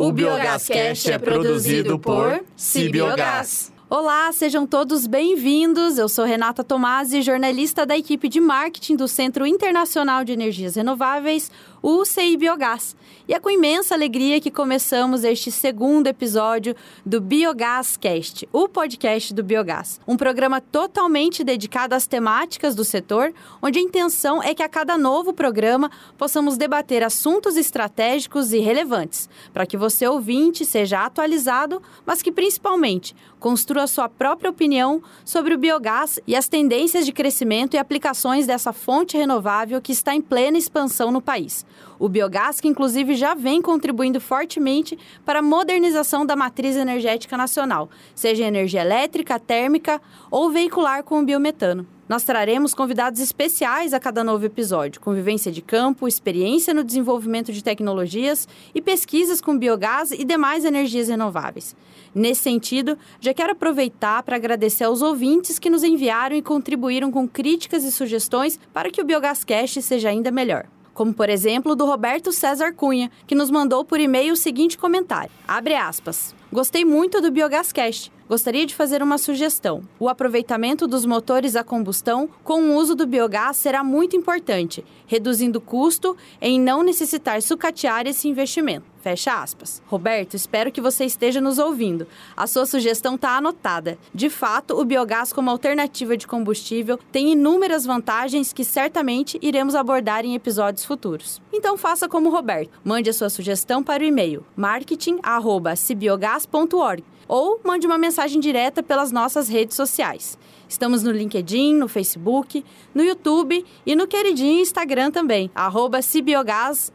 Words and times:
O 0.00 0.10
Biogascast 0.12 1.12
é 1.12 1.18
produzido 1.18 1.98
por 1.98 2.42
Cibiogás. 2.56 3.70
Olá, 3.90 4.32
sejam 4.32 4.66
todos 4.66 5.06
bem-vindos. 5.06 5.98
Eu 5.98 6.08
sou 6.08 6.24
Renata 6.24 6.64
Tomasi, 6.64 7.20
jornalista 7.20 7.84
da 7.84 7.98
equipe 7.98 8.26
de 8.26 8.40
marketing 8.40 8.96
do 8.96 9.06
Centro 9.06 9.46
Internacional 9.46 10.24
de 10.24 10.32
Energias 10.32 10.74
Renováveis, 10.74 11.50
o 11.82 12.04
CI 12.04 12.36
Biogás. 12.36 12.94
E 13.28 13.34
é 13.34 13.38
com 13.38 13.48
imensa 13.48 13.94
alegria 13.94 14.40
que 14.40 14.50
começamos 14.50 15.24
este 15.24 15.50
segundo 15.50 16.06
episódio 16.08 16.74
do 17.06 17.20
Biogás 17.20 17.96
Cast, 17.96 18.48
o 18.52 18.68
podcast 18.68 19.32
do 19.32 19.44
biogás. 19.44 20.00
Um 20.06 20.16
programa 20.16 20.60
totalmente 20.60 21.44
dedicado 21.44 21.94
às 21.94 22.06
temáticas 22.06 22.74
do 22.74 22.84
setor, 22.84 23.32
onde 23.62 23.78
a 23.78 23.82
intenção 23.82 24.42
é 24.42 24.52
que 24.52 24.62
a 24.62 24.68
cada 24.68 24.98
novo 24.98 25.32
programa 25.32 25.90
possamos 26.18 26.56
debater 26.56 27.04
assuntos 27.04 27.56
estratégicos 27.56 28.52
e 28.52 28.58
relevantes, 28.58 29.28
para 29.52 29.64
que 29.64 29.76
você 29.76 30.06
ouvinte 30.06 30.64
seja 30.64 31.04
atualizado, 31.04 31.80
mas 32.04 32.20
que 32.20 32.32
principalmente 32.32 33.14
construa 33.38 33.86
sua 33.86 34.08
própria 34.08 34.50
opinião 34.50 35.02
sobre 35.24 35.54
o 35.54 35.58
biogás 35.58 36.20
e 36.26 36.36
as 36.36 36.48
tendências 36.48 37.06
de 37.06 37.12
crescimento 37.12 37.74
e 37.74 37.78
aplicações 37.78 38.46
dessa 38.46 38.72
fonte 38.72 39.16
renovável 39.16 39.80
que 39.80 39.92
está 39.92 40.14
em 40.14 40.20
plena 40.20 40.58
expansão 40.58 41.10
no 41.10 41.22
país. 41.22 41.64
O 41.98 42.08
biogás, 42.08 42.60
que 42.60 42.68
inclusive 42.68 43.14
já 43.14 43.34
vem 43.34 43.60
contribuindo 43.60 44.20
fortemente 44.20 44.98
para 45.24 45.40
a 45.40 45.42
modernização 45.42 46.24
da 46.24 46.34
matriz 46.34 46.76
energética 46.76 47.36
nacional, 47.36 47.90
seja 48.14 48.44
energia 48.44 48.80
elétrica, 48.80 49.38
térmica 49.38 50.00
ou 50.30 50.50
veicular 50.50 51.04
com 51.04 51.20
o 51.20 51.24
biometano. 51.24 51.86
Nós 52.10 52.24
traremos 52.24 52.74
convidados 52.74 53.20
especiais 53.20 53.94
a 53.94 54.00
cada 54.00 54.24
novo 54.24 54.44
episódio, 54.44 55.00
com 55.00 55.14
vivência 55.14 55.52
de 55.52 55.62
campo, 55.62 56.08
experiência 56.08 56.74
no 56.74 56.82
desenvolvimento 56.82 57.52
de 57.52 57.62
tecnologias 57.62 58.48
e 58.74 58.82
pesquisas 58.82 59.40
com 59.40 59.56
biogás 59.56 60.10
e 60.10 60.24
demais 60.24 60.64
energias 60.64 61.06
renováveis. 61.06 61.76
Nesse 62.12 62.42
sentido, 62.42 62.98
já 63.20 63.32
quero 63.32 63.52
aproveitar 63.52 64.24
para 64.24 64.34
agradecer 64.34 64.82
aos 64.82 65.02
ouvintes 65.02 65.56
que 65.56 65.70
nos 65.70 65.84
enviaram 65.84 66.34
e 66.34 66.42
contribuíram 66.42 67.12
com 67.12 67.28
críticas 67.28 67.84
e 67.84 67.92
sugestões 67.92 68.58
para 68.72 68.90
que 68.90 69.00
o 69.00 69.04
Biogás 69.04 69.44
Cast 69.44 69.80
seja 69.80 70.08
ainda 70.08 70.32
melhor 70.32 70.66
como 71.00 71.14
por 71.14 71.30
exemplo 71.30 71.74
do 71.74 71.86
Roberto 71.86 72.30
César 72.30 72.74
Cunha, 72.74 73.10
que 73.26 73.34
nos 73.34 73.50
mandou 73.50 73.82
por 73.82 73.98
e-mail 73.98 74.34
o 74.34 74.36
seguinte 74.36 74.76
comentário: 74.76 75.30
abre 75.48 75.74
aspas. 75.74 76.34
Gostei 76.52 76.84
muito 76.84 77.22
do 77.22 77.30
Biogascast. 77.30 78.12
Gostaria 78.28 78.66
de 78.66 78.74
fazer 78.74 79.02
uma 79.02 79.16
sugestão. 79.16 79.82
O 79.98 80.10
aproveitamento 80.10 80.86
dos 80.86 81.06
motores 81.06 81.56
a 81.56 81.64
combustão 81.64 82.28
com 82.44 82.60
o 82.60 82.76
uso 82.76 82.94
do 82.94 83.06
biogás 83.06 83.56
será 83.56 83.82
muito 83.82 84.14
importante, 84.14 84.84
reduzindo 85.06 85.58
o 85.58 85.62
custo 85.62 86.14
em 86.38 86.60
não 86.60 86.82
necessitar 86.82 87.40
sucatear 87.40 88.06
esse 88.06 88.28
investimento. 88.28 88.89
Fecha 89.00 89.42
aspas. 89.42 89.82
Roberto, 89.86 90.34
espero 90.34 90.70
que 90.70 90.80
você 90.80 91.04
esteja 91.04 91.40
nos 91.40 91.58
ouvindo. 91.58 92.06
A 92.36 92.46
sua 92.46 92.66
sugestão 92.66 93.14
está 93.14 93.36
anotada. 93.36 93.98
De 94.14 94.28
fato, 94.28 94.78
o 94.78 94.84
biogás 94.84 95.32
como 95.32 95.50
alternativa 95.50 96.16
de 96.16 96.26
combustível 96.26 96.98
tem 97.10 97.32
inúmeras 97.32 97.86
vantagens 97.86 98.52
que 98.52 98.64
certamente 98.64 99.38
iremos 99.40 99.74
abordar 99.74 100.24
em 100.24 100.34
episódios 100.34 100.84
futuros. 100.84 101.40
Então 101.52 101.78
faça 101.78 102.08
como 102.08 102.30
Roberto. 102.30 102.78
Mande 102.84 103.08
a 103.08 103.12
sua 103.12 103.30
sugestão 103.30 103.80
para 103.82 104.02
o 104.02 104.06
e-mail 104.06 104.44
marketing@cibiogás.org 104.54 107.04
ou 107.26 107.60
mande 107.64 107.86
uma 107.86 107.96
mensagem 107.96 108.38
direta 108.40 108.82
pelas 108.82 109.10
nossas 109.12 109.48
redes 109.48 109.76
sociais. 109.76 110.36
Estamos 110.68 111.04
no 111.04 111.12
LinkedIn, 111.12 111.74
no 111.74 111.88
Facebook, 111.88 112.62
no 112.94 113.02
YouTube 113.02 113.64
e 113.86 113.94
no 113.94 114.06
queridinho 114.06 114.60
Instagram 114.60 115.10
também, 115.10 115.50
arroba 115.54 116.00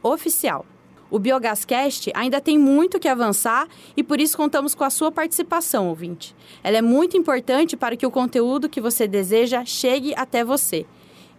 Oficial. 0.03 0.63
O 1.15 1.19
Biogascast 1.19 2.11
ainda 2.13 2.41
tem 2.41 2.59
muito 2.59 2.99
que 2.99 3.07
avançar 3.07 3.69
e 3.95 4.03
por 4.03 4.19
isso 4.19 4.35
contamos 4.35 4.75
com 4.75 4.83
a 4.83 4.89
sua 4.89 5.09
participação, 5.09 5.87
ouvinte. 5.87 6.35
Ela 6.61 6.79
é 6.79 6.81
muito 6.81 7.15
importante 7.15 7.77
para 7.77 7.95
que 7.95 8.05
o 8.05 8.11
conteúdo 8.11 8.67
que 8.67 8.81
você 8.81 9.07
deseja 9.07 9.63
chegue 9.63 10.13
até 10.17 10.43
você. 10.43 10.85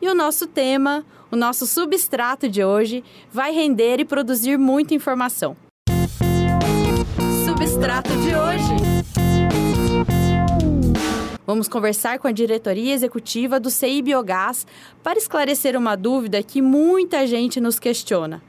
E 0.01 0.09
o 0.09 0.15
nosso 0.15 0.47
tema, 0.47 1.05
o 1.31 1.37
nosso 1.37 1.67
substrato 1.67 2.49
de 2.49 2.65
hoje, 2.65 3.05
vai 3.31 3.53
render 3.53 4.01
e 4.01 4.07
produzir 4.07 4.57
muita 4.57 4.95
informação. 4.95 5.55
Substrato 7.45 8.17
de 8.17 8.35
hoje. 8.35 8.97
Vamos 11.47 11.69
conversar 11.69 12.19
com 12.19 12.27
a 12.27 12.33
diretoria 12.33 12.95
executiva 12.95 13.61
do 13.61 13.71
CI 13.71 14.01
Biogás 14.01 14.67
para 15.03 15.19
esclarecer 15.19 15.77
uma 15.77 15.95
dúvida 15.95 16.43
que 16.43 16.63
muita 16.63 17.27
gente 17.27 17.61
nos 17.61 17.79
questiona. 17.79 18.43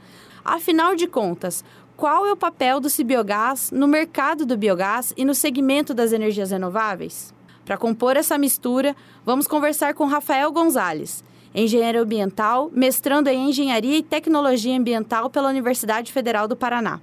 Afinal 0.48 0.96
de 0.96 1.08
contas, 1.08 1.62
qual 1.98 2.26
é 2.26 2.32
o 2.32 2.38
papel 2.38 2.80
do 2.80 2.90
Cibiogás 2.90 3.70
no 3.70 3.86
mercado 3.86 4.46
do 4.46 4.56
biogás 4.56 5.14
e 5.18 5.26
no 5.26 5.36
segmento 5.36 5.94
das 5.94 6.14
energias 6.14 6.52
renováveis? 6.52 7.34
Para 7.66 7.76
compor 7.76 8.16
essa 8.16 8.38
mistura, 8.38 8.96
vamos 9.26 9.46
conversar 9.46 9.94
com 9.94 10.06
Rafael 10.06 10.50
Gonzalez, 10.54 11.22
engenheiro 11.54 12.00
ambiental, 12.00 12.72
mestrando 12.74 13.28
em 13.28 13.50
Engenharia 13.50 13.98
e 13.98 14.02
Tecnologia 14.02 14.78
Ambiental 14.78 15.30
pela 15.30 15.50
Universidade 15.50 16.14
Federal 16.14 16.48
do 16.48 16.56
Paraná. 16.56 17.02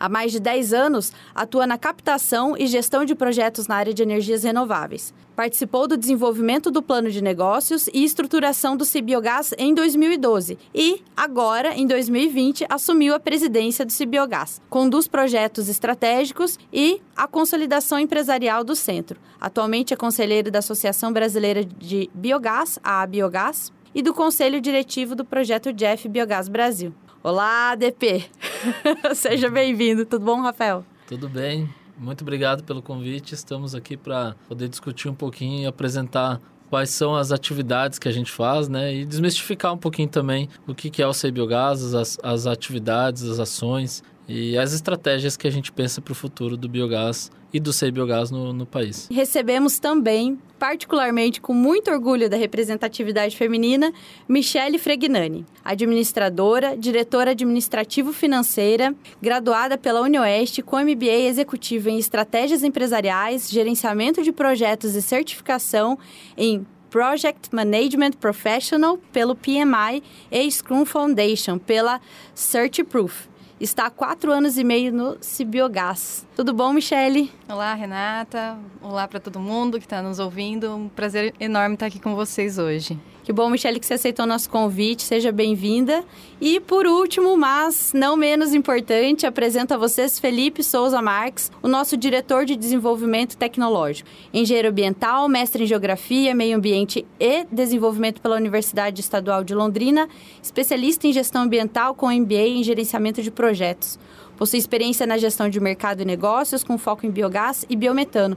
Há 0.00 0.08
mais 0.08 0.32
de 0.32 0.40
10 0.40 0.72
anos, 0.72 1.12
atua 1.34 1.66
na 1.66 1.76
captação 1.76 2.56
e 2.56 2.66
gestão 2.66 3.04
de 3.04 3.14
projetos 3.14 3.66
na 3.66 3.76
área 3.76 3.92
de 3.92 4.02
energias 4.02 4.42
renováveis. 4.42 5.12
Participou 5.36 5.86
do 5.86 5.98
desenvolvimento 5.98 6.70
do 6.70 6.82
plano 6.82 7.10
de 7.10 7.22
negócios 7.22 7.88
e 7.88 8.02
estruturação 8.02 8.74
do 8.74 8.86
Cibiogás 8.86 9.52
em 9.58 9.74
2012 9.74 10.56
e, 10.74 11.02
agora, 11.14 11.74
em 11.74 11.86
2020, 11.86 12.64
assumiu 12.70 13.14
a 13.14 13.20
presidência 13.20 13.84
do 13.84 13.92
Cibiogás. 13.92 14.62
Conduz 14.70 15.06
projetos 15.06 15.68
estratégicos 15.68 16.58
e 16.72 17.02
a 17.14 17.28
consolidação 17.28 17.98
empresarial 18.00 18.64
do 18.64 18.74
centro. 18.74 19.20
Atualmente 19.38 19.92
é 19.92 19.96
conselheiro 19.96 20.50
da 20.50 20.60
Associação 20.60 21.12
Brasileira 21.12 21.62
de 21.62 22.08
Biogás, 22.14 22.78
a 22.82 23.06
Biogás, 23.06 23.70
e 23.94 24.00
do 24.00 24.14
Conselho 24.14 24.58
Diretivo 24.58 25.14
do 25.14 25.24
projeto 25.24 25.70
Jeff 25.70 26.08
Biogás 26.08 26.48
Brasil. 26.48 26.94
Olá, 27.22 27.74
DP! 27.74 28.24
Seja 29.14 29.50
bem-vindo. 29.50 30.06
Tudo 30.06 30.24
bom, 30.24 30.40
Rafael? 30.40 30.82
Tudo 31.06 31.28
bem. 31.28 31.68
Muito 31.98 32.22
obrigado 32.22 32.62
pelo 32.62 32.82
convite. 32.82 33.34
Estamos 33.34 33.74
aqui 33.74 33.96
para 33.96 34.36
poder 34.48 34.68
discutir 34.68 35.08
um 35.08 35.14
pouquinho 35.14 35.62
e 35.62 35.66
apresentar 35.66 36.40
quais 36.68 36.90
são 36.90 37.14
as 37.14 37.32
atividades 37.32 37.98
que 37.98 38.08
a 38.08 38.12
gente 38.12 38.30
faz, 38.30 38.68
né? 38.68 38.94
E 38.94 39.04
desmistificar 39.04 39.72
um 39.72 39.78
pouquinho 39.78 40.08
também 40.08 40.48
o 40.66 40.74
que 40.74 41.00
é 41.00 41.06
o 41.06 41.12
CEI 41.12 41.30
Biogás, 41.30 41.94
as, 41.94 42.18
as 42.22 42.46
atividades, 42.46 43.22
as 43.22 43.38
ações 43.38 44.02
e 44.28 44.58
as 44.58 44.72
estratégias 44.72 45.36
que 45.36 45.46
a 45.46 45.50
gente 45.50 45.72
pensa 45.72 46.00
para 46.00 46.12
o 46.12 46.14
futuro 46.14 46.56
do 46.56 46.68
biogás 46.68 47.30
e 47.52 47.60
do 47.60 47.72
CEI 47.72 47.90
Biogás 47.90 48.30
no, 48.30 48.52
no 48.52 48.66
país. 48.66 49.08
Recebemos 49.10 49.78
também, 49.78 50.38
particularmente 50.58 51.40
com 51.40 51.54
muito 51.54 51.90
orgulho 51.90 52.28
da 52.28 52.36
representatividade 52.36 53.36
feminina, 53.36 53.92
Michele 54.28 54.78
Fregnani, 54.78 55.44
administradora, 55.64 56.76
diretora 56.76 57.30
administrativo-financeira, 57.30 58.94
graduada 59.20 59.78
pela 59.78 60.00
UniOeste 60.02 60.62
com 60.62 60.76
MBA 60.78 61.26
executivo 61.28 61.88
em 61.88 61.98
estratégias 61.98 62.62
empresariais, 62.62 63.50
gerenciamento 63.50 64.22
de 64.22 64.32
projetos 64.32 64.94
e 64.94 65.02
certificação 65.02 65.98
em 66.36 66.66
Project 66.90 67.54
Management 67.54 68.12
Professional 68.12 68.98
pelo 69.12 69.34
PMI 69.34 70.02
e 70.30 70.50
Scrum 70.50 70.84
Foundation 70.84 71.58
pela 71.58 72.00
Certproof 72.34 73.28
está 73.64 73.86
há 73.86 73.90
quatro 73.90 74.32
anos 74.32 74.58
e 74.58 74.64
meio 74.64 74.92
no 74.92 75.16
Cibiogás. 75.20 76.26
Tudo 76.36 76.52
bom, 76.52 76.72
Michele? 76.72 77.32
Olá, 77.48 77.74
Renata. 77.74 78.58
Olá 78.82 79.08
para 79.08 79.18
todo 79.18 79.40
mundo 79.40 79.78
que 79.78 79.86
está 79.86 80.02
nos 80.02 80.18
ouvindo. 80.18 80.74
Um 80.74 80.88
prazer 80.88 81.34
enorme 81.40 81.74
estar 81.74 81.86
aqui 81.86 81.98
com 81.98 82.14
vocês 82.14 82.58
hoje. 82.58 82.98
Que 83.26 83.32
bom, 83.32 83.50
Michele, 83.50 83.80
que 83.80 83.86
você 83.86 83.94
aceitou 83.94 84.24
nosso 84.24 84.48
convite. 84.48 85.02
Seja 85.02 85.32
bem-vinda. 85.32 86.04
E 86.40 86.60
por 86.60 86.86
último, 86.86 87.36
mas 87.36 87.92
não 87.92 88.16
menos 88.16 88.54
importante, 88.54 89.26
apresento 89.26 89.74
a 89.74 89.76
vocês 89.76 90.16
Felipe 90.16 90.62
Souza 90.62 91.02
Marques, 91.02 91.50
o 91.60 91.66
nosso 91.66 91.96
diretor 91.96 92.44
de 92.44 92.54
desenvolvimento 92.54 93.36
tecnológico, 93.36 94.08
engenheiro 94.32 94.68
ambiental, 94.68 95.28
mestre 95.28 95.64
em 95.64 95.66
geografia, 95.66 96.36
meio 96.36 96.56
ambiente 96.56 97.04
e 97.18 97.44
desenvolvimento 97.50 98.20
pela 98.20 98.36
Universidade 98.36 99.00
Estadual 99.00 99.42
de 99.42 99.56
Londrina, 99.56 100.08
especialista 100.40 101.08
em 101.08 101.12
gestão 101.12 101.42
ambiental 101.42 101.96
com 101.96 102.08
MBA 102.08 102.46
em 102.46 102.62
gerenciamento 102.62 103.20
de 103.20 103.32
projetos. 103.32 103.98
Possui 104.36 104.60
experiência 104.60 105.04
na 105.04 105.18
gestão 105.18 105.48
de 105.48 105.58
mercado 105.58 106.00
e 106.00 106.04
negócios 106.04 106.62
com 106.62 106.78
foco 106.78 107.04
em 107.04 107.10
biogás 107.10 107.66
e 107.68 107.74
biometano 107.74 108.36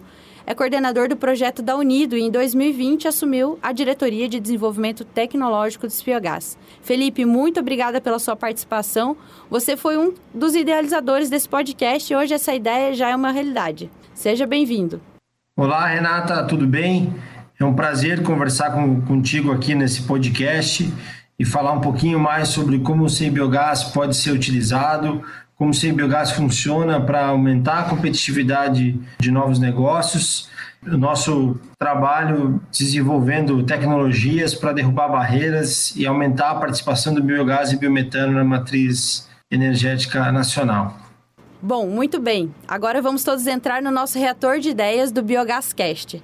é 0.49 0.55
coordenador 0.55 1.07
do 1.07 1.15
projeto 1.15 1.61
da 1.61 1.75
Unido 1.75 2.17
e 2.17 2.23
em 2.23 2.31
2020 2.31 3.07
assumiu 3.07 3.59
a 3.61 3.71
diretoria 3.71 4.27
de 4.27 4.39
desenvolvimento 4.39 5.05
tecnológico 5.05 5.85
do 5.85 5.93
Spiogás. 5.93 6.57
Felipe, 6.81 7.23
muito 7.23 7.59
obrigada 7.59 8.01
pela 8.01 8.17
sua 8.17 8.35
participação. 8.35 9.15
Você 9.47 9.77
foi 9.77 9.95
um 9.95 10.11
dos 10.33 10.55
idealizadores 10.55 11.29
desse 11.29 11.47
podcast 11.47 12.11
e 12.11 12.15
hoje 12.15 12.33
essa 12.33 12.51
ideia 12.51 12.95
já 12.95 13.09
é 13.09 13.15
uma 13.15 13.31
realidade. 13.31 13.91
Seja 14.11 14.47
bem-vindo. 14.47 14.99
Olá, 15.55 15.85
Renata, 15.85 16.43
tudo 16.45 16.65
bem? 16.65 17.13
É 17.59 17.63
um 17.63 17.75
prazer 17.75 18.23
conversar 18.23 18.71
com, 18.71 19.01
contigo 19.01 19.51
aqui 19.51 19.75
nesse 19.75 20.01
podcast 20.01 20.91
e 21.37 21.45
falar 21.45 21.73
um 21.73 21.81
pouquinho 21.81 22.19
mais 22.19 22.47
sobre 22.47 22.79
como 22.79 23.03
o 23.03 23.09
sem 23.09 23.31
biogás 23.31 23.83
pode 23.83 24.15
ser 24.15 24.31
utilizado, 24.31 25.23
como 25.59 25.71
o 25.71 25.77
CBiogás 25.77 26.31
funciona 26.31 27.01
para 27.01 27.27
aumentar 27.27 27.79
a 27.79 27.83
competitividade 27.83 28.97
de 29.19 29.29
novos 29.29 29.59
negócios, 29.59 30.49
o 30.81 30.97
nosso 30.97 31.59
trabalho 31.77 32.61
desenvolvendo 32.71 33.61
tecnologias 33.63 34.55
para 34.55 34.71
derrubar 34.71 35.09
barreiras 35.09 35.93
e 35.97 36.05
aumentar 36.05 36.51
a 36.51 36.55
participação 36.55 37.13
do 37.13 37.21
biogás 37.21 37.73
e 37.73 37.77
biometano 37.77 38.31
na 38.31 38.43
matriz 38.45 39.27
energética 39.51 40.31
nacional. 40.31 40.97
Bom, 41.61 41.87
muito 41.87 42.21
bem. 42.21 42.55
Agora 42.65 43.01
vamos 43.01 43.21
todos 43.25 43.45
entrar 43.45 43.81
no 43.81 43.91
nosso 43.91 44.17
reator 44.17 44.59
de 44.59 44.69
ideias 44.69 45.11
do 45.11 45.21
Biogascast. 45.21 46.23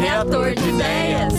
Reator 0.00 0.52
de 0.52 0.68
ideias. 0.68 1.34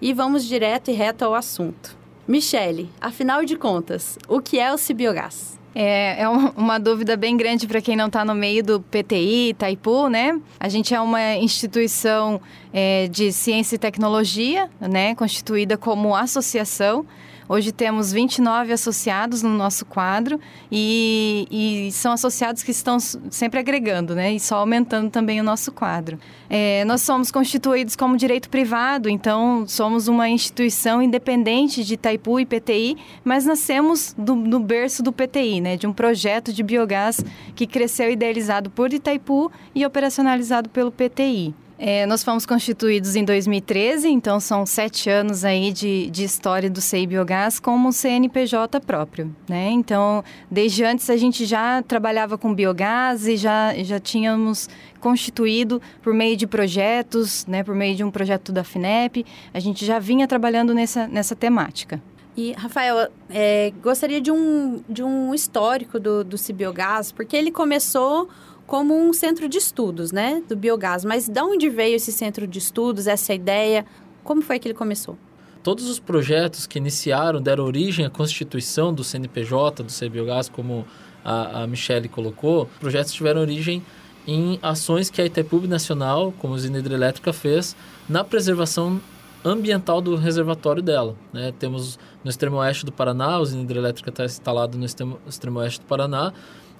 E 0.00 0.14
vamos 0.14 0.46
direto 0.46 0.90
e 0.90 0.94
reto 0.94 1.26
ao 1.26 1.34
assunto. 1.34 2.03
Michele, 2.26 2.90
afinal 3.00 3.44
de 3.44 3.56
contas, 3.56 4.18
o 4.28 4.40
que 4.40 4.58
é 4.58 4.72
o 4.72 4.78
Cibiogás? 4.78 5.58
É, 5.74 6.22
é 6.22 6.28
uma 6.28 6.78
dúvida 6.78 7.16
bem 7.16 7.36
grande 7.36 7.66
para 7.66 7.80
quem 7.80 7.96
não 7.96 8.06
está 8.06 8.24
no 8.24 8.34
meio 8.34 8.62
do 8.62 8.80
PTI, 8.80 9.50
Itaipu, 9.50 10.08
né? 10.08 10.40
A 10.58 10.68
gente 10.68 10.94
é 10.94 11.00
uma 11.00 11.34
instituição 11.34 12.40
é, 12.72 13.08
de 13.08 13.32
ciência 13.32 13.74
e 13.74 13.78
tecnologia, 13.78 14.70
né? 14.80 15.14
Constituída 15.16 15.76
como 15.76 16.14
associação 16.14 17.04
Hoje 17.46 17.72
temos 17.72 18.10
29 18.10 18.72
associados 18.72 19.42
no 19.42 19.50
nosso 19.50 19.84
quadro 19.84 20.40
e, 20.72 21.46
e 21.50 21.92
são 21.92 22.12
associados 22.12 22.62
que 22.62 22.70
estão 22.70 22.98
sempre 22.98 23.60
agregando, 23.60 24.14
né? 24.14 24.32
E 24.32 24.40
só 24.40 24.56
aumentando 24.56 25.10
também 25.10 25.40
o 25.40 25.44
nosso 25.44 25.70
quadro. 25.70 26.18
É, 26.48 26.84
nós 26.86 27.02
somos 27.02 27.30
constituídos 27.30 27.96
como 27.96 28.16
direito 28.16 28.48
privado, 28.48 29.10
então 29.10 29.66
somos 29.66 30.08
uma 30.08 30.28
instituição 30.28 31.02
independente 31.02 31.84
de 31.84 31.94
Itaipu 31.94 32.40
e 32.40 32.46
PTI, 32.46 32.96
mas 33.22 33.44
nascemos 33.44 34.14
do, 34.16 34.34
no 34.34 34.58
berço 34.58 35.02
do 35.02 35.12
PTI, 35.12 35.60
né? 35.60 35.76
De 35.76 35.86
um 35.86 35.92
projeto 35.92 36.52
de 36.52 36.62
biogás 36.62 37.22
que 37.54 37.66
cresceu 37.66 38.10
idealizado 38.10 38.70
por 38.70 38.92
Itaipu 38.92 39.52
e 39.74 39.84
operacionalizado 39.84 40.70
pelo 40.70 40.90
PTI. 40.90 41.54
É, 41.76 42.06
nós 42.06 42.22
fomos 42.22 42.46
constituídos 42.46 43.16
em 43.16 43.24
2013, 43.24 44.08
então 44.08 44.38
são 44.38 44.64
sete 44.64 45.10
anos 45.10 45.44
aí 45.44 45.72
de, 45.72 46.08
de 46.08 46.22
história 46.22 46.70
do 46.70 46.80
CEI 46.80 47.06
Biogás 47.06 47.58
como 47.58 47.92
CNPJ 47.92 48.80
próprio, 48.80 49.34
né? 49.48 49.70
Então, 49.70 50.22
desde 50.48 50.84
antes 50.84 51.10
a 51.10 51.16
gente 51.16 51.44
já 51.44 51.82
trabalhava 51.82 52.38
com 52.38 52.54
biogás 52.54 53.26
e 53.26 53.36
já, 53.36 53.74
já 53.82 53.98
tínhamos 53.98 54.68
constituído 55.00 55.82
por 56.00 56.14
meio 56.14 56.36
de 56.36 56.46
projetos, 56.46 57.44
né? 57.46 57.64
Por 57.64 57.74
meio 57.74 57.96
de 57.96 58.04
um 58.04 58.10
projeto 58.10 58.52
da 58.52 58.62
FINEP, 58.62 59.26
a 59.52 59.58
gente 59.58 59.84
já 59.84 59.98
vinha 59.98 60.28
trabalhando 60.28 60.72
nessa, 60.72 61.08
nessa 61.08 61.34
temática. 61.34 62.00
E, 62.36 62.52
Rafael, 62.52 63.08
é, 63.30 63.72
gostaria 63.82 64.20
de 64.20 64.30
um, 64.30 64.82
de 64.88 65.02
um 65.02 65.32
histórico 65.34 66.00
do, 66.00 66.24
do 66.24 66.36
Cibiogás, 66.36 67.12
porque 67.12 67.36
ele 67.36 67.50
começou 67.50 68.28
como 68.66 68.96
um 68.96 69.12
centro 69.12 69.48
de 69.48 69.58
estudos, 69.58 70.12
né, 70.12 70.42
do 70.48 70.56
biogás. 70.56 71.04
Mas 71.04 71.28
de 71.28 71.40
onde 71.40 71.68
veio 71.68 71.96
esse 71.96 72.12
centro 72.12 72.46
de 72.46 72.58
estudos, 72.58 73.06
essa 73.06 73.34
ideia? 73.34 73.84
Como 74.22 74.42
foi 74.42 74.58
que 74.58 74.68
ele 74.68 74.74
começou? 74.74 75.16
Todos 75.62 75.88
os 75.88 75.98
projetos 75.98 76.66
que 76.66 76.78
iniciaram, 76.78 77.40
deram 77.40 77.64
origem 77.64 78.04
à 78.04 78.10
constituição 78.10 78.92
do 78.92 79.02
CNPJ, 79.02 79.82
do 79.82 79.92
CBiogás, 79.92 80.48
como 80.48 80.84
a, 81.24 81.64
a 81.64 82.08
colocou, 82.08 82.68
projetos 82.78 83.12
tiveram 83.12 83.40
origem 83.40 83.82
em 84.26 84.58
ações 84.62 85.10
que 85.10 85.20
a 85.20 85.26
Itaipu 85.26 85.60
Nacional, 85.66 86.32
como 86.38 86.54
a 86.54 86.56
usina 86.56 86.78
hidrelétrica, 86.78 87.32
fez 87.32 87.74
na 88.08 88.22
preservação 88.22 89.00
ambiental 89.44 90.00
do 90.00 90.16
reservatório 90.16 90.82
dela. 90.82 91.14
Né? 91.32 91.52
Temos 91.58 91.98
no 92.22 92.30
extremo 92.30 92.56
oeste 92.56 92.84
do 92.86 92.92
Paraná, 92.92 93.34
a 93.34 93.40
usina 93.40 93.62
hidrelétrica 93.62 94.10
está 94.10 94.24
instalada 94.24 94.76
no 94.78 94.84
extremo, 94.84 95.18
extremo 95.26 95.58
oeste 95.60 95.80
do 95.80 95.86
Paraná, 95.86 96.32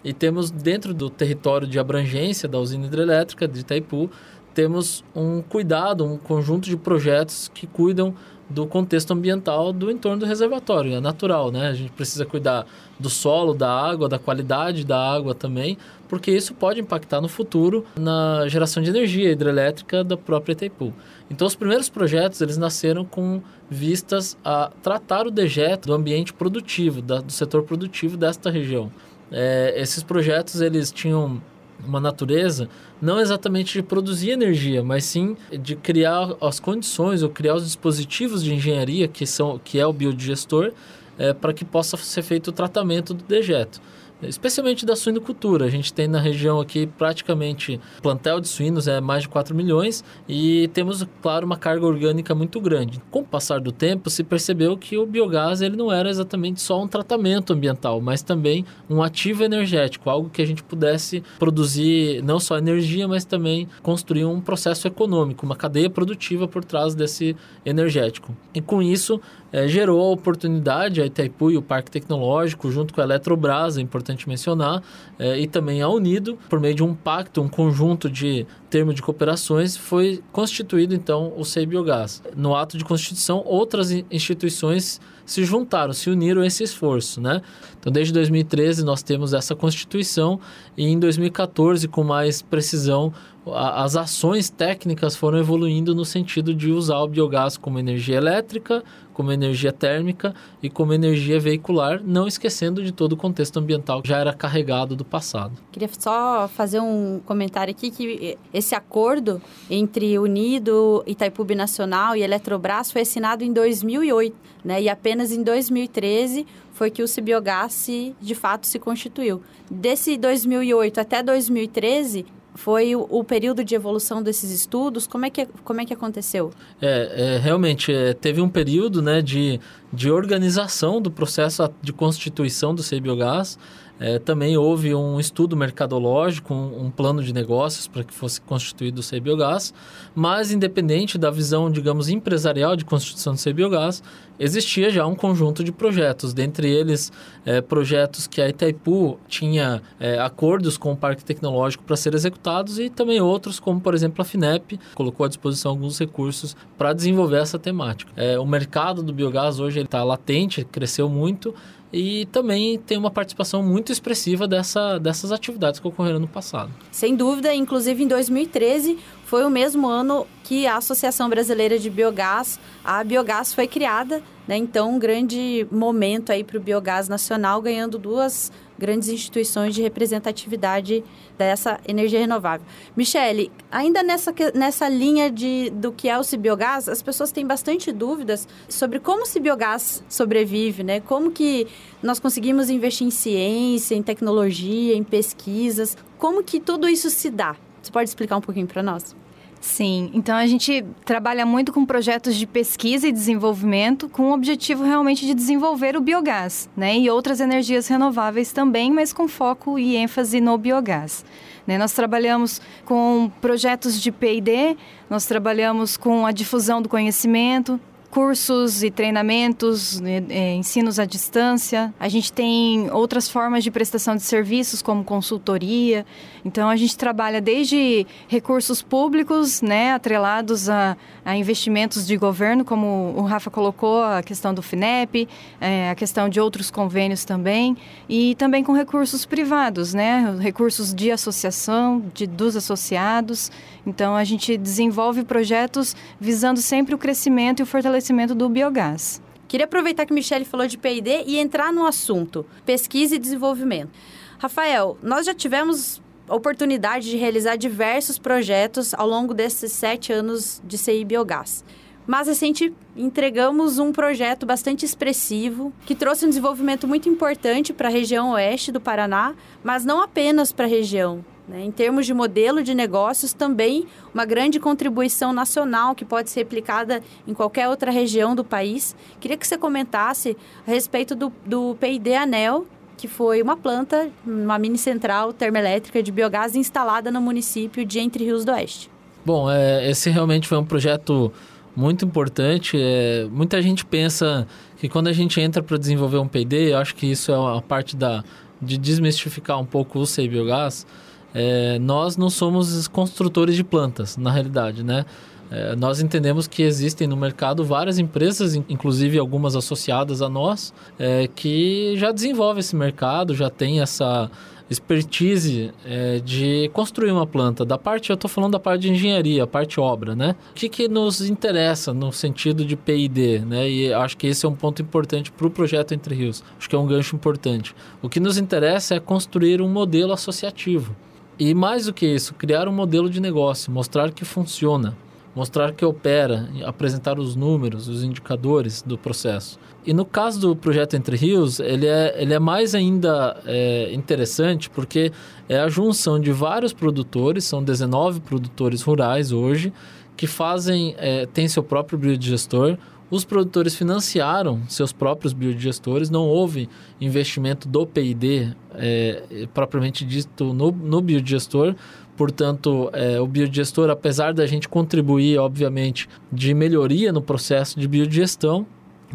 e 0.05 0.13
temos 0.13 0.51
dentro 0.51 0.93
do 0.93 1.09
território 1.09 1.67
de 1.67 1.79
abrangência 1.79 2.49
da 2.49 2.59
usina 2.59 2.87
hidrelétrica 2.87 3.49
de 3.49 3.61
Itaipu, 3.61 4.11
temos 4.53 5.03
um 5.17 5.43
cuidado, 5.43 6.05
um 6.05 6.17
conjunto 6.17 6.69
de 6.69 6.77
projetos 6.77 7.51
que 7.53 7.67
cuidam 7.67 8.15
do 8.49 8.67
contexto 8.67 9.13
ambiental 9.13 9.73
do 9.73 9.91
entorno 9.91 10.19
do 10.19 10.27
reservatório. 10.27 10.95
É 10.95 11.01
natural, 11.01 11.51
né? 11.51 11.69
A 11.69 11.75
gente 11.75 11.91
precisa 11.91 12.27
cuidar 12.27 12.67
do 13.01 13.09
solo, 13.09 13.55
da 13.55 13.69
água, 13.69 14.09
da 14.09 14.19
qualidade 14.19 14.85
da 14.85 14.99
água 14.99 15.35
também, 15.35 15.79
porque 16.09 16.31
isso 16.31 16.55
pode 16.55 16.79
impactar 16.79 17.21
no 17.21 17.29
futuro 17.29 17.85
na 17.99 18.47
geração 18.47 18.83
de 18.83 18.91
energia 18.91 19.33
hidrelétrica 19.33 20.05
da 20.05 20.17
própria 20.17 20.53
Itaipu. 20.53 20.93
Então, 21.31 21.47
os 21.47 21.57
primeiros 21.57 21.89
projetos, 21.89 22.41
eles 22.41 22.59
nasceram 22.59 23.05
com 23.05 23.43
vistas 23.69 24.37
a 24.45 24.71
tratar 24.83 25.27
o 25.27 25.31
dejeto 25.31 25.89
do 25.89 25.95
ambiente 25.95 26.33
produtivo, 26.33 27.01
da, 27.01 27.21
do 27.21 27.33
setor 27.33 27.63
produtivo 27.63 28.17
desta 28.17 28.51
região. 28.51 28.93
É, 29.37 29.75
esses 29.77 30.01
projetos 30.03 30.61
eles 30.61 30.93
tinham 30.93 31.43
uma 31.85 32.01
natureza 32.01 32.69
não 33.03 33.19
exatamente 33.19 33.73
de 33.73 33.83
produzir 33.83 34.31
energia, 34.31 34.83
mas 34.83 35.05
sim 35.05 35.37
de 35.51 35.75
criar 35.75 36.37
as 36.41 36.61
condições 36.61 37.21
ou 37.21 37.29
criar 37.29 37.57
os 37.57 37.65
dispositivos 37.65 38.45
de 38.45 38.55
engenharia 38.55 39.09
que 39.09 39.27
são 39.27 39.59
que 39.59 39.79
é 39.79 39.85
o 39.85 39.93
biodigestor 39.93 40.73
é, 41.19 41.33
para 41.33 41.53
que 41.53 41.65
possa 41.65 41.97
ser 41.97 42.23
feito 42.23 42.49
o 42.49 42.53
tratamento 42.53 43.13
do 43.13 43.25
dejeto 43.25 43.81
especialmente 44.29 44.87
da 44.87 44.97
suinocultura. 44.97 45.65
A 45.65 45.71
gente 45.71 45.93
tem 45.93 46.09
na 46.09 46.21
região 46.21 46.61
aqui 46.61 46.87
praticamente 46.87 47.81
plantel 48.03 48.41
de 48.41 48.49
suínos 48.49 48.89
é 48.89 49.01
mais 49.01 49.23
de 49.23 49.29
4 49.29 49.55
milhões 49.55 50.05
e 50.29 50.69
temos, 50.69 51.07
claro, 51.23 51.47
uma 51.47 51.57
carga 51.57 51.87
orgânica 51.87 52.35
muito 52.35 52.61
grande. 52.61 53.01
Com 53.11 53.21
o 53.21 53.25
passar 53.25 53.61
do 53.61 53.73
tempo, 53.73 54.11
se 54.11 54.25
percebeu 54.25 54.77
que 54.77 54.97
o 54.97 55.07
biogás 55.07 55.61
ele 55.61 55.77
não 55.77 55.93
era 55.93 56.09
exatamente 56.09 56.61
só 56.61 56.83
um 56.83 56.89
tratamento 56.89 57.53
ambiental, 57.53 58.01
mas 58.01 58.23
também 58.23 58.65
um 58.89 59.03
ativo 59.03 59.45
energético, 59.45 60.11
algo 60.11 60.31
que 60.31 60.43
a 60.43 60.47
gente 60.47 60.63
pudesse 60.63 61.23
produzir 61.39 62.23
não 62.23 62.39
só 62.39 62.59
energia, 62.59 63.07
mas 63.09 63.25
também 63.25 63.69
construir 63.83 64.25
um 64.25 64.41
processo 64.41 64.87
econômico, 64.87 65.47
uma 65.47 65.57
cadeia 65.57 65.91
produtiva 65.91 66.47
por 66.47 66.65
trás 66.65 66.95
desse 66.95 67.37
energético. 67.65 68.37
E 68.55 68.61
com 68.61 68.83
isso, 68.83 69.21
é, 69.55 69.69
gerou 69.69 70.01
a 70.01 70.11
oportunidade 70.11 71.01
a 71.01 71.07
Itaipu 71.07 71.49
e 71.49 71.57
o 71.57 71.63
Parque 71.63 71.89
Tecnológico, 71.89 72.73
junto 72.73 72.93
com 72.93 73.01
a 73.01 73.05
Eletrobras, 73.05 73.79
é 73.79 73.81
importante 73.81 74.29
mencionar, 74.29 74.83
é, 75.17 75.39
e 75.39 75.47
também 75.47 75.81
a 75.81 75.89
Unido, 75.89 76.37
por 76.51 76.59
meio 76.59 76.75
de 76.75 76.83
um 76.83 76.93
pacto, 76.93 77.41
um 77.41 77.49
conjunto 77.49 78.11
de 78.11 78.45
termos 78.69 78.97
de 78.97 79.03
cooperações, 79.03 79.77
foi 79.77 80.21
constituído 80.33 80.93
então 80.93 81.33
o 81.37 81.45
CEI 81.45 81.67
Biogás. 81.67 82.21
No 82.35 82.57
ato 82.57 82.77
de 82.77 82.85
constituição, 82.85 83.45
outras 83.47 83.93
instituições 84.11 85.01
se 85.25 85.45
juntaram, 85.45 85.93
se 85.93 86.11
uniram 86.11 86.43
a 86.43 86.47
esse 86.47 86.65
esforço, 86.65 87.21
né? 87.21 87.41
Então, 87.79 87.93
desde 87.93 88.13
2013 88.13 88.85
nós 88.85 89.05
temos 89.05 89.33
essa 89.33 89.55
constituição 89.55 90.41
e 90.77 90.85
em 90.89 90.99
2014, 90.99 91.87
com 91.87 92.03
mais 92.03 92.43
precisão, 92.43 93.13
as 93.53 93.97
ações 93.97 94.49
técnicas 94.49 95.15
foram 95.17 95.39
evoluindo 95.39 95.95
no 95.95 96.05
sentido 96.05 96.55
de 96.55 96.71
usar 96.71 96.99
o 97.01 97.09
biogás 97.09 97.57
como 97.57 97.79
energia 97.79 98.17
elétrica, 98.17 98.83
como 99.13 99.31
energia 99.31 99.73
térmica 99.73 100.35
e 100.63 100.69
como 100.69 100.93
energia 100.93 101.39
veicular, 101.39 102.03
não 102.05 102.27
esquecendo 102.27 102.83
de 102.83 102.91
todo 102.91 103.13
o 103.13 103.17
contexto 103.17 103.59
ambiental 103.59 104.03
que 104.03 104.09
já 104.09 104.19
era 104.19 104.33
carregado 104.33 104.97
do 104.97 105.05
passado. 105.05 105.53
Queria 105.71 105.89
só 105.99 106.49
fazer 106.49 106.81
um 106.81 107.21
comentário 107.25 107.71
aqui 107.71 107.91
que 107.91 108.37
esse 108.53 108.75
acordo 108.75 109.41
entre 109.71 110.19
Unido, 110.19 111.05
Itaipu 111.07 111.45
Nacional 111.55 112.17
e 112.17 112.23
Eletrobras 112.23 112.91
foi 112.91 113.03
assinado 113.03 113.45
em 113.45 113.53
2008, 113.53 114.35
né? 114.65 114.83
E 114.83 114.89
apenas 114.89 115.31
em 115.31 115.43
2013 115.43 116.47
foi 116.73 116.91
que 116.91 117.03
o 117.03 117.09
Cibiogás 117.09 117.87
de 118.21 118.35
fato 118.35 118.67
se 118.67 118.79
constituiu. 118.79 119.43
Desse 119.71 120.17
2008 120.17 121.01
até 121.01 121.23
2013, 121.23 122.27
foi 122.55 122.95
o, 122.95 123.07
o, 123.11 123.25
período 123.25 123.65
de 123.65 123.75
evolução 123.75 124.23
desses 124.23 124.51
estudos? 124.51 125.07
Como 125.07 125.27
é 125.27 125.31
que, 125.31 125.47
como 125.65 125.81
é 125.81 125.85
que 125.85 125.93
aconteceu? 125.93 126.53
É, 126.81 127.35
é 127.35 127.39
realmente, 127.39 127.93
é, 127.93 128.15
teve 128.15 128.41
um 128.41 128.49
período 128.49 129.03
né, 129.03 129.21
de, 129.21 129.61
de 129.93 130.11
organização 130.11 131.01
do 131.01 131.11
processo 131.11 131.69
de 131.83 131.93
constituição 131.93 132.75
do 132.75 132.83
CBiogás. 132.83 133.59
É, 133.99 134.19
também 134.19 134.57
houve 134.57 134.95
um 134.95 135.21
estudo 135.21 135.57
mercadológico, 135.57 136.53
um, 136.53 136.87
um 136.87 136.91
plano 136.91 137.23
de 137.23 137.33
negócios 137.33 137.87
para 137.87 138.03
que 138.03 138.13
fosse 138.13 138.41
constituído 138.41 139.01
o 139.01 139.05
CBiogás, 139.05 139.73
mas 140.15 140.51
independente 140.51 141.17
da 141.17 141.31
visão, 141.31 141.71
digamos, 141.71 142.09
empresarial 142.09 142.75
de 142.75 142.85
constituição 142.85 143.35
do 143.35 143.41
CBiogás, 143.41 144.03
existia 144.39 144.91
já 144.91 145.07
um 145.07 145.15
conjunto 145.15 145.63
de 145.63 145.71
projetos, 145.71 146.35
dentre 146.35 146.69
eles 146.69 147.13
é, 147.45 147.61
projetos 147.61 148.27
que 148.27 148.41
a 148.41 148.49
Itaipu 148.49 149.19
tinha 149.29 149.81
é, 150.01 150.19
acordos 150.19 150.77
com 150.77 150.93
o 150.93 150.97
Parque 150.97 151.25
Tecnológico 151.25 151.85
para 151.85 151.97
ser 151.97 152.15
executados 152.15 152.79
e 152.79 152.91
também 152.91 153.21
outros, 153.21 153.61
como 153.61 153.81
por 153.81 153.95
exemplo 153.95 154.23
a 154.23 154.25
FINEP, 154.25 154.79
colocou 154.95 155.25
à 155.25 155.29
disposição 155.29 155.71
alguns 155.71 155.99
recursos 155.99 156.57
para 156.77 156.93
desenvolver 156.93 157.39
essa 157.39 157.59
temática. 157.59 158.11
É, 158.17 158.39
o 158.39 158.47
mercado 158.47 159.03
do 159.03 159.13
biogás 159.13 159.61
hoje 159.61 159.81
está 159.81 160.03
latente, 160.03 160.65
cresceu 160.65 161.09
muito 161.09 161.55
e 161.95 162.27
também 162.27 162.77
tem 162.77 162.99
uma 162.99 163.11
participação 163.11 163.63
muito 163.63 163.93
expressiva 163.93 164.49
dessa, 164.49 164.99
dessas 164.99 165.31
atividades 165.31 165.79
que 165.79 165.87
ocorreram 165.87 166.19
no 166.19 166.27
passado. 166.27 166.71
Sem 166.91 167.15
dúvida, 167.15 167.55
inclusive 167.55 168.03
em 168.03 168.09
2013 168.09 168.99
foi 169.35 169.45
o 169.45 169.51
mesmo 169.51 169.89
ano 169.89 170.29
que 170.45 170.65
a 170.65 170.77
Associação 170.77 171.29
Brasileira 171.29 171.77
de 171.77 171.91
Biogás, 171.91 172.61
a 172.85 173.03
Biogás, 173.03 173.53
foi 173.53 173.67
criada 173.67 174.23
Né? 174.47 174.57
Então, 174.59 174.95
um 174.95 174.99
grande 174.99 175.67
momento 175.73 176.31
aí 176.31 176.45
para 176.45 176.57
o 176.57 176.61
biogás 176.61 177.09
nacional, 177.09 177.61
ganhando 177.61 177.99
duas 177.99 178.53
grandes 178.79 179.09
instituições 179.09 179.75
de 179.75 179.83
representatividade 179.83 181.03
dessa 181.37 181.81
energia 181.89 182.21
renovável. 182.21 182.65
Michele, 182.97 183.51
ainda 183.73 184.03
nessa, 184.03 184.33
nessa 184.55 184.89
linha 184.89 185.31
de, 185.31 185.71
do 185.71 185.91
que 185.91 186.09
é 186.09 186.19
o 186.19 186.23
Cibiogás, 186.23 186.89
as 186.89 187.03
pessoas 187.03 187.33
têm 187.33 187.47
bastante 187.47 187.91
dúvidas 187.91 188.47
sobre 188.69 189.01
como 189.01 189.23
o 189.23 189.27
Cibiogás 189.27 190.05
sobrevive, 190.09 190.85
né? 190.85 191.01
Como 191.01 191.31
que 191.31 191.67
nós 192.03 192.21
conseguimos 192.21 192.69
investir 192.69 193.07
em 193.07 193.11
ciência, 193.11 193.95
em 193.95 194.03
tecnologia, 194.03 194.95
em 194.95 195.03
pesquisas, 195.03 195.97
como 196.19 196.45
que 196.45 196.61
tudo 196.61 196.89
isso 196.89 197.09
se 197.11 197.31
dá? 197.31 197.57
Você 197.85 197.93
pode 197.93 198.09
explicar 198.09 198.37
um 198.37 198.41
pouquinho 198.41 198.67
para 198.67 198.83
nós? 198.83 199.24
Sim, 199.65 200.11
então 200.13 200.37
a 200.37 200.47
gente 200.47 200.85
trabalha 201.07 201.47
muito 201.47 201.73
com 201.73 201.87
projetos 201.87 202.37
de 202.37 202.47
pesquisa 202.47 203.09
e 203.09 203.13
desenvolvimento 203.13 204.11
com 204.11 204.25
o 204.25 204.35
objetivo 204.35 204.85
realmente 204.85 205.27
de 205.27 205.33
desenvolver 205.33 205.97
o 205.97 206.03
biogás, 206.03 206.69
né? 206.77 206.99
E 206.99 207.09
outras 207.09 207.41
energias 207.41 207.89
renováveis 207.89 208.53
também, 208.53 208.93
mas 208.93 209.11
com 209.11 209.27
foco 209.27 209.79
e 209.79 209.97
ênfase 209.97 210.39
no 210.39 210.59
biogás. 210.59 211.25
Né? 211.67 211.79
Nós 211.79 211.93
trabalhamos 211.93 212.61
com 212.85 213.33
projetos 213.41 213.99
de 213.99 214.13
P&D, 214.13 214.77
nós 215.09 215.25
trabalhamos 215.25 215.97
com 215.97 216.27
a 216.27 216.31
difusão 216.31 216.83
do 216.83 216.89
conhecimento, 216.89 217.81
cursos 218.15 218.85
e 218.85 218.93
treinamentos, 218.93 219.99
né, 219.99 220.23
é, 220.29 220.55
ensinos 220.55 221.01
à 221.01 221.05
distância. 221.05 221.93
A 221.99 222.09
gente 222.09 222.33
tem 222.33 222.89
outras 222.93 223.29
formas 223.29 223.65
de 223.65 223.73
prestação 223.73 224.15
de 224.15 224.23
serviços, 224.23 224.81
como 224.81 225.03
consultoria. 225.03 226.07
Então, 226.45 226.69
a 226.69 226.77
gente 226.77 226.97
trabalha 226.97 227.41
desde 227.41 228.07
recursos 228.29 228.81
públicos, 228.81 229.61
né, 229.61 229.95
atrelados 229.95 230.69
a, 230.69 230.97
a 231.25 231.37
investimentos 231.37 232.07
de 232.07 232.17
governo, 232.17 232.65
como 232.65 233.15
o 233.17 233.23
Rafa 233.23 233.51
colocou, 233.51 234.05
a 234.05 234.23
questão 234.23 234.55
do 234.55 234.63
FINEP, 234.63 235.29
é, 235.61 235.91
a 235.91 235.97
questão 235.97 236.29
de 236.29 236.39
outros 236.39 236.71
convênios 236.71 237.25
também, 237.25 237.77
e 238.09 238.37
também 238.37 238.63
com 238.63 238.73
recursos 238.73 239.27
privados, 239.27 239.93
né, 239.93 240.37
recursos 240.39 240.95
de 240.95 241.11
associação, 241.11 242.01
de, 242.15 242.29
dos 242.29 242.55
associados. 242.55 243.51
Então, 243.85 244.15
a 244.15 244.23
gente 244.23 244.57
desenvolve 244.57 245.25
projetos 245.25 245.97
visando 246.21 246.61
sempre 246.61 246.95
o 246.95 246.99
crescimento 246.99 247.59
e 247.59 247.65
o 247.65 247.67
fortalecimento 247.67 248.04
fortalecimento 248.05 248.35
do 248.35 248.49
biogás. 248.49 249.23
Queria 249.49 249.65
aproveitar 249.65 250.05
que 250.05 250.13
o 250.13 250.15
Michele 250.15 250.45
falou 250.45 250.67
de 250.67 250.77
P&D 250.77 251.25
e 251.27 251.39
entrar 251.39 251.73
no 251.73 251.87
assunto, 251.87 252.45
pesquisa 252.67 253.17
e 253.17 253.19
desenvolvimento. 253.19 253.91
Rafael, 254.39 254.99
nós 255.03 255.25
já 255.25 255.35
tivemos 255.35 256.03
oportunidade 256.29 257.11
de 257.11 257.17
realizar 257.17 257.57
diversos 257.57 258.19
projetos 258.19 258.93
ao 258.95 259.07
longo 259.07 259.33
desses 259.33 259.73
sete 259.73 260.13
anos 260.13 260.61
de 260.65 260.77
CI 260.77 261.05
Biogás. 261.05 261.65
Mas 262.07 262.29
recente 262.29 262.75
entregamos 262.95 263.79
um 263.79 263.91
projeto 263.91 264.45
bastante 264.45 264.85
expressivo 264.85 265.73
que 265.87 265.95
trouxe 265.95 266.27
um 266.27 266.29
desenvolvimento 266.29 266.87
muito 266.87 267.09
importante 267.09 267.73
para 267.73 267.89
a 267.89 267.93
região 267.93 268.33
oeste 268.33 268.71
do 268.71 268.81
Paraná, 268.81 269.35
mas 269.63 269.85
não 269.85 270.03
apenas 270.03 270.53
para 270.53 270.67
a 270.67 270.69
região? 270.69 271.25
Em 271.53 271.71
termos 271.71 272.07
de 272.07 272.15
modelo 272.15 272.63
de 272.63 272.75
negócios, 272.75 273.35
também 273.35 273.87
uma 274.15 274.25
grande 274.25 274.59
contribuição 274.59 275.33
nacional 275.33 275.95
que 275.95 276.05
pode 276.05 276.31
ser 276.31 276.41
replicada 276.41 277.03
em 277.29 277.35
qualquer 277.35 277.69
outra 277.69 277.91
região 277.91 278.35
do 278.35 278.43
país. 278.43 278.97
Queria 279.21 279.37
que 279.37 279.47
você 279.47 279.59
comentasse 279.59 280.37
a 280.67 280.71
respeito 280.71 281.15
do, 281.15 281.31
do 281.45 281.77
PID 281.79 282.15
Anel, 282.15 282.67
que 282.97 283.07
foi 283.07 283.43
uma 283.43 283.57
planta, 283.57 284.09
uma 284.27 284.59
mini 284.59 284.79
central 284.79 285.35
termoelétrica 285.35 286.03
de 286.03 286.11
biogás 286.11 286.57
instalada 286.57 287.11
no 287.11 287.21
município 287.21 287.85
de 287.85 287.99
Entre 287.99 288.25
Rios 288.25 288.45
do 288.45 288.53
Oeste. 288.53 288.91
Bom, 289.25 289.51
é, 289.51 289.91
esse 289.91 290.09
realmente 290.09 290.49
foi 290.49 290.57
um 290.57 290.65
projeto 290.65 291.31
muito 291.77 292.07
importante. 292.07 292.79
É, 292.81 293.27
muita 293.31 293.61
gente 293.61 293.85
pensa 293.85 294.47
que 294.79 294.89
quando 294.89 295.09
a 295.09 295.13
gente 295.13 295.41
entra 295.41 295.63
para 295.63 295.77
desenvolver 295.77 296.19
um 296.19 296.29
PD, 296.29 296.73
eu 296.73 296.79
acho 296.79 296.95
que 296.95 297.07
isso 297.11 297.33
é 297.33 297.59
a 297.59 297.61
parte 297.61 297.97
da, 297.97 298.25
de 298.63 298.79
desmistificar 298.79 299.61
um 299.61 299.67
pouco 299.67 299.99
o 299.99 300.07
CI 300.07 300.29
Biogás 300.29 300.87
é, 301.35 301.79
nós 301.81 302.17
não 302.17 302.31
somos 302.31 302.87
construtores 302.89 303.57
de 303.57 303.65
plantas, 303.65 304.17
na 304.17 304.31
realidade, 304.31 304.85
né? 304.85 305.05
É, 305.51 305.77
nós 305.77 306.01
entendemos 306.01 306.47
que 306.47 306.63
existem 306.63 307.07
no 307.07 307.17
mercado 307.17 307.65
várias 307.65 307.99
empresas, 307.99 308.55
inclusive 308.55 309.19
algumas 309.19 309.55
associadas 309.55 310.23
a 310.23 310.29
nós, 310.29 310.73
é, 310.99 311.29
que 311.35 311.95
já 311.97 312.13
desenvolvem 312.13 312.61
esse 312.61 312.75
mercado, 312.75 313.35
já 313.35 313.51
tem 313.51 313.81
essa 313.81 314.31
expertise 314.71 315.73
é, 315.85 316.19
de 316.21 316.71
construir 316.73 317.13
uma 317.13 317.27
planta. 317.27 317.65
Da 317.65 317.77
parte, 317.77 318.11
eu 318.11 318.15
estou 318.15 318.29
falando 318.29 318.53
da 318.53 318.59
parte 318.59 318.83
de 318.83 318.91
engenharia, 318.91 319.45
a 319.45 319.47
parte 319.47 319.79
obra, 319.79 320.17
né? 320.17 320.35
O 320.53 320.55
que, 320.55 320.69
que 320.69 320.89
nos 320.89 321.21
interessa 321.21 321.93
no 321.93 322.11
sentido 322.11 322.65
de 322.65 322.75
P&D, 322.75 323.41
né? 323.41 323.69
E 323.69 323.93
acho 323.93 324.17
que 324.17 324.27
esse 324.27 324.47
é 324.47 324.49
um 324.49 324.55
ponto 324.55 324.81
importante 324.81 325.31
para 325.31 325.47
o 325.47 325.51
projeto 325.51 325.93
Entre 325.93 326.15
Rios. 326.15 326.43
Acho 326.59 326.69
que 326.69 326.75
é 326.75 326.79
um 326.79 326.87
gancho 326.87 327.15
importante. 327.15 327.75
O 328.01 328.09
que 328.09 328.19
nos 328.19 328.39
interessa 328.39 328.95
é 328.95 329.01
construir 329.01 329.61
um 329.61 329.69
modelo 329.69 330.13
associativo. 330.13 330.97
E 331.39 331.53
mais 331.53 331.87
do 331.87 331.93
que 331.93 332.07
isso, 332.07 332.35
criar 332.35 332.69
um 332.69 332.73
modelo 332.73 333.11
de 333.11 333.21
negócio, 333.21 333.73
mostrar 333.73 334.13
que 334.13 334.25
funciona, 334.25 334.97
mostrar 335.35 335.73
que 335.73 335.85
opera, 335.85 336.49
apresentar 336.65 337.19
os 337.19 337.35
números, 337.35 337.89
os 337.89 338.05
indicadores 338.05 338.83
do 338.83 338.97
processo. 338.97 339.59
E 339.85 339.93
no 339.93 340.05
caso 340.05 340.41
do 340.41 340.57
projeto 340.57 340.95
Entre 340.95 341.17
Rios, 341.17 341.61
ele 341.61 341.87
é, 341.87 342.15
ele 342.17 342.33
é 342.33 342.39
mais 342.39 342.75
ainda 342.75 343.37
é, 343.45 343.93
interessante 343.93 344.71
porque 344.71 345.13
é 345.49 345.59
a 345.59 345.69
junção 345.69 346.21
de 346.21 346.33
vários 346.33 346.73
produtores, 346.73 347.45
são 347.45 347.63
19 347.63 348.21
produtores 348.21 348.81
rurais 348.83 349.33
hoje, 349.33 349.73
que 350.17 350.27
fazem, 350.27 350.95
é, 350.97 351.27
tem 351.27 351.49
seu 351.49 351.63
próprio 351.63 351.99
biodigestor, 351.99 352.79
os 353.15 353.25
produtores 353.25 353.77
financiaram 353.77 354.63
seus 354.69 354.93
próprios 354.93 355.33
biodigestores, 355.33 356.11
não 356.11 356.23
houve 356.23 356.69
investimento 357.01 357.69
do 357.69 357.87
PID 357.87 358.57
é, 358.75 359.47
propriamente 359.55 360.05
dito 360.05 360.53
no, 360.53 360.73
no 360.73 361.01
biodigestor. 361.01 361.77
Portanto, 362.17 362.91
é, 362.93 363.21
o 363.21 363.27
biodigestor, 363.27 363.89
apesar 363.89 364.35
da 364.35 364.47
gente 364.47 364.69
contribuir, 364.69 365.39
obviamente, 365.39 366.09
de 366.33 366.53
melhoria 366.55 367.13
no 367.13 367.23
processo 367.23 367.79
de 367.79 367.87
biodigestão, 367.87 368.67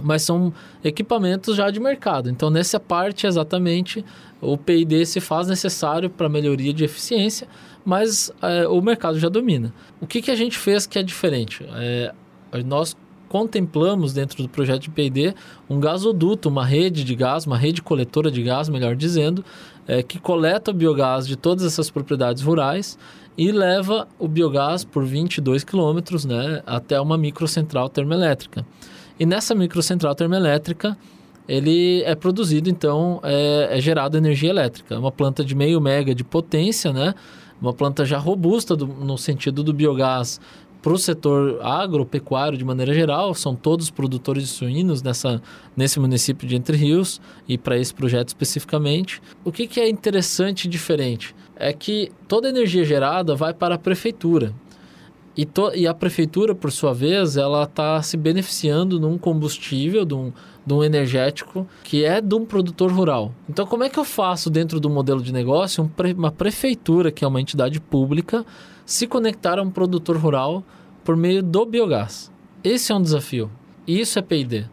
mas 0.02 0.22
são 0.22 0.54
equipamentos 0.82 1.58
já 1.58 1.70
de 1.70 1.80
mercado. 1.82 2.30
Então, 2.30 2.50
nessa 2.50 2.80
parte, 2.80 3.28
exatamente, 3.28 4.06
o 4.40 4.58
PID 4.58 5.06
se 5.06 5.20
faz 5.20 5.48
necessário 5.48 6.10
para 6.10 6.30
melhoria 6.30 6.74
de 6.74 6.86
eficiência, 6.86 7.50
mas 7.84 8.32
é, 8.42 8.66
o 8.66 8.82
mercado 8.82 9.20
já 9.20 9.28
domina. 9.28 9.74
O 10.00 10.08
que, 10.08 10.22
que 10.22 10.32
a 10.32 10.36
gente 10.36 10.58
fez 10.58 10.88
que 10.88 10.98
é 10.98 11.04
diferente? 11.04 11.66
É, 11.76 12.14
nós 12.66 12.96
contemplamos 13.30 14.12
dentro 14.12 14.44
do 14.44 14.50
projeto 14.50 14.82
de 14.82 14.90
P&D 14.90 15.34
um 15.70 15.80
gasoduto, 15.80 16.50
uma 16.50 16.66
rede 16.66 17.04
de 17.04 17.16
gás, 17.16 17.46
uma 17.46 17.58
rede 17.58 17.82
coletora 17.82 18.30
de 18.30 18.44
gás, 18.44 18.68
melhor 18.68 18.96
dizendo, 18.96 19.46
é, 19.88 20.04
que 20.04 20.20
coleta 20.20 20.72
o 20.72 20.74
biogás 20.74 21.26
de 21.26 21.36
todas 21.36 21.64
essas 21.64 21.90
propriedades 21.90 22.44
rurais 22.44 22.98
e 23.38 23.52
leva 23.52 24.08
o 24.18 24.28
biogás 24.28 24.84
por 24.84 25.06
22 25.06 25.64
quilômetros 25.64 26.26
né, 26.26 26.62
até 26.66 27.00
uma 27.00 27.18
microcentral 27.18 27.88
termoelétrica. 27.88 28.66
E 29.18 29.26
nessa 29.26 29.56
microcentral 29.56 30.14
termoelétrica, 30.16 30.98
ele 31.48 32.04
é 32.04 32.16
produzido, 32.16 32.70
então, 32.70 33.20
é, 33.24 33.78
é 33.78 33.82
gerado 33.82 34.18
energia 34.18 34.50
elétrica. 34.50 34.96
É 34.96 34.98
uma 34.98 35.12
planta 35.12 35.44
de 35.44 35.56
meio 35.56 35.82
mega 35.82 36.14
de 36.14 36.24
potência, 36.24 36.94
né? 36.94 37.16
Uma 37.62 37.74
planta 37.74 38.06
já 38.06 38.18
robusta 38.18 38.76
do, 38.76 38.86
no 38.86 39.18
sentido 39.18 39.64
do 39.64 39.74
biogás 39.74 40.40
para 40.82 40.94
o 40.94 40.98
setor 40.98 41.60
agropecuário 41.62 42.58
de 42.58 42.64
maneira 42.64 42.94
geral, 42.94 43.34
são 43.34 43.56
todos 43.56 43.90
produtores 43.90 44.44
de 44.44 44.50
suínos 44.50 45.02
nessa, 45.02 45.42
nesse 45.76 46.00
município 46.00 46.48
de 46.48 46.56
Entre 46.56 46.78
Rios 46.78 47.20
e 47.48 47.58
para 47.58 47.78
esse 47.78 47.94
projeto 47.94 48.30
especificamente. 48.30 49.22
O 49.44 49.52
que, 49.52 49.68
que 49.68 49.80
é 49.80 49.90
interessante 49.90 50.66
e 50.66 50.70
diferente? 50.70 51.36
É 51.56 51.74
que 51.74 52.12
toda 52.28 52.48
a 52.48 52.52
energia 52.52 52.86
gerada 52.86 53.36
vai 53.36 53.54
para 53.54 53.76
a 53.76 53.78
prefeitura. 53.78 54.54
E, 55.36 55.46
to, 55.46 55.72
e 55.74 55.88
a 55.88 55.94
prefeitura, 55.94 56.56
por 56.56 56.72
sua 56.72 56.94
vez, 56.94 57.38
ela 57.38 57.64
está 57.64 58.02
se 58.02 58.18
beneficiando 58.18 59.00
num 59.00 59.18
combustível, 59.18 60.04
de 60.04 60.14
um, 60.14 60.34
de 60.66 60.74
um 60.74 60.84
energético 60.84 61.68
que 61.84 62.04
é 62.04 62.20
de 62.20 62.36
um 62.36 62.46
produtor 62.46 62.92
rural. 62.92 63.34
Então, 63.48 63.66
como 63.66 63.84
é 63.84 63.90
que 63.90 64.00
eu 64.00 64.04
faço 64.04 64.50
dentro 64.50 64.80
do 64.80 64.90
modelo 64.90 65.22
de 65.22 65.32
negócio 65.32 65.84
um 65.84 66.12
uma 66.18 66.32
prefeitura, 66.32 67.12
que 67.12 67.24
é 67.24 67.28
uma 67.28 67.40
entidade 67.40 67.80
pública, 67.80 68.46
se 68.90 69.06
conectar 69.06 69.60
a 69.60 69.62
um 69.62 69.70
produtor 69.70 70.18
rural 70.18 70.64
por 71.04 71.16
meio 71.16 71.44
do 71.44 71.64
biogás. 71.64 72.32
Esse 72.64 72.92
é 72.92 72.96
um 72.96 73.02
desafio. 73.02 73.52
E 73.86 74.00
isso 74.00 74.18
é 74.18 74.22
P&D. 74.24 74.66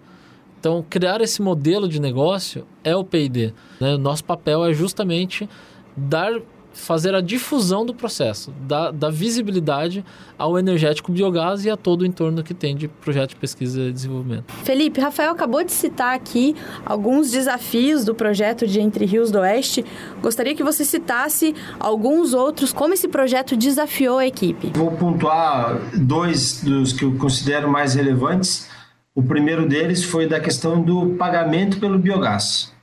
Então, 0.58 0.82
criar 0.88 1.20
esse 1.20 1.42
modelo 1.42 1.86
de 1.86 2.00
negócio 2.00 2.66
é 2.82 2.96
o 2.96 3.04
P&D. 3.04 3.52
Né? 3.78 3.98
Nosso 3.98 4.24
papel 4.24 4.64
é 4.64 4.72
justamente 4.72 5.46
dar 5.94 6.32
fazer 6.76 7.14
a 7.14 7.20
difusão 7.20 7.84
do 7.84 7.94
processo, 7.94 8.52
da, 8.60 8.90
da 8.90 9.10
visibilidade 9.10 10.04
ao 10.38 10.58
energético 10.58 11.10
biogás 11.10 11.64
e 11.64 11.70
a 11.70 11.76
todo 11.76 12.02
o 12.02 12.06
entorno 12.06 12.42
que 12.42 12.52
tem 12.52 12.76
de 12.76 12.86
projeto 12.86 13.30
de 13.30 13.36
pesquisa 13.36 13.80
e 13.80 13.92
desenvolvimento. 13.92 14.52
Felipe, 14.62 15.00
Rafael 15.00 15.32
acabou 15.32 15.64
de 15.64 15.72
citar 15.72 16.14
aqui 16.14 16.54
alguns 16.84 17.30
desafios 17.30 18.04
do 18.04 18.14
projeto 18.14 18.66
de 18.66 18.78
Entre 18.78 19.06
Rios 19.06 19.30
do 19.30 19.38
Oeste. 19.38 19.84
Gostaria 20.20 20.54
que 20.54 20.62
você 20.62 20.84
citasse 20.84 21.54
alguns 21.80 22.34
outros, 22.34 22.72
como 22.72 22.92
esse 22.94 23.08
projeto 23.08 23.56
desafiou 23.56 24.18
a 24.18 24.26
equipe. 24.26 24.70
Vou 24.74 24.92
pontuar 24.92 25.80
dois 25.94 26.62
dos 26.62 26.92
que 26.92 27.04
eu 27.04 27.16
considero 27.16 27.70
mais 27.70 27.94
relevantes. 27.94 28.68
O 29.14 29.22
primeiro 29.22 29.66
deles 29.66 30.04
foi 30.04 30.28
da 30.28 30.38
questão 30.38 30.82
do 30.82 31.14
pagamento 31.16 31.80
pelo 31.80 31.98
biogás. 31.98 32.75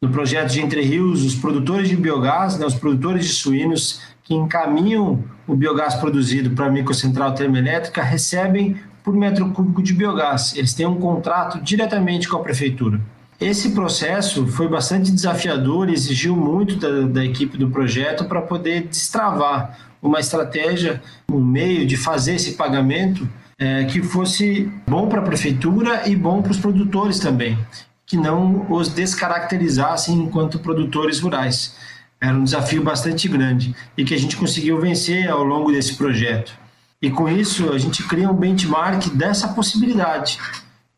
No 0.00 0.10
projeto 0.10 0.52
de 0.52 0.60
Entre 0.60 0.80
Rios, 0.80 1.24
os 1.24 1.34
produtores 1.34 1.88
de 1.88 1.96
biogás, 1.96 2.56
né, 2.56 2.64
os 2.64 2.76
produtores 2.76 3.26
de 3.26 3.32
suínos 3.32 4.00
que 4.22 4.32
encaminham 4.32 5.24
o 5.44 5.56
biogás 5.56 5.96
produzido 5.96 6.50
para 6.50 6.66
a 6.66 6.70
microcentral 6.70 7.34
termoelétrica 7.34 8.00
recebem 8.00 8.76
por 9.02 9.12
metro 9.12 9.50
cúbico 9.50 9.82
de 9.82 9.92
biogás. 9.92 10.54
Eles 10.54 10.72
têm 10.72 10.86
um 10.86 11.00
contrato 11.00 11.60
diretamente 11.60 12.28
com 12.28 12.36
a 12.36 12.42
prefeitura. 12.44 13.00
Esse 13.40 13.70
processo 13.70 14.46
foi 14.46 14.68
bastante 14.68 15.10
desafiador 15.10 15.90
e 15.90 15.94
exigiu 15.94 16.36
muito 16.36 16.76
da, 16.76 17.00
da 17.08 17.24
equipe 17.24 17.58
do 17.58 17.68
projeto 17.68 18.24
para 18.26 18.40
poder 18.40 18.86
destravar 18.86 19.80
uma 20.00 20.20
estratégia, 20.20 21.02
um 21.28 21.40
meio 21.40 21.84
de 21.84 21.96
fazer 21.96 22.36
esse 22.36 22.52
pagamento 22.52 23.28
é, 23.58 23.84
que 23.86 24.00
fosse 24.00 24.70
bom 24.86 25.08
para 25.08 25.18
a 25.18 25.24
prefeitura 25.24 26.08
e 26.08 26.14
bom 26.14 26.40
para 26.40 26.52
os 26.52 26.58
produtores 26.58 27.18
também, 27.18 27.58
que 28.08 28.16
não 28.16 28.66
os 28.72 28.88
descaracterizassem 28.88 30.16
enquanto 30.16 30.58
produtores 30.58 31.20
rurais. 31.20 31.76
Era 32.18 32.34
um 32.34 32.42
desafio 32.42 32.82
bastante 32.82 33.28
grande 33.28 33.76
e 33.96 34.04
que 34.04 34.14
a 34.14 34.18
gente 34.18 34.36
conseguiu 34.36 34.80
vencer 34.80 35.30
ao 35.30 35.44
longo 35.44 35.70
desse 35.70 35.94
projeto. 35.94 36.52
E 37.00 37.10
com 37.10 37.28
isso, 37.28 37.70
a 37.70 37.78
gente 37.78 38.02
cria 38.04 38.28
um 38.28 38.34
benchmark 38.34 39.10
dessa 39.10 39.48
possibilidade 39.48 40.38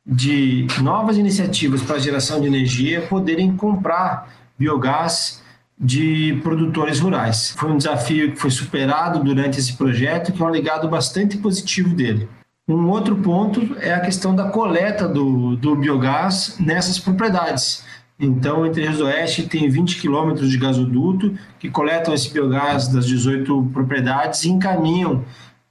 de 0.06 0.66
novas 0.80 1.18
iniciativas 1.18 1.82
para 1.82 1.98
geração 1.98 2.40
de 2.40 2.46
energia 2.46 3.02
poderem 3.02 3.54
comprar 3.54 4.32
biogás 4.56 5.42
de 5.78 6.40
produtores 6.42 7.00
rurais. 7.00 7.54
Foi 7.56 7.70
um 7.70 7.76
desafio 7.76 8.32
que 8.32 8.38
foi 8.38 8.50
superado 8.50 9.22
durante 9.22 9.58
esse 9.58 9.74
projeto, 9.74 10.32
que 10.32 10.40
é 10.40 10.44
um 10.44 10.48
legado 10.48 10.88
bastante 10.88 11.36
positivo 11.36 11.94
dele. 11.94 12.28
Um 12.70 12.88
outro 12.88 13.16
ponto 13.16 13.76
é 13.80 13.92
a 13.92 13.98
questão 13.98 14.32
da 14.32 14.44
coleta 14.44 15.08
do, 15.08 15.56
do 15.56 15.74
biogás 15.74 16.54
nessas 16.60 17.00
propriedades. 17.00 17.82
Então, 18.16 18.64
entre 18.64 18.82
Rios 18.82 18.98
do 18.98 19.06
Oeste 19.06 19.42
tem 19.42 19.68
20 19.68 20.00
quilômetros 20.00 20.48
de 20.48 20.56
gasoduto 20.56 21.36
que 21.58 21.68
coletam 21.68 22.14
esse 22.14 22.32
biogás 22.32 22.86
das 22.86 23.06
18 23.06 23.70
propriedades 23.72 24.44
e 24.44 24.50
encaminham 24.50 25.24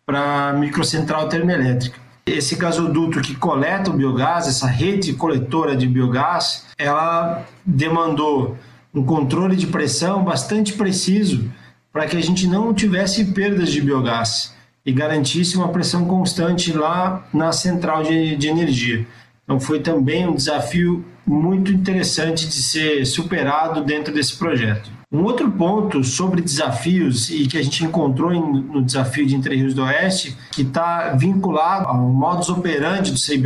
para 0.06 0.50
a 0.50 0.54
microcentral 0.54 1.30
termoelétrica. 1.30 1.98
Esse 2.26 2.58
gasoduto 2.58 3.22
que 3.22 3.34
coleta 3.34 3.92
o 3.92 3.94
biogás, 3.94 4.46
essa 4.46 4.68
rede 4.68 5.14
coletora 5.14 5.78
de 5.78 5.88
biogás, 5.88 6.66
ela 6.78 7.46
demandou 7.66 8.58
um 8.94 9.06
controle 9.06 9.56
de 9.56 9.68
pressão 9.68 10.22
bastante 10.22 10.74
preciso 10.74 11.50
para 11.94 12.08
que 12.08 12.18
a 12.18 12.22
gente 12.22 12.46
não 12.46 12.74
tivesse 12.74 13.24
perdas 13.32 13.72
de 13.72 13.80
biogás 13.80 14.59
e 14.90 14.92
garantisse 14.92 15.56
uma 15.56 15.68
pressão 15.70 16.06
constante 16.06 16.74
lá 16.74 17.24
na 17.32 17.52
central 17.52 18.02
de, 18.02 18.36
de 18.36 18.48
energia. 18.48 19.06
Então 19.44 19.60
foi 19.60 19.80
também 19.82 20.28
um 20.28 20.34
desafio 20.34 21.06
muito 21.28 21.72
interessante 21.72 22.48
de 22.48 22.56
ser 22.56 23.06
superado 23.06 23.84
dentro 23.84 24.12
desse 24.12 24.36
projeto. 24.36 24.90
Um 25.12 25.24
outro 25.24 25.50
ponto 25.52 26.04
sobre 26.04 26.42
desafios 26.42 27.30
e 27.30 27.46
que 27.46 27.58
a 27.58 27.64
gente 27.64 27.84
encontrou 27.84 28.32
no 28.32 28.84
desafio 28.84 29.28
de 29.28 29.36
Entre 29.36 29.56
Rios 29.56 29.76
do 29.76 29.84
Oeste, 29.84 30.36
que 30.52 30.64
está 30.64 31.14
vinculado 31.14 31.88
ao 31.88 31.98
modus 31.98 32.50
operandi 32.50 33.12
do 33.12 33.18
Sei 33.18 33.40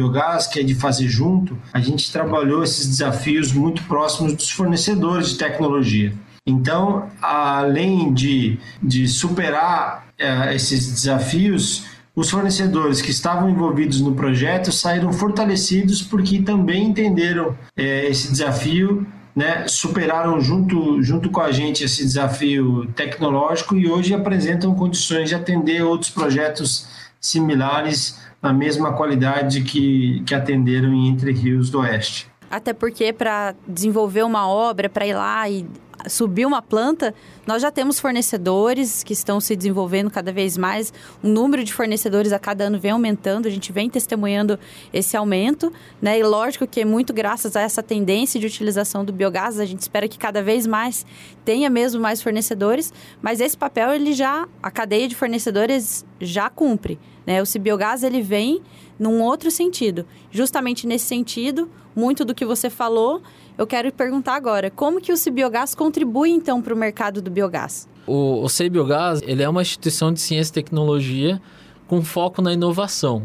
que 0.51 0.59
é 0.59 0.63
de 0.63 0.75
fazer 0.75 1.09
junto, 1.09 1.57
a 1.73 1.79
gente 1.81 2.09
trabalhou 2.09 2.63
esses 2.63 2.87
desafios 2.87 3.51
muito 3.51 3.83
próximos 3.83 4.33
dos 4.33 4.49
fornecedores 4.49 5.29
de 5.29 5.37
tecnologia. 5.37 6.13
Então, 6.45 7.09
além 7.21 8.13
de, 8.13 8.59
de 8.81 9.07
superar 9.07 10.03
é, 10.23 10.55
esses 10.55 10.91
desafios, 10.91 11.85
os 12.15 12.29
fornecedores 12.29 13.01
que 13.01 13.11
estavam 13.11 13.49
envolvidos 13.49 13.99
no 13.99 14.13
projeto 14.13 14.71
saíram 14.71 15.11
fortalecidos 15.11 16.01
porque 16.01 16.41
também 16.41 16.85
entenderam 16.85 17.57
é, 17.75 18.05
esse 18.05 18.31
desafio, 18.31 19.05
né, 19.35 19.67
superaram 19.67 20.39
junto, 20.39 21.01
junto 21.01 21.29
com 21.29 21.41
a 21.41 21.51
gente 21.51 21.83
esse 21.83 22.03
desafio 22.03 22.85
tecnológico 22.95 23.75
e 23.75 23.89
hoje 23.89 24.13
apresentam 24.13 24.75
condições 24.75 25.29
de 25.29 25.35
atender 25.35 25.83
outros 25.83 26.11
projetos 26.11 26.87
similares 27.19 28.19
na 28.41 28.53
mesma 28.53 28.93
qualidade 28.93 29.61
que, 29.61 30.21
que 30.25 30.35
atenderam 30.35 30.93
em 30.93 31.07
Entre 31.07 31.31
Rios 31.31 31.69
do 31.69 31.79
Oeste. 31.79 32.27
Até 32.51 32.73
porque 32.73 33.11
para 33.11 33.55
desenvolver 33.67 34.23
uma 34.23 34.47
obra, 34.47 34.87
para 34.87 35.07
ir 35.07 35.15
lá 35.15 35.49
e 35.49 35.65
subir 36.07 36.45
uma 36.45 36.61
planta, 36.61 37.13
nós 37.45 37.61
já 37.61 37.71
temos 37.71 37.99
fornecedores 37.99 39.03
que 39.03 39.13
estão 39.13 39.39
se 39.39 39.55
desenvolvendo 39.55 40.09
cada 40.09 40.31
vez 40.31 40.57
mais. 40.57 40.93
O 41.21 41.27
número 41.27 41.63
de 41.63 41.73
fornecedores 41.73 42.31
a 42.31 42.39
cada 42.39 42.65
ano 42.65 42.79
vem 42.79 42.91
aumentando, 42.91 43.47
a 43.47 43.51
gente 43.51 43.71
vem 43.71 43.89
testemunhando 43.89 44.59
esse 44.93 45.15
aumento, 45.17 45.71
né? 46.01 46.19
E 46.19 46.23
lógico 46.23 46.67
que 46.67 46.81
é 46.81 46.85
muito 46.85 47.13
graças 47.13 47.55
a 47.55 47.61
essa 47.61 47.83
tendência 47.83 48.39
de 48.39 48.47
utilização 48.47 49.03
do 49.03 49.11
biogás, 49.11 49.59
a 49.59 49.65
gente 49.65 49.81
espera 49.81 50.07
que 50.07 50.17
cada 50.17 50.41
vez 50.41 50.65
mais 50.65 51.05
tenha 51.43 51.69
mesmo 51.69 52.01
mais 52.01 52.21
fornecedores, 52.21 52.93
mas 53.21 53.39
esse 53.39 53.57
papel 53.57 53.93
ele 53.93 54.13
já 54.13 54.47
a 54.61 54.71
cadeia 54.71 55.07
de 55.07 55.15
fornecedores 55.15 56.05
já 56.19 56.49
cumpre, 56.49 56.99
né? 57.25 57.41
O 57.41 57.45
Cibiogás 57.45 58.03
ele 58.03 58.21
vem 58.21 58.61
num 58.97 59.21
outro 59.21 59.51
sentido. 59.51 60.05
Justamente 60.31 60.87
nesse 60.87 61.05
sentido, 61.05 61.69
muito 61.95 62.23
do 62.25 62.33
que 62.33 62.45
você 62.45 62.69
falou 62.69 63.21
eu 63.57 63.67
quero 63.67 63.91
perguntar 63.91 64.35
agora, 64.35 64.69
como 64.69 64.99
que 64.99 65.11
o 65.11 65.17
Cibiogás 65.17 65.75
contribui 65.75 66.29
então 66.29 66.61
para 66.61 66.73
o 66.73 66.77
mercado 66.77 67.21
do 67.21 67.29
biogás? 67.29 67.87
O, 68.07 68.43
o 68.43 68.49
Cibiogás, 68.49 69.21
ele 69.23 69.43
é 69.43 69.49
uma 69.49 69.61
instituição 69.61 70.11
de 70.11 70.19
ciência 70.19 70.51
e 70.51 70.53
tecnologia 70.53 71.41
com 71.87 72.01
foco 72.01 72.41
na 72.41 72.53
inovação. 72.53 73.23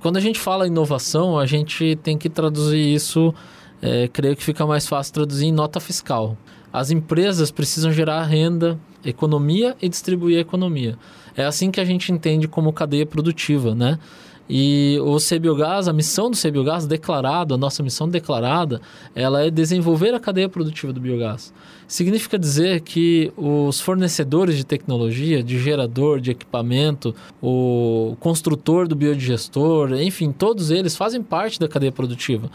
Quando 0.00 0.16
a 0.16 0.20
gente 0.20 0.38
fala 0.38 0.66
inovação, 0.66 1.38
a 1.38 1.46
gente 1.46 1.96
tem 2.02 2.16
que 2.16 2.28
traduzir 2.28 2.78
isso, 2.78 3.34
é, 3.82 4.08
creio 4.08 4.36
que 4.36 4.42
fica 4.42 4.66
mais 4.66 4.86
fácil 4.86 5.12
traduzir 5.12 5.46
em 5.46 5.52
nota 5.52 5.80
fiscal. 5.80 6.36
As 6.72 6.90
empresas 6.90 7.50
precisam 7.50 7.90
gerar 7.90 8.22
renda, 8.24 8.78
economia 9.04 9.76
e 9.80 9.88
distribuir 9.88 10.38
a 10.38 10.40
economia. 10.40 10.98
É 11.36 11.44
assim 11.44 11.70
que 11.70 11.80
a 11.80 11.84
gente 11.84 12.10
entende 12.10 12.48
como 12.48 12.72
cadeia 12.72 13.06
produtiva, 13.06 13.74
né? 13.74 13.98
E 14.48 14.98
o 15.02 15.16
CBiogás, 15.16 15.88
a 15.88 15.92
missão 15.92 16.30
do 16.30 16.36
CBiogás 16.36 16.86
declarada, 16.86 17.54
a 17.54 17.58
nossa 17.58 17.82
missão 17.82 18.08
declarada, 18.08 18.80
ela 19.14 19.44
é 19.44 19.50
desenvolver 19.50 20.14
a 20.14 20.20
cadeia 20.20 20.48
produtiva 20.48 20.92
do 20.92 21.00
biogás. 21.00 21.52
Significa 21.88 22.38
dizer 22.38 22.80
que 22.80 23.32
os 23.36 23.80
fornecedores 23.80 24.56
de 24.56 24.64
tecnologia, 24.64 25.42
de 25.42 25.58
gerador, 25.58 26.20
de 26.20 26.30
equipamento, 26.30 27.14
o 27.42 28.16
construtor 28.20 28.86
do 28.88 28.94
biodigestor, 28.96 29.92
enfim, 29.94 30.32
todos 30.32 30.70
eles 30.70 30.96
fazem 30.96 31.22
parte 31.22 31.58
da 31.58 31.68
cadeia 31.68 31.92
produtiva. 31.92 32.50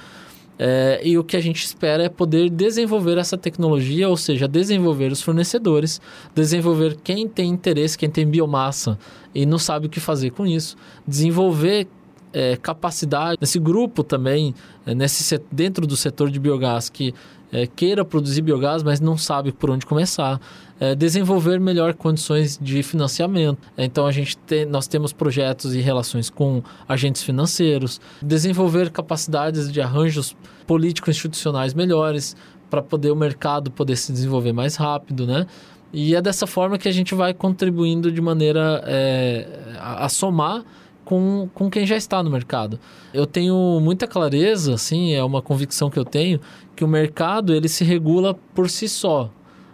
É, 0.63 1.01
e 1.03 1.17
o 1.17 1.23
que 1.23 1.35
a 1.35 1.39
gente 1.39 1.65
espera 1.65 2.03
é 2.03 2.09
poder 2.09 2.47
desenvolver 2.47 3.17
essa 3.17 3.35
tecnologia, 3.35 4.07
ou 4.07 4.15
seja, 4.15 4.47
desenvolver 4.47 5.11
os 5.11 5.19
fornecedores, 5.19 5.99
desenvolver 6.35 6.97
quem 7.03 7.27
tem 7.27 7.49
interesse, 7.49 7.97
quem 7.97 8.11
tem 8.11 8.27
biomassa 8.27 8.95
e 9.33 9.43
não 9.43 9.57
sabe 9.57 9.87
o 9.87 9.89
que 9.89 9.99
fazer 9.99 10.29
com 10.29 10.45
isso, 10.45 10.77
desenvolver 11.07 11.87
é, 12.31 12.55
capacidade 12.57 13.39
nesse 13.41 13.57
grupo 13.57 14.03
também, 14.03 14.53
é, 14.85 14.93
nesse, 14.93 15.41
dentro 15.51 15.87
do 15.87 15.97
setor 15.97 16.29
de 16.29 16.39
biogás, 16.39 16.89
que 16.89 17.11
é, 17.51 17.67
queira 17.67 18.05
produzir 18.05 18.41
biogás, 18.41 18.81
mas 18.83 18.99
não 18.99 19.17
sabe 19.17 19.51
por 19.51 19.69
onde 19.69 19.85
começar. 19.85 20.39
É, 20.79 20.95
desenvolver 20.95 21.59
melhor 21.59 21.93
condições 21.93 22.57
de 22.59 22.81
financiamento. 22.81 23.59
É, 23.77 23.85
então 23.85 24.07
a 24.07 24.11
gente 24.11 24.37
tem, 24.37 24.65
nós 24.65 24.87
temos 24.87 25.13
projetos 25.13 25.75
e 25.75 25.79
relações 25.79 26.29
com 26.29 26.63
agentes 26.87 27.21
financeiros, 27.21 28.01
desenvolver 28.21 28.89
capacidades 28.89 29.71
de 29.71 29.81
arranjos 29.81 30.35
político-institucionais 30.65 31.73
melhores 31.73 32.35
para 32.69 32.81
poder 32.81 33.11
o 33.11 33.15
mercado 33.15 33.69
poder 33.69 33.97
se 33.97 34.11
desenvolver 34.13 34.53
mais 34.53 34.75
rápido, 34.75 35.27
né? 35.27 35.45
E 35.93 36.15
é 36.15 36.21
dessa 36.21 36.47
forma 36.47 36.77
que 36.77 36.87
a 36.87 36.91
gente 36.91 37.13
vai 37.13 37.33
contribuindo 37.33 38.09
de 38.09 38.21
maneira 38.21 38.81
é, 38.85 39.45
a, 39.77 40.05
a 40.05 40.09
somar 40.09 40.63
com, 41.03 41.49
com 41.53 41.69
quem 41.69 41.85
já 41.85 41.95
está 41.95 42.21
no 42.21 42.29
mercado. 42.29 42.79
Eu 43.13 43.25
tenho 43.25 43.79
muita 43.81 44.07
clareza, 44.07 44.73
assim, 44.73 45.13
é 45.13 45.23
uma 45.23 45.41
convicção 45.41 45.89
que 45.89 45.99
eu 45.99 46.05
tenho, 46.05 46.39
que 46.75 46.83
o 46.83 46.87
mercado 46.87 47.53
ele 47.53 47.67
se 47.67 47.83
regula 47.83 48.35
por 48.53 48.69
si 48.69 48.87
só. 48.87 49.29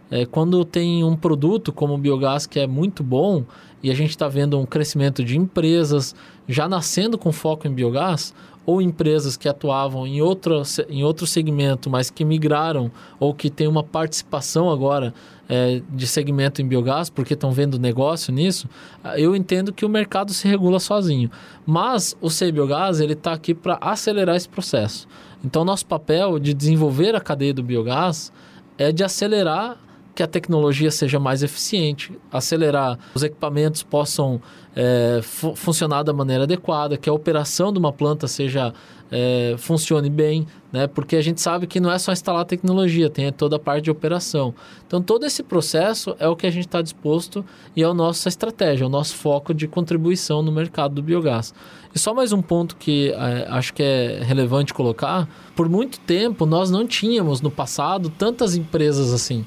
É, 0.10 0.26
quando 0.26 0.64
tem 0.64 1.04
um 1.04 1.16
produto 1.16 1.74
como 1.74 1.94
o 1.94 1.98
biogás 1.98 2.48
que 2.48 2.60
é 2.60 2.66
muito 2.66 3.04
bom 3.04 3.44
e 3.84 3.92
a 3.92 3.94
gente 3.94 4.12
está 4.12 4.28
vendo 4.28 4.58
um 4.58 4.66
crescimento 4.66 5.24
de 5.24 5.38
empresas 5.38 6.16
já 6.48 6.68
nascendo 6.68 7.18
com 7.18 7.32
foco 7.32 7.68
em 7.68 7.74
biogás, 7.74 8.34
ou 8.68 8.82
empresas 8.82 9.38
que 9.38 9.48
atuavam 9.48 10.06
em 10.06 10.22
outro, 10.22 10.62
em 10.90 11.02
outro 11.02 11.26
segmento, 11.26 11.90
mas 11.90 12.10
que 12.10 12.26
migraram 12.26 12.92
ou 13.18 13.34
que 13.34 13.50
têm 13.50 13.66
uma 13.66 13.82
participação 13.82 14.70
agora 14.70 15.14
é, 15.50 15.82
de 15.90 16.06
segmento 16.06 16.62
em 16.62 16.68
biogás, 16.68 17.10
porque 17.10 17.34
estão 17.34 17.52
vendo 17.52 17.80
negócio 17.80 18.34
nisso, 18.34 18.70
eu 19.16 19.36
entendo 19.36 19.72
que 19.72 19.86
o 19.86 19.90
mercado 19.90 20.34
se 20.34 20.48
regula 20.48 20.80
sozinho. 20.80 21.32
Mas 21.66 22.16
o 22.20 22.30
C-Biogás 22.30 23.00
está 23.00 23.34
aqui 23.34 23.54
para 23.54 23.78
acelerar 23.80 24.36
esse 24.36 24.50
processo. 24.50 25.08
Então, 25.44 25.64
nosso 25.64 25.86
papel 25.86 26.40
de 26.40 26.54
desenvolver 26.54 27.16
a 27.16 27.22
cadeia 27.22 27.54
do 27.54 27.64
biogás 27.64 28.32
é 28.78 28.92
de 28.92 29.04
acelerar 29.04 29.78
que 30.18 30.24
a 30.24 30.28
tecnologia 30.28 30.90
seja 30.90 31.20
mais 31.20 31.44
eficiente, 31.44 32.12
acelerar, 32.32 32.98
os 33.14 33.22
equipamentos 33.22 33.84
possam 33.84 34.42
é, 34.76 35.20
fu 35.22 35.56
funcionar 35.56 36.02
da 36.02 36.12
maneira 36.12 36.46
adequada, 36.46 36.98
que 36.98 37.08
a 37.08 37.14
operação 37.14 37.72
de 37.72 37.78
uma 37.78 37.94
planta 37.94 38.28
seja 38.28 38.74
é, 39.12 39.54
funcione 39.60 40.10
bem, 40.10 40.48
né? 40.72 40.88
Porque 40.88 41.16
a 41.16 41.22
gente 41.22 41.40
sabe 41.40 41.68
que 41.68 41.80
não 41.80 41.92
é 41.92 42.00
só 42.00 42.12
instalar 42.12 42.46
tecnologia, 42.46 43.12
tem 43.12 43.32
toda 43.32 43.58
a 43.58 43.60
parte 43.60 43.84
de 43.84 43.92
operação. 43.92 44.56
Então 44.88 45.00
todo 45.04 45.24
esse 45.24 45.44
processo 45.44 46.16
é 46.18 46.28
o 46.28 46.36
que 46.36 46.48
a 46.48 46.52
gente 46.52 46.66
está 46.66 46.82
disposto 46.82 47.46
e 47.76 47.84
é 47.84 47.86
a 47.86 47.94
nossa 47.94 48.28
estratégia, 48.28 48.86
é 48.86 48.88
o 48.88 48.90
nosso 48.90 49.14
foco 49.14 49.54
de 49.54 49.68
contribuição 49.68 50.42
no 50.42 50.52
mercado 50.52 50.96
do 50.96 51.04
biogás. 51.04 51.54
E 51.94 52.00
só 52.00 52.12
mais 52.12 52.34
um 52.34 52.42
ponto 52.42 52.76
que 52.76 53.12
é, 53.12 53.46
acho 53.50 53.72
que 53.72 53.84
é 53.84 54.24
relevante 54.24 54.74
colocar: 54.74 55.30
por 55.56 55.70
muito 55.70 56.00
tempo 56.00 56.48
nós 56.48 56.72
não 56.72 56.88
tínhamos 56.88 57.40
no 57.40 57.52
passado 57.52 58.10
tantas 58.10 58.56
empresas 58.56 59.14
assim. 59.14 59.46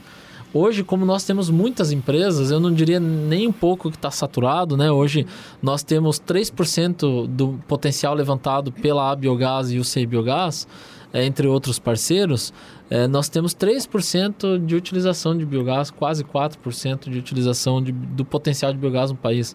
Hoje, 0.52 0.82
como 0.82 1.06
nós 1.06 1.22
temos 1.22 1.48
muitas 1.48 1.92
empresas, 1.92 2.50
eu 2.50 2.58
não 2.58 2.72
diria 2.74 2.98
nem 2.98 3.46
um 3.46 3.52
pouco 3.52 3.88
que 3.88 3.96
está 3.96 4.10
saturado, 4.10 4.76
né? 4.76 4.90
Hoje 4.90 5.24
nós 5.62 5.84
temos 5.84 6.20
3% 6.20 7.28
do 7.28 7.60
potencial 7.68 8.14
levantado 8.14 8.72
pela 8.72 9.14
Biogás 9.14 9.70
e 9.70 9.78
o 9.78 9.84
Sei 9.84 10.04
Biogás, 10.04 10.66
é, 11.12 11.24
entre 11.24 11.46
outros 11.46 11.78
parceiros. 11.78 12.52
É, 12.90 13.06
nós 13.06 13.28
temos 13.28 13.54
3% 13.54 14.58
de 14.66 14.74
utilização 14.74 15.38
de 15.38 15.46
biogás, 15.46 15.92
quase 15.92 16.24
4% 16.24 17.08
de 17.08 17.18
utilização 17.18 17.80
de, 17.80 17.92
do 17.92 18.24
potencial 18.24 18.72
de 18.72 18.78
biogás 18.78 19.12
no 19.12 19.16
país 19.16 19.54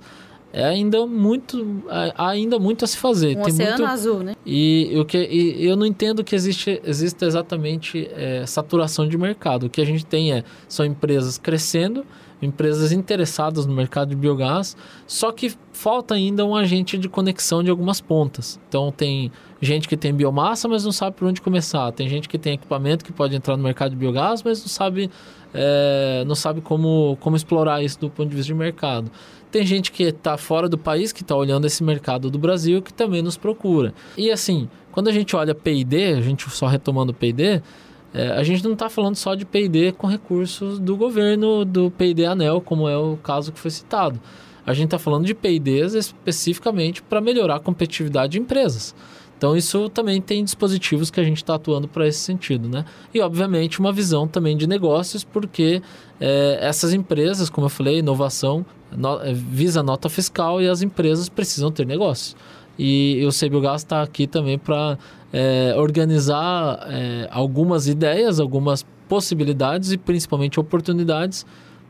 é 0.56 0.64
ainda 0.64 1.06
muito 1.06 1.84
há 1.90 2.30
ainda 2.30 2.58
muito 2.58 2.86
a 2.86 2.88
se 2.88 2.96
fazer. 2.96 3.38
Um 3.38 3.42
tem 3.42 3.54
oceano 3.54 3.78
muito... 3.80 3.92
azul 3.92 4.20
né? 4.20 4.36
E 4.46 4.94
o 4.96 5.04
que 5.04 5.18
e 5.18 5.66
eu 5.66 5.76
não 5.76 5.86
entendo 5.86 6.24
que 6.24 6.34
existe 6.34 6.82
existe 6.86 7.26
exatamente 7.26 8.10
é, 8.14 8.46
saturação 8.46 9.06
de 9.06 9.18
mercado. 9.18 9.66
O 9.66 9.70
que 9.70 9.82
a 9.82 9.86
gente 9.86 10.06
tem 10.06 10.32
é 10.32 10.46
são 10.66 10.86
empresas 10.86 11.38
crescendo 11.38 12.06
empresas 12.42 12.92
interessadas 12.92 13.66
no 13.66 13.74
mercado 13.74 14.10
de 14.10 14.16
biogás 14.16 14.78
só 15.08 15.32
que 15.32 15.54
falta 15.74 16.14
ainda 16.14 16.46
um 16.46 16.56
agente 16.56 16.98
de 16.98 17.10
conexão 17.10 17.62
de 17.62 17.70
algumas 17.70 18.00
pontas. 18.00 18.58
Então 18.70 18.94
tem 18.94 19.32
gente 19.60 19.90
que 19.90 19.98
tem 19.98 20.14
biomassa 20.14 20.70
mas 20.70 20.86
não 20.86 20.92
sabe 20.94 21.18
por 21.18 21.28
onde 21.28 21.42
começar. 21.42 21.92
Tem 21.92 22.08
gente 22.08 22.30
que 22.30 22.38
tem 22.38 22.54
equipamento 22.54 23.04
que 23.04 23.12
pode 23.12 23.36
entrar 23.36 23.58
no 23.58 23.64
mercado 23.64 23.90
de 23.90 23.98
biogás 23.98 24.42
mas 24.42 24.62
não 24.62 24.70
sabe 24.70 25.12
é, 25.54 26.24
não 26.26 26.36
sabe 26.36 26.62
como 26.62 27.18
como 27.20 27.36
explorar 27.36 27.84
isso 27.84 28.00
do 28.00 28.10
ponto 28.10 28.30
de 28.30 28.38
vista 28.38 28.54
de 28.54 28.58
mercado 28.58 29.12
tem 29.56 29.66
gente 29.66 29.90
que 29.90 30.04
está 30.04 30.36
fora 30.36 30.68
do 30.68 30.78
país, 30.78 31.14
que 31.14 31.22
está 31.22 31.34
olhando 31.34 31.66
esse 31.66 31.82
mercado 31.82 32.30
do 32.30 32.38
Brasil, 32.38 32.82
que 32.82 32.94
também 32.94 33.22
nos 33.22 33.38
procura. 33.38 33.94
E 34.18 34.30
assim, 34.30 34.68
quando 34.92 35.08
a 35.08 35.14
gente 35.14 35.34
olha 35.34 35.56
P&D, 35.56 36.12
a 36.12 36.20
gente 36.20 36.50
só 36.50 36.68
retomando 36.68 37.14
P&D, 37.14 37.62
é, 38.14 38.32
a 38.32 38.44
gente 38.44 38.62
não 38.66 38.74
está 38.74 38.90
falando 38.90 39.16
só 39.16 39.34
de 39.34 39.46
P&D 39.46 39.94
com 39.94 40.08
recursos 40.08 40.78
do 40.78 40.98
governo, 40.98 41.64
do 41.64 41.90
P&D 41.90 42.26
ANEL, 42.26 42.60
como 42.60 42.90
é 42.90 42.98
o 42.98 43.16
caso 43.16 43.54
que 43.54 43.58
foi 43.58 43.72
citado. 43.72 44.20
A 44.66 44.74
gente 44.74 44.88
está 44.88 45.00
falando 45.00 45.26
de 45.26 45.34
P&Ds 45.34 45.94
especificamente 45.94 47.02
para 47.02 47.22
melhorar 47.22 47.56
a 47.56 47.60
competitividade 47.62 48.34
de 48.34 48.40
empresas. 48.40 48.94
Então, 49.38 49.56
isso 49.56 49.90
também 49.90 50.22
tem 50.22 50.44
dispositivos 50.44 51.12
que 51.12 51.20
a 51.20 51.24
gente 51.24 51.38
está 51.38 51.56
atuando 51.56 51.88
para 51.88 52.08
esse 52.08 52.20
sentido, 52.20 52.70
né? 52.70 52.86
E, 53.14 53.20
obviamente, 53.20 53.80
uma 53.80 53.92
visão 53.92 54.28
também 54.28 54.56
de 54.56 54.66
negócios, 54.66 55.24
porque 55.24 55.82
é, 56.20 56.58
essas 56.62 56.94
empresas, 56.94 57.50
como 57.50 57.66
eu 57.66 57.70
falei, 57.70 58.00
inovação 58.00 58.66
no, 58.96 59.22
é, 59.22 59.34
visa 59.34 59.84
nota 59.84 60.10
fiscal 60.10 60.62
e 60.62 60.70
as 60.70 60.82
empresas 60.82 61.28
precisam 61.28 61.70
ter 61.72 61.86
negócios. 61.86 62.36
E, 62.80 63.26
o 63.26 63.30
CBioGás 63.30 63.82
está 63.82 64.02
aqui 64.02 64.26
também 64.26 64.58
para 64.58 64.98
é, 65.34 65.74
organizar 65.78 66.88
é, 66.90 67.28
algumas 67.30 67.88
ideias, 67.88 68.40
algumas 68.40 68.86
possibilidades 69.08 69.92
e 69.92 69.98
principalmente 69.98 70.60
oportunidades 70.60 71.46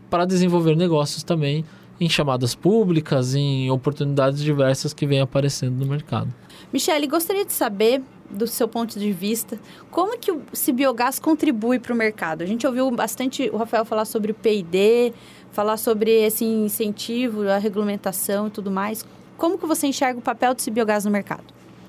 para 0.09 0.25
desenvolver 0.25 0.75
negócios 0.75 1.23
também 1.23 1.63
em 1.99 2.09
chamadas 2.09 2.53
públicas, 2.55 3.35
em 3.35 3.69
oportunidades 3.71 4.41
diversas 4.41 4.93
que 4.93 5.05
vêm 5.05 5.21
aparecendo 5.21 5.75
no 5.77 5.85
mercado. 5.85 6.33
Michele, 6.71 7.07
gostaria 7.07 7.45
de 7.45 7.53
saber, 7.53 8.01
do 8.29 8.47
seu 8.47 8.67
ponto 8.67 8.99
de 8.99 9.11
vista, 9.11 9.59
como 9.91 10.17
que 10.17 10.31
o 10.31 10.41
Cibiogás 10.51 11.19
contribui 11.19 11.79
para 11.79 11.93
o 11.93 11.95
mercado? 11.95 12.41
A 12.41 12.45
gente 12.45 12.65
ouviu 12.65 12.89
bastante 12.91 13.49
o 13.53 13.57
Rafael 13.57 13.85
falar 13.85 14.05
sobre 14.05 14.31
o 14.31 14.35
P&D, 14.35 15.13
falar 15.51 15.77
sobre 15.77 16.11
esse 16.11 16.43
incentivo, 16.43 17.47
a 17.47 17.57
regulamentação 17.57 18.47
e 18.47 18.49
tudo 18.49 18.69
mais. 18.69 19.05
Como 19.37 19.57
que 19.57 19.65
você 19.65 19.87
enxerga 19.87 20.19
o 20.19 20.21
papel 20.21 20.53
do 20.53 20.61
Cibiogás 20.61 21.05
no 21.05 21.11
mercado? 21.11 21.43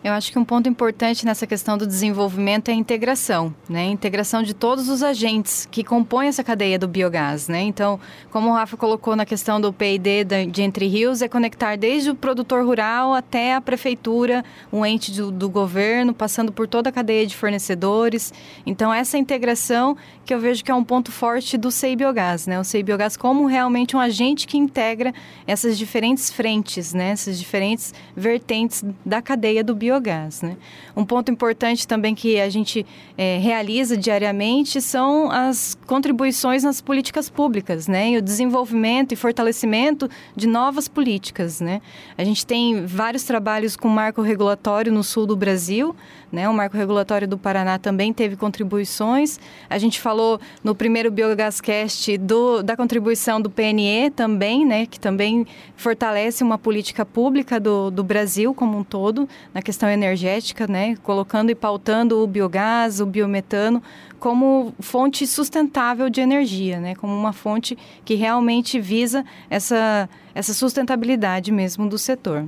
Eu 0.04 0.12
acho 0.12 0.30
que 0.30 0.38
um 0.38 0.44
ponto 0.44 0.68
importante 0.68 1.26
nessa 1.26 1.46
questão 1.46 1.76
do 1.76 1.86
desenvolvimento 1.86 2.68
é 2.68 2.72
a 2.72 2.76
integração, 2.76 3.52
né? 3.68 3.88
A 3.88 3.90
integração 3.90 4.42
de 4.42 4.54
todos 4.54 4.88
os 4.88 5.02
agentes 5.02 5.66
que 5.68 5.82
compõem 5.82 6.28
essa 6.28 6.44
cadeia 6.44 6.78
do 6.78 6.86
biogás, 6.86 7.48
né? 7.48 7.62
Então, 7.62 7.98
como 8.30 8.50
o 8.50 8.52
Rafa 8.52 8.76
colocou 8.76 9.16
na 9.16 9.26
questão 9.26 9.60
do 9.60 9.72
P&D 9.72 10.24
de 10.50 10.62
Entre 10.62 10.86
Rios, 10.86 11.22
é 11.22 11.28
conectar 11.28 11.76
desde 11.76 12.10
o 12.10 12.14
produtor 12.14 12.64
rural 12.64 13.14
até 13.14 13.54
a 13.54 13.60
prefeitura, 13.60 14.44
um 14.72 14.86
ente 14.86 15.10
do, 15.10 15.32
do 15.32 15.48
governo, 15.48 16.14
passando 16.14 16.52
por 16.52 16.68
toda 16.68 16.90
a 16.90 16.92
cadeia 16.92 17.26
de 17.26 17.34
fornecedores. 17.34 18.32
Então, 18.64 18.94
essa 18.94 19.18
integração 19.18 19.96
que 20.24 20.32
eu 20.32 20.38
vejo 20.38 20.62
que 20.62 20.70
é 20.70 20.74
um 20.74 20.84
ponto 20.84 21.10
forte 21.10 21.56
do 21.56 21.70
SEI 21.70 21.96
Biogás, 21.96 22.46
né? 22.46 22.60
O 22.60 22.64
SEI 22.64 22.82
Biogás 22.82 23.16
como 23.16 23.46
realmente 23.46 23.96
um 23.96 24.00
agente 24.00 24.46
que 24.46 24.56
integra 24.56 25.12
essas 25.46 25.76
diferentes 25.76 26.30
frentes, 26.30 26.94
né? 26.94 27.10
Essas 27.10 27.38
diferentes 27.38 27.92
vertentes 28.14 28.84
da 29.04 29.20
cadeia 29.20 29.64
do 29.64 29.74
biogás 29.74 29.95
biogás. 29.96 30.42
Né? 30.42 30.56
Um 30.96 31.04
ponto 31.04 31.30
importante 31.30 31.86
também 31.86 32.14
que 32.14 32.40
a 32.40 32.48
gente 32.48 32.86
é, 33.16 33.38
realiza 33.38 33.96
diariamente 33.96 34.80
são 34.80 35.30
as 35.30 35.76
contribuições 35.86 36.62
nas 36.62 36.80
políticas 36.80 37.28
públicas, 37.28 37.88
né? 37.88 38.10
E 38.10 38.16
o 38.16 38.22
desenvolvimento 38.22 39.12
e 39.12 39.16
fortalecimento 39.16 40.08
de 40.34 40.46
novas 40.46 40.88
políticas, 40.88 41.60
né? 41.60 41.80
A 42.16 42.24
gente 42.24 42.46
tem 42.46 42.84
vários 42.86 43.24
trabalhos 43.24 43.76
com 43.76 43.88
marco 43.88 44.22
regulatório 44.22 44.92
no 44.92 45.02
sul 45.02 45.26
do 45.26 45.36
Brasil, 45.36 45.94
né? 46.36 46.46
O 46.46 46.52
marco 46.52 46.76
regulatório 46.76 47.26
do 47.26 47.38
Paraná 47.38 47.78
também 47.78 48.12
teve 48.12 48.36
contribuições. 48.36 49.40
A 49.70 49.78
gente 49.78 49.98
falou 49.98 50.38
no 50.62 50.74
primeiro 50.74 51.10
Biogascast 51.10 52.18
do, 52.18 52.62
da 52.62 52.76
contribuição 52.76 53.40
do 53.40 53.48
PNE 53.48 54.10
também, 54.14 54.66
né? 54.66 54.84
Que 54.84 55.00
também 55.00 55.46
fortalece 55.76 56.44
uma 56.44 56.58
política 56.58 57.06
pública 57.06 57.58
do, 57.58 57.90
do 57.90 58.04
Brasil 58.04 58.52
como 58.52 58.76
um 58.76 58.84
todo 58.84 59.26
na 59.54 59.62
questão 59.62 59.88
energética, 59.88 60.66
né? 60.66 60.94
Colocando 61.02 61.48
e 61.48 61.54
pautando 61.54 62.22
o 62.22 62.26
biogás, 62.26 63.00
o 63.00 63.06
biometano 63.06 63.82
como 64.20 64.74
fonte 64.78 65.26
sustentável 65.26 66.10
de 66.10 66.20
energia, 66.20 66.78
né? 66.78 66.94
Como 66.94 67.14
uma 67.14 67.32
fonte 67.32 67.78
que 68.04 68.14
realmente 68.14 68.78
visa 68.78 69.24
essa, 69.48 70.06
essa 70.34 70.52
sustentabilidade 70.52 71.50
mesmo 71.50 71.88
do 71.88 71.96
setor 71.96 72.46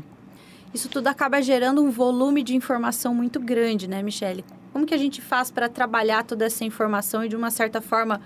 isso 0.73 0.89
tudo 0.89 1.09
acaba 1.09 1.41
gerando 1.41 1.83
um 1.83 1.91
volume 1.91 2.43
de 2.43 2.55
informação 2.55 3.15
muito 3.15 3.41
grande, 3.41 3.89
né, 3.89 4.03
Michele? 4.03 4.45
Como 4.73 4.87
que 4.87 4.95
a 4.95 4.99
gente 4.99 5.21
faz 5.21 5.51
para 5.51 5.69
trabalhar 5.69 6.25
toda 6.25 6.45
essa 6.45 6.65
informação 6.65 7.25
e, 7.25 7.29
de 7.29 7.37
uma 7.37 7.51
certa 7.51 7.81
forma, 7.81 8.21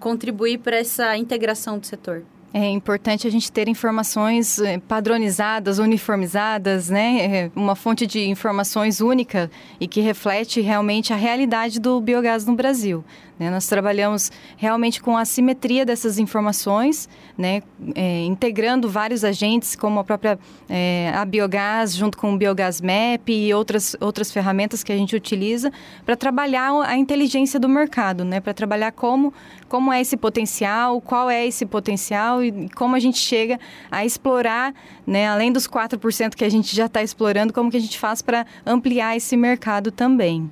contribuir 0.00 0.58
para 0.58 0.76
essa 0.76 1.16
integração 1.16 1.78
do 1.78 1.86
setor? 1.86 2.24
É 2.54 2.68
importante 2.68 3.26
a 3.26 3.30
gente 3.30 3.50
ter 3.50 3.66
informações 3.66 4.58
eh, 4.58 4.78
padronizadas, 4.78 5.78
uniformizadas, 5.78 6.90
né? 6.90 7.24
É, 7.24 7.50
uma 7.56 7.74
fonte 7.74 8.06
de 8.06 8.28
informações 8.28 9.00
única 9.00 9.50
e 9.80 9.88
que 9.88 10.02
reflete 10.02 10.60
realmente 10.60 11.14
a 11.14 11.16
realidade 11.16 11.80
do 11.80 11.98
biogás 11.98 12.44
no 12.44 12.54
Brasil. 12.54 13.02
Né? 13.38 13.50
Nós 13.50 13.66
trabalhamos 13.66 14.30
realmente 14.56 15.00
com 15.02 15.16
a 15.16 15.24
simetria 15.24 15.84
dessas 15.84 16.18
informações, 16.18 17.08
né? 17.36 17.62
É, 17.94 18.24
integrando 18.24 18.88
vários 18.88 19.24
agentes, 19.24 19.74
como 19.74 19.98
a 19.98 20.04
própria 20.04 20.38
é, 20.68 21.12
a 21.14 21.24
Biogás, 21.24 21.94
junto 21.94 22.16
com 22.16 22.34
o 22.34 22.38
Biogás 22.38 22.80
Map 22.80 23.28
e 23.28 23.52
outras, 23.52 23.96
outras 24.00 24.30
ferramentas 24.30 24.84
que 24.84 24.92
a 24.92 24.96
gente 24.96 25.16
utiliza 25.16 25.72
para 26.04 26.16
trabalhar 26.16 26.72
a 26.82 26.96
inteligência 26.96 27.58
do 27.58 27.68
mercado, 27.68 28.24
né? 28.24 28.40
para 28.40 28.54
trabalhar 28.54 28.92
como, 28.92 29.32
como 29.68 29.92
é 29.92 30.00
esse 30.00 30.16
potencial, 30.16 31.00
qual 31.00 31.28
é 31.30 31.46
esse 31.46 31.66
potencial 31.66 32.42
e 32.44 32.68
como 32.70 32.94
a 32.94 33.00
gente 33.00 33.18
chega 33.18 33.58
a 33.90 34.04
explorar, 34.04 34.74
né? 35.06 35.28
além 35.28 35.52
dos 35.52 35.66
4% 35.66 36.34
que 36.34 36.44
a 36.44 36.48
gente 36.48 36.74
já 36.74 36.86
está 36.86 37.02
explorando, 37.02 37.52
como 37.52 37.70
que 37.70 37.76
a 37.76 37.80
gente 37.80 37.98
faz 37.98 38.22
para 38.22 38.46
ampliar 38.64 39.16
esse 39.16 39.36
mercado 39.36 39.90
também. 39.90 40.50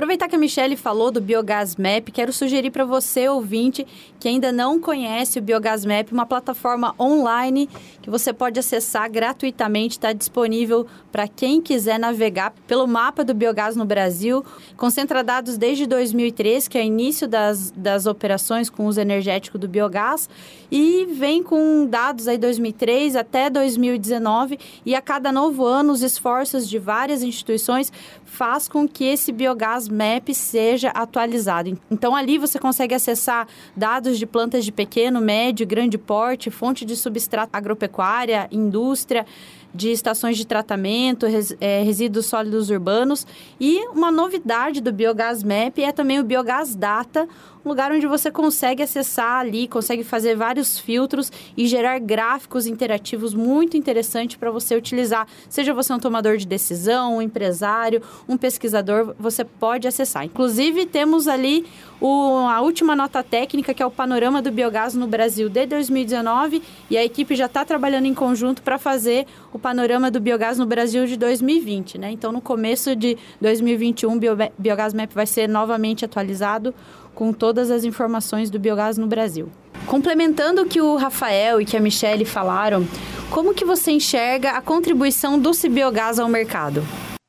Aproveitar 0.00 0.28
que 0.28 0.34
a 0.34 0.38
Michelle 0.38 0.78
falou 0.78 1.10
do 1.10 1.20
Biogás 1.20 1.76
Map, 1.76 2.08
quero 2.10 2.32
sugerir 2.32 2.70
para 2.70 2.86
você, 2.86 3.28
ouvinte, 3.28 3.86
que 4.18 4.28
ainda 4.28 4.50
não 4.50 4.80
conhece 4.80 5.38
o 5.38 5.42
Biogás 5.42 5.84
Map, 5.84 6.10
uma 6.10 6.24
plataforma 6.24 6.94
online 6.98 7.68
que 8.00 8.08
você 8.08 8.32
pode 8.32 8.58
acessar 8.58 9.10
gratuitamente, 9.10 9.98
está 9.98 10.14
disponível 10.14 10.86
para 11.12 11.28
quem 11.28 11.60
quiser 11.60 11.98
navegar 11.98 12.54
pelo 12.66 12.86
mapa 12.86 13.22
do 13.22 13.34
biogás 13.34 13.76
no 13.76 13.84
Brasil. 13.84 14.42
Concentra 14.74 15.22
dados 15.22 15.58
desde 15.58 15.86
2003, 15.86 16.66
que 16.66 16.78
é 16.78 16.80
o 16.80 16.84
início 16.84 17.28
das, 17.28 17.70
das 17.72 18.06
operações 18.06 18.70
com 18.70 18.86
uso 18.86 19.02
energético 19.02 19.58
do 19.58 19.68
biogás, 19.68 20.30
e 20.70 21.06
vem 21.06 21.42
com 21.42 21.86
dados 21.86 22.28
aí 22.28 22.38
2003 22.38 23.16
até 23.16 23.50
2019, 23.50 24.58
e 24.84 24.94
a 24.94 25.00
cada 25.00 25.32
novo 25.32 25.64
ano 25.64 25.92
os 25.92 26.02
esforços 26.02 26.68
de 26.68 26.78
várias 26.78 27.22
instituições 27.22 27.92
faz 28.24 28.68
com 28.68 28.86
que 28.86 29.04
esse 29.04 29.32
biogás 29.32 29.88
Map 29.88 30.28
seja 30.32 30.90
atualizado. 30.90 31.78
Então 31.90 32.14
ali 32.14 32.38
você 32.38 32.58
consegue 32.58 32.94
acessar 32.94 33.48
dados 33.76 34.18
de 34.18 34.26
plantas 34.26 34.64
de 34.64 34.72
pequeno, 34.72 35.20
médio, 35.20 35.66
grande 35.66 35.98
porte, 35.98 36.50
fonte 36.50 36.84
de 36.84 36.96
substrato 36.96 37.56
agropecuária, 37.56 38.48
indústria 38.50 39.26
de 39.74 39.90
estações 39.90 40.36
de 40.36 40.46
tratamento, 40.46 41.26
res, 41.26 41.56
é, 41.60 41.82
resíduos 41.82 42.26
sólidos 42.26 42.70
urbanos. 42.70 43.26
E 43.58 43.86
uma 43.88 44.10
novidade 44.10 44.80
do 44.80 44.92
Biogás 44.92 45.42
Map 45.42 45.78
é 45.78 45.92
também 45.92 46.18
o 46.18 46.24
Biogás 46.24 46.74
Data, 46.74 47.28
um 47.64 47.68
lugar 47.68 47.92
onde 47.92 48.06
você 48.06 48.30
consegue 48.30 48.82
acessar 48.82 49.40
ali, 49.40 49.68
consegue 49.68 50.02
fazer 50.02 50.34
vários 50.34 50.78
filtros 50.78 51.30
e 51.56 51.66
gerar 51.66 51.98
gráficos 51.98 52.66
interativos 52.66 53.34
muito 53.34 53.76
interessantes 53.76 54.36
para 54.36 54.50
você 54.50 54.74
utilizar. 54.74 55.26
Seja 55.48 55.74
você 55.74 55.92
um 55.92 55.98
tomador 55.98 56.36
de 56.36 56.46
decisão, 56.46 57.16
um 57.16 57.22
empresário, 57.22 58.02
um 58.28 58.36
pesquisador, 58.36 59.14
você 59.18 59.44
pode 59.44 59.86
acessar. 59.86 60.24
Inclusive, 60.24 60.86
temos 60.86 61.28
ali 61.28 61.66
o, 62.00 62.46
a 62.48 62.60
última 62.62 62.96
nota 62.96 63.22
técnica, 63.22 63.74
que 63.74 63.82
é 63.82 63.86
o 63.86 63.90
panorama 63.90 64.40
do 64.40 64.50
biogás 64.50 64.94
no 64.94 65.06
Brasil 65.06 65.48
de 65.48 65.66
2019, 65.66 66.62
e 66.88 66.96
a 66.96 67.04
equipe 67.04 67.36
já 67.36 67.46
está 67.46 67.64
trabalhando 67.64 68.06
em 68.06 68.14
conjunto 68.14 68.62
para 68.62 68.78
fazer 68.78 69.26
o 69.52 69.58
panorama 69.58 70.10
do 70.10 70.18
biogás 70.18 70.58
no 70.58 70.64
Brasil 70.64 71.06
de 71.06 71.16
2020. 71.16 71.98
Né? 71.98 72.10
Então, 72.10 72.32
no 72.32 72.40
começo 72.40 72.96
de 72.96 73.18
2021, 73.40 74.16
o 74.16 74.20
Biogás 74.58 74.94
Map 74.94 75.12
vai 75.12 75.26
ser 75.26 75.48
novamente 75.48 76.04
atualizado 76.04 76.74
com 77.14 77.32
todas 77.32 77.70
as 77.70 77.84
informações 77.84 78.50
do 78.50 78.58
biogás 78.58 78.96
no 78.98 79.06
Brasil. 79.06 79.48
Complementando 79.86 80.62
o 80.62 80.66
que 80.66 80.80
o 80.80 80.96
Rafael 80.96 81.60
e 81.60 81.64
que 81.64 81.76
a 81.76 81.80
Michelle 81.80 82.24
falaram, 82.24 82.86
como 83.30 83.54
que 83.54 83.64
você 83.64 83.92
enxerga 83.92 84.52
a 84.52 84.60
contribuição 84.60 85.38
do 85.38 85.54
Cibiogás 85.54 86.18
ao 86.18 86.28
mercado? 86.28 86.82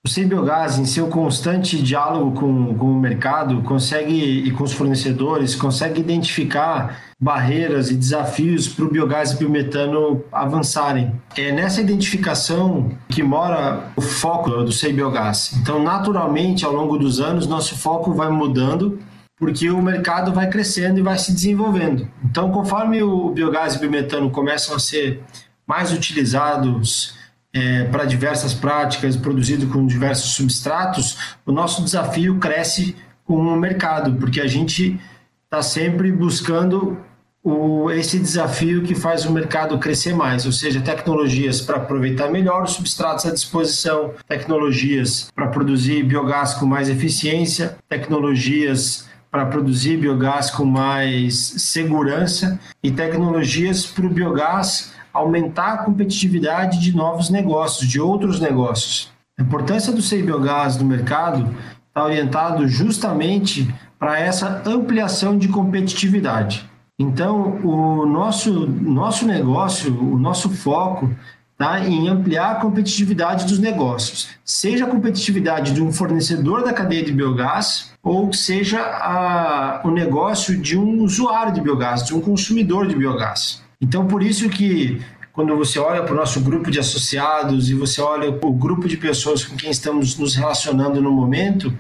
O 0.04 0.10
Cibiogás, 0.10 0.80
em 0.80 0.86
seu 0.86 1.06
constante 1.08 1.80
diálogo 1.80 2.32
com, 2.32 2.74
com 2.74 2.92
o 2.92 3.00
mercado, 3.00 3.62
consegue 3.62 4.48
e 4.48 4.50
com 4.50 4.64
os 4.64 4.74
fornecedores, 4.74 5.54
consegue 5.54 6.00
identificar 6.02 7.00
barreiras 7.20 7.92
e 7.92 7.94
desafios 7.94 8.68
para 8.68 8.84
o 8.84 8.90
biogás 8.90 9.32
e 9.32 9.38
biometano 9.38 10.24
avançarem. 10.32 11.12
É 11.38 11.52
nessa 11.52 11.82
identificação 11.82 12.90
que 13.10 13.22
mora 13.22 13.92
o 13.96 14.02
foco 14.02 14.50
do 14.64 14.72
Cibiogás. 14.72 15.54
Então, 15.62 15.84
naturalmente, 15.84 16.66
ao 16.66 16.74
longo 16.74 16.98
dos 16.98 17.22
anos, 17.22 17.46
nosso 17.46 17.78
foco 17.78 18.12
vai 18.12 18.30
mudando 18.32 18.98
porque 19.42 19.72
o 19.72 19.82
mercado 19.82 20.32
vai 20.32 20.48
crescendo 20.48 21.00
e 21.00 21.02
vai 21.02 21.18
se 21.18 21.34
desenvolvendo. 21.34 22.08
Então, 22.24 22.52
conforme 22.52 23.02
o 23.02 23.32
biogás 23.32 23.74
e 23.74 23.78
o 23.78 23.80
biometano 23.80 24.30
começam 24.30 24.76
a 24.76 24.80
ser 24.80 25.20
mais 25.66 25.92
utilizados 25.92 27.16
é, 27.52 27.86
para 27.86 28.06
diversas 28.06 28.54
práticas, 28.54 29.18
produzido 29.18 29.66
com 29.66 29.88
diversos 29.88 30.36
substratos, 30.36 31.36
o 31.44 31.52
nosso 31.52 31.84
desafio 31.84 32.38
cresce 32.38 32.96
com 33.26 33.34
o 33.34 33.56
mercado, 33.60 34.14
porque 34.20 34.40
a 34.40 34.46
gente 34.46 35.02
está 35.46 35.64
sempre 35.64 36.12
buscando 36.12 37.00
o, 37.44 37.90
esse 37.90 38.20
desafio 38.20 38.84
que 38.84 38.94
faz 38.94 39.26
o 39.26 39.32
mercado 39.32 39.76
crescer 39.80 40.14
mais, 40.14 40.46
ou 40.46 40.52
seja, 40.52 40.82
tecnologias 40.82 41.62
para 41.62 41.78
aproveitar 41.78 42.30
melhor 42.30 42.62
os 42.62 42.74
substratos 42.74 43.26
à 43.26 43.32
disposição, 43.32 44.14
tecnologias 44.28 45.32
para 45.34 45.48
produzir 45.48 46.04
biogás 46.04 46.54
com 46.54 46.68
mais 46.68 46.90
eficiência, 46.90 47.76
tecnologias 47.90 49.10
para 49.32 49.46
produzir 49.46 49.98
biogás 49.98 50.52
com 50.52 50.66
mais 50.66 51.36
segurança 51.58 52.60
e 52.84 52.92
tecnologias 52.92 53.86
para 53.86 54.06
o 54.06 54.10
biogás 54.10 54.94
aumentar 55.14 55.74
a 55.74 55.78
competitividade 55.80 56.80
de 56.80 56.96
novos 56.96 57.30
negócios, 57.30 57.90
de 57.90 58.00
outros 58.00 58.40
negócios. 58.40 59.12
A 59.40 59.42
importância 59.42 59.92
do 59.92 60.02
SEI 60.02 60.24
Biogás 60.24 60.78
no 60.78 60.86
mercado 60.86 61.50
está 61.88 62.04
orientado 62.04 62.68
justamente 62.68 63.74
para 63.98 64.20
essa 64.20 64.62
ampliação 64.66 65.38
de 65.38 65.48
competitividade. 65.48 66.70
Então, 67.00 67.60
o 67.64 68.06
nosso, 68.06 68.68
nosso 68.68 69.26
negócio, 69.26 69.92
o 70.00 70.18
nosso 70.20 70.50
foco 70.50 71.10
tá, 71.62 71.80
em 71.80 72.10
ampliar 72.10 72.52
a 72.52 72.56
competitividade 72.56 73.46
dos 73.46 73.60
negócios, 73.60 74.30
seja 74.44 74.86
a 74.86 74.88
competitividade 74.88 75.74
de 75.74 75.82
um 75.82 75.92
fornecedor 75.92 76.64
da 76.64 76.74
cadeia 76.74 77.04
de 77.04 77.12
biogás 77.12 77.92
ou 78.04 78.34
seja 78.34 78.82
a, 78.82 79.82
o 79.84 79.92
negócio 79.92 80.58
de 80.58 80.78
um 80.78 81.04
usuário 81.04 81.54
de 81.54 81.62
biogás, 81.62 82.04
de 82.04 82.16
um 82.16 82.20
consumidor 82.20 82.88
de 82.88 82.96
biogás. 82.96 83.62
Então, 83.80 84.08
por 84.08 84.24
isso 84.24 84.50
que 84.50 85.00
quando 85.32 85.56
você 85.56 85.80
olha 85.80 86.04
para 86.04 86.14
o 86.14 86.18
nosso 86.18 86.42
grupo 86.42 86.72
de 86.72 86.80
associados 86.80 87.70
e 87.70 87.74
você 87.74 88.02
olha 88.02 88.32
para 88.32 88.50
o 88.50 88.54
grupo 88.54 88.88
de 88.88 88.98
pessoas 88.98 89.46
com 89.46 89.56
quem 89.56 89.70
estamos 89.70 90.18
nos 90.18 90.36
relacionando 90.36 91.00
no 91.02 91.12
momento, 91.12 91.74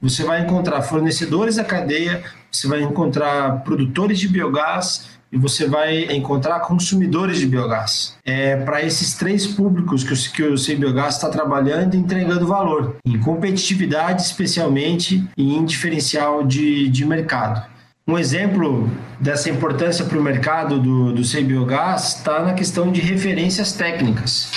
você 0.00 0.24
vai 0.24 0.42
encontrar 0.42 0.82
fornecedores 0.82 1.56
da 1.56 1.64
cadeia, 1.64 2.22
você 2.50 2.68
vai 2.68 2.82
encontrar 2.82 3.62
produtores 3.62 4.18
de 4.18 4.28
biogás, 4.28 5.17
e 5.30 5.36
você 5.36 5.66
vai 5.66 6.04
encontrar 6.16 6.60
consumidores 6.60 7.38
de 7.38 7.46
biogás. 7.46 8.16
É 8.24 8.56
para 8.56 8.82
esses 8.82 9.14
três 9.14 9.46
públicos 9.46 10.02
que 10.02 10.12
o, 10.12 10.32
que 10.32 10.42
o 10.42 10.54
CBiogás 10.54 11.14
está 11.16 11.28
trabalhando 11.28 11.94
e 11.94 11.98
entregando 11.98 12.46
valor, 12.46 12.96
em 13.04 13.18
competitividade 13.18 14.22
especialmente 14.22 15.28
e 15.36 15.54
em 15.54 15.64
diferencial 15.64 16.42
de, 16.44 16.88
de 16.88 17.04
mercado. 17.04 17.62
Um 18.06 18.18
exemplo 18.18 18.90
dessa 19.20 19.50
importância 19.50 20.02
para 20.04 20.18
o 20.18 20.22
mercado 20.22 20.80
do, 20.80 21.12
do 21.12 21.22
CBiogás 21.22 22.16
está 22.16 22.42
na 22.42 22.54
questão 22.54 22.90
de 22.90 23.02
referências 23.02 23.72
técnicas. 23.72 24.50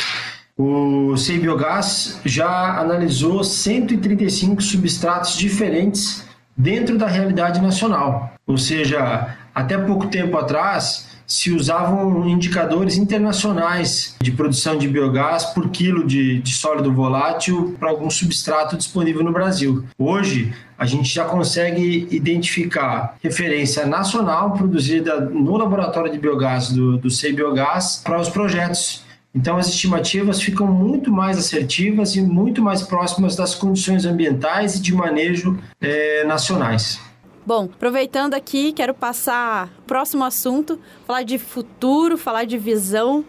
O 0.57 1.15
CBiogás 1.15 2.19
já 2.23 2.79
analisou 2.79 3.43
135 3.43 4.61
substratos 4.61 5.35
diferentes 5.35 6.23
dentro 6.55 6.97
da 6.97 7.07
realidade 7.07 7.59
nacional, 7.59 8.33
ou 8.45 8.57
seja, 8.57 9.35
até 9.53 9.77
pouco 9.77 10.07
tempo 10.07 10.37
atrás, 10.37 11.11
se 11.31 11.49
usavam 11.49 12.27
indicadores 12.27 12.97
internacionais 12.97 14.17
de 14.21 14.33
produção 14.33 14.77
de 14.77 14.85
biogás 14.85 15.45
por 15.45 15.69
quilo 15.69 16.05
de, 16.05 16.41
de 16.41 16.53
sólido 16.53 16.91
volátil 16.91 17.73
para 17.79 17.89
algum 17.89 18.09
substrato 18.09 18.75
disponível 18.75 19.23
no 19.23 19.31
Brasil. 19.31 19.85
Hoje, 19.97 20.53
a 20.77 20.85
gente 20.85 21.07
já 21.07 21.23
consegue 21.23 22.05
identificar 22.11 23.15
referência 23.23 23.85
nacional 23.85 24.51
produzida 24.51 25.21
no 25.21 25.55
laboratório 25.55 26.11
de 26.11 26.17
biogás 26.17 26.69
do, 26.69 26.97
do 26.97 27.07
Biogás 27.33 28.01
para 28.03 28.19
os 28.19 28.27
projetos. 28.27 29.05
Então, 29.33 29.55
as 29.55 29.69
estimativas 29.69 30.41
ficam 30.41 30.67
muito 30.67 31.09
mais 31.09 31.37
assertivas 31.37 32.17
e 32.17 32.21
muito 32.21 32.61
mais 32.61 32.81
próximas 32.81 33.37
das 33.37 33.55
condições 33.55 34.05
ambientais 34.05 34.75
e 34.75 34.81
de 34.81 34.93
manejo 34.93 35.57
eh, 35.79 36.25
nacionais. 36.25 36.99
Bom, 37.43 37.63
aproveitando 37.73 38.35
aqui, 38.35 38.71
quero 38.71 38.93
passar 38.93 39.73
próximo 39.87 40.23
assunto, 40.23 40.79
falar 41.07 41.23
de 41.23 41.39
futuro, 41.39 42.15
falar 42.15 42.45
de 42.45 42.55
visão. 42.55 43.25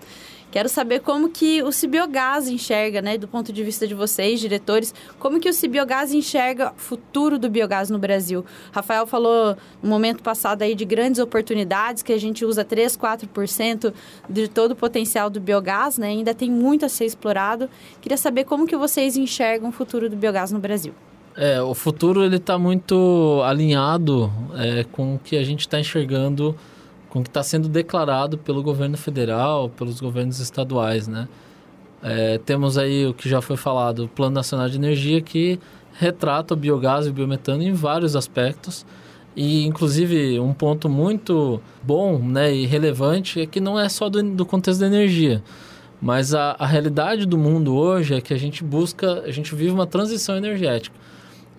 Quero 0.50 0.68
saber 0.68 1.00
como 1.00 1.30
que 1.30 1.62
o 1.62 1.72
Cibiogás 1.72 2.46
enxerga, 2.46 3.00
né, 3.00 3.16
do 3.16 3.26
ponto 3.26 3.50
de 3.50 3.64
vista 3.64 3.86
de 3.86 3.94
vocês, 3.94 4.38
diretores, 4.38 4.94
como 5.18 5.40
que 5.40 5.48
o 5.48 5.52
Cibiogás 5.54 6.12
enxerga 6.12 6.74
o 6.76 6.78
futuro 6.78 7.38
do 7.38 7.48
biogás 7.48 7.88
no 7.88 7.98
Brasil. 7.98 8.44
Rafael 8.70 9.06
falou 9.06 9.56
no 9.82 9.88
momento 9.88 10.22
passado 10.22 10.60
aí 10.60 10.74
de 10.74 10.84
grandes 10.84 11.18
oportunidades, 11.18 12.02
que 12.02 12.12
a 12.12 12.20
gente 12.20 12.44
usa 12.44 12.66
3, 12.66 12.94
4% 12.98 13.94
de 14.28 14.46
todo 14.46 14.72
o 14.72 14.76
potencial 14.76 15.30
do 15.30 15.40
biogás, 15.40 15.96
né? 15.96 16.08
Ainda 16.08 16.34
tem 16.34 16.50
muito 16.50 16.84
a 16.84 16.88
ser 16.90 17.06
explorado. 17.06 17.70
Queria 18.02 18.18
saber 18.18 18.44
como 18.44 18.66
que 18.66 18.76
vocês 18.76 19.16
enxergam 19.16 19.70
o 19.70 19.72
futuro 19.72 20.10
do 20.10 20.16
biogás 20.16 20.52
no 20.52 20.58
Brasil. 20.58 20.92
É, 21.36 21.62
o 21.62 21.72
futuro 21.72 22.22
ele 22.22 22.36
está 22.36 22.58
muito 22.58 23.40
alinhado 23.44 24.30
é, 24.54 24.84
com 24.84 25.14
o 25.14 25.18
que 25.18 25.36
a 25.36 25.42
gente 25.42 25.60
está 25.60 25.80
enxergando, 25.80 26.54
com 27.08 27.20
o 27.20 27.22
que 27.22 27.28
está 27.28 27.42
sendo 27.42 27.68
declarado 27.68 28.36
pelo 28.36 28.62
governo 28.62 28.96
federal, 28.96 29.70
pelos 29.70 30.00
governos 30.00 30.40
estaduais, 30.40 31.08
né? 31.08 31.28
É, 32.02 32.38
temos 32.38 32.76
aí 32.76 33.06
o 33.06 33.14
que 33.14 33.28
já 33.28 33.40
foi 33.40 33.56
falado, 33.56 34.04
o 34.04 34.08
Plano 34.08 34.34
Nacional 34.34 34.68
de 34.68 34.76
Energia, 34.76 35.20
que 35.20 35.58
retrata 35.94 36.54
o 36.54 36.56
biogás 36.56 37.06
e 37.06 37.10
o 37.10 37.12
biometano 37.12 37.62
em 37.62 37.72
vários 37.72 38.16
aspectos. 38.16 38.84
E, 39.34 39.64
inclusive, 39.64 40.38
um 40.40 40.52
ponto 40.52 40.88
muito 40.88 41.60
bom 41.82 42.18
né, 42.18 42.54
e 42.54 42.66
relevante 42.66 43.40
é 43.40 43.46
que 43.46 43.60
não 43.60 43.78
é 43.78 43.88
só 43.88 44.10
do, 44.10 44.22
do 44.22 44.44
contexto 44.44 44.80
da 44.80 44.86
energia. 44.86 45.42
Mas 46.00 46.34
a, 46.34 46.56
a 46.58 46.66
realidade 46.66 47.24
do 47.24 47.38
mundo 47.38 47.74
hoje 47.74 48.14
é 48.14 48.20
que 48.20 48.34
a 48.34 48.36
gente 48.36 48.64
busca, 48.64 49.22
a 49.22 49.30
gente 49.30 49.54
vive 49.54 49.70
uma 49.70 49.86
transição 49.86 50.36
energética. 50.36 50.94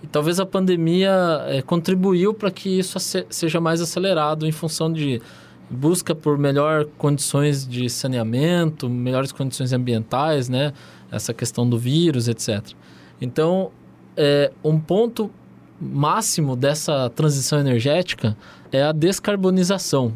E 0.03 0.07
talvez 0.07 0.37
a 0.39 0.45
pandemia 0.45 1.11
é, 1.47 1.61
contribuiu 1.61 2.33
para 2.33 2.51
que 2.51 2.77
isso 2.77 2.99
seja 3.29 3.61
mais 3.61 3.79
acelerado 3.79 4.45
em 4.45 4.51
função 4.51 4.91
de 4.91 5.21
busca 5.69 6.13
por 6.13 6.37
melhor 6.37 6.85
condições 6.97 7.65
de 7.65 7.89
saneamento, 7.89 8.89
melhores 8.89 9.31
condições 9.31 9.71
ambientais, 9.71 10.49
né? 10.49 10.73
Essa 11.09 11.33
questão 11.33 11.67
do 11.67 11.77
vírus, 11.77 12.27
etc. 12.27 12.61
Então, 13.21 13.71
é, 14.17 14.51
um 14.63 14.77
ponto 14.77 15.31
máximo 15.79 16.55
dessa 16.55 17.09
transição 17.09 17.59
energética 17.59 18.37
é 18.71 18.83
a 18.83 18.91
descarbonização. 18.91 20.13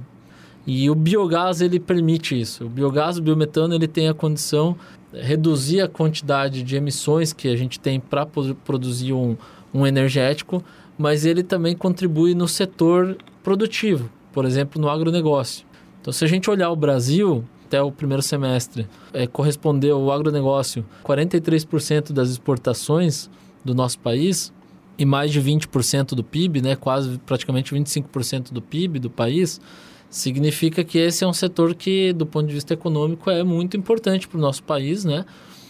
E 0.65 0.89
o 0.89 0.95
biogás 0.95 1.61
ele 1.61 1.79
permite 1.79 2.39
isso. 2.39 2.65
O 2.65 2.69
biogás, 2.69 3.17
o 3.17 3.21
biometano, 3.21 3.73
ele 3.73 3.87
tem 3.87 4.09
a 4.09 4.13
condição 4.13 4.75
de 5.13 5.21
reduzir 5.21 5.81
a 5.81 5.87
quantidade 5.87 6.61
de 6.61 6.75
emissões 6.75 7.31
que 7.31 7.47
a 7.47 7.55
gente 7.55 7.79
tem 7.79 7.99
para 7.99 8.25
produzir 8.25 9.13
um, 9.13 9.37
um 9.77 9.85
energético, 9.85 10.63
mas 10.97 11.25
ele 11.25 11.43
também 11.43 11.75
contribui 11.75 12.33
no 12.33 12.47
setor 12.47 13.15
produtivo, 13.43 14.09
por 14.33 14.43
exemplo, 14.43 14.81
no 14.81 14.89
agronegócio. 14.89 15.65
Então, 16.01 16.11
se 16.11 16.25
a 16.25 16.27
gente 16.27 16.49
olhar 16.49 16.71
o 16.71 16.75
Brasil, 16.75 17.43
até 17.65 17.81
o 17.81 17.91
primeiro 17.91 18.23
semestre, 18.23 18.87
é, 19.13 19.27
correspondeu 19.27 19.99
o 19.99 20.11
agronegócio 20.11 20.83
43% 21.03 22.11
das 22.11 22.29
exportações 22.29 23.29
do 23.63 23.75
nosso 23.75 23.99
país 23.99 24.51
e 24.97 25.05
mais 25.05 25.31
de 25.31 25.39
20% 25.39 26.15
do 26.15 26.23
PIB, 26.23 26.61
né, 26.61 26.75
quase 26.75 27.19
praticamente 27.19 27.75
25% 27.75 28.51
do 28.51 28.61
PIB 28.61 28.97
do 28.97 29.11
país, 29.11 29.61
significa 30.09 30.83
que 30.83 30.97
esse 30.97 31.23
é 31.23 31.27
um 31.27 31.33
setor 31.33 31.75
que, 31.75 32.13
do 32.13 32.25
ponto 32.25 32.47
de 32.47 32.53
vista 32.53 32.73
econômico, 32.73 33.29
é 33.29 33.43
muito 33.43 33.77
importante 33.77 34.27
para 34.27 34.37
o 34.37 34.41
nosso 34.41 34.63
país, 34.63 35.05
né? 35.05 35.25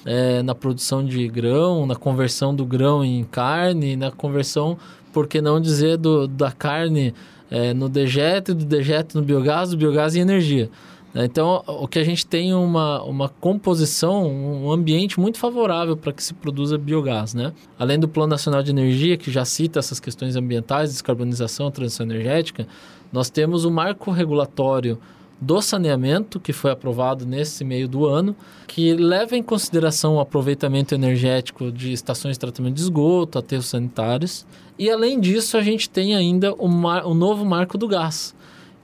É, 0.10 0.41
na 0.41 0.56
produção 0.56 1.04
de 1.04 1.28
grão, 1.28 1.86
na 1.86 1.96
conversão 1.96 2.56
do 2.56 2.65
grão 2.65 3.04
em 3.04 3.26
carne, 3.26 3.98
na 3.98 4.10
conversão, 4.10 4.78
por 5.12 5.28
que 5.28 5.41
não 5.41 5.60
dizer, 5.60 5.98
do, 5.98 6.28
da 6.28 6.50
carne 6.50 7.13
é, 7.52 7.74
no 7.74 7.89
dejeto, 7.89 8.56
do 8.56 8.63
dejeto 8.63 9.20
no 9.20 9.24
biogás, 9.24 9.72
do 9.72 9.78
biogás 9.78 10.15
em 10.15 10.22
energia. 10.22 10.70
Então, 11.15 11.63
o 11.65 11.88
que 11.88 11.98
a 11.98 12.04
gente 12.04 12.26
tem 12.26 12.54
uma, 12.54 13.02
uma 13.04 13.28
composição, 13.28 14.28
um 14.28 14.72
ambiente 14.72 15.20
muito 15.20 15.39
favorável 15.39 15.98
para 15.98 16.13
que 16.13 16.24
se 16.24 16.34
produza 16.34 16.78
biogás, 16.78 17.34
né? 17.34 17.54
Além 17.80 18.00
do 18.00 18.08
Plano 18.08 18.30
Nacional 18.30 18.62
de 18.62 18.70
Energia, 18.70 19.17
que 19.17 19.32
já 19.32 19.43
cita 19.43 19.80
essas 19.80 20.00
questões 20.00 20.36
ambientais, 20.36 20.91
descarbonização, 20.91 21.72
transição 21.72 22.06
energética, 22.06 22.67
nós 23.12 23.30
temos 23.32 23.65
o 23.65 23.72
marco 23.72 24.12
regulatório 24.12 25.00
do 25.39 25.62
saneamento, 25.62 26.39
que 26.39 26.52
foi 26.52 26.71
aprovado 26.71 27.26
nesse 27.26 27.63
meio 27.63 27.88
do 27.88 28.06
ano, 28.06 28.36
que 28.65 28.93
leva 28.93 29.36
em 29.36 29.43
consideração 29.43 30.15
o 30.15 30.19
aproveitamento 30.19 30.95
energético 30.95 31.71
de 31.71 31.91
estações 31.93 32.34
de 32.34 32.39
tratamento 32.39 32.76
de 32.76 32.82
esgoto, 32.82 33.38
aterros 33.38 33.67
sanitários. 33.67 34.45
E 34.80 34.89
além 34.89 35.19
disso, 35.19 35.58
a 35.58 35.62
gente 35.62 35.89
tem 35.89 36.15
ainda 36.15 36.54
o, 36.54 36.67
mar, 36.67 37.06
o 37.06 37.13
novo 37.13 37.45
marco 37.45 37.78
do 37.78 37.88
gás, 37.88 38.36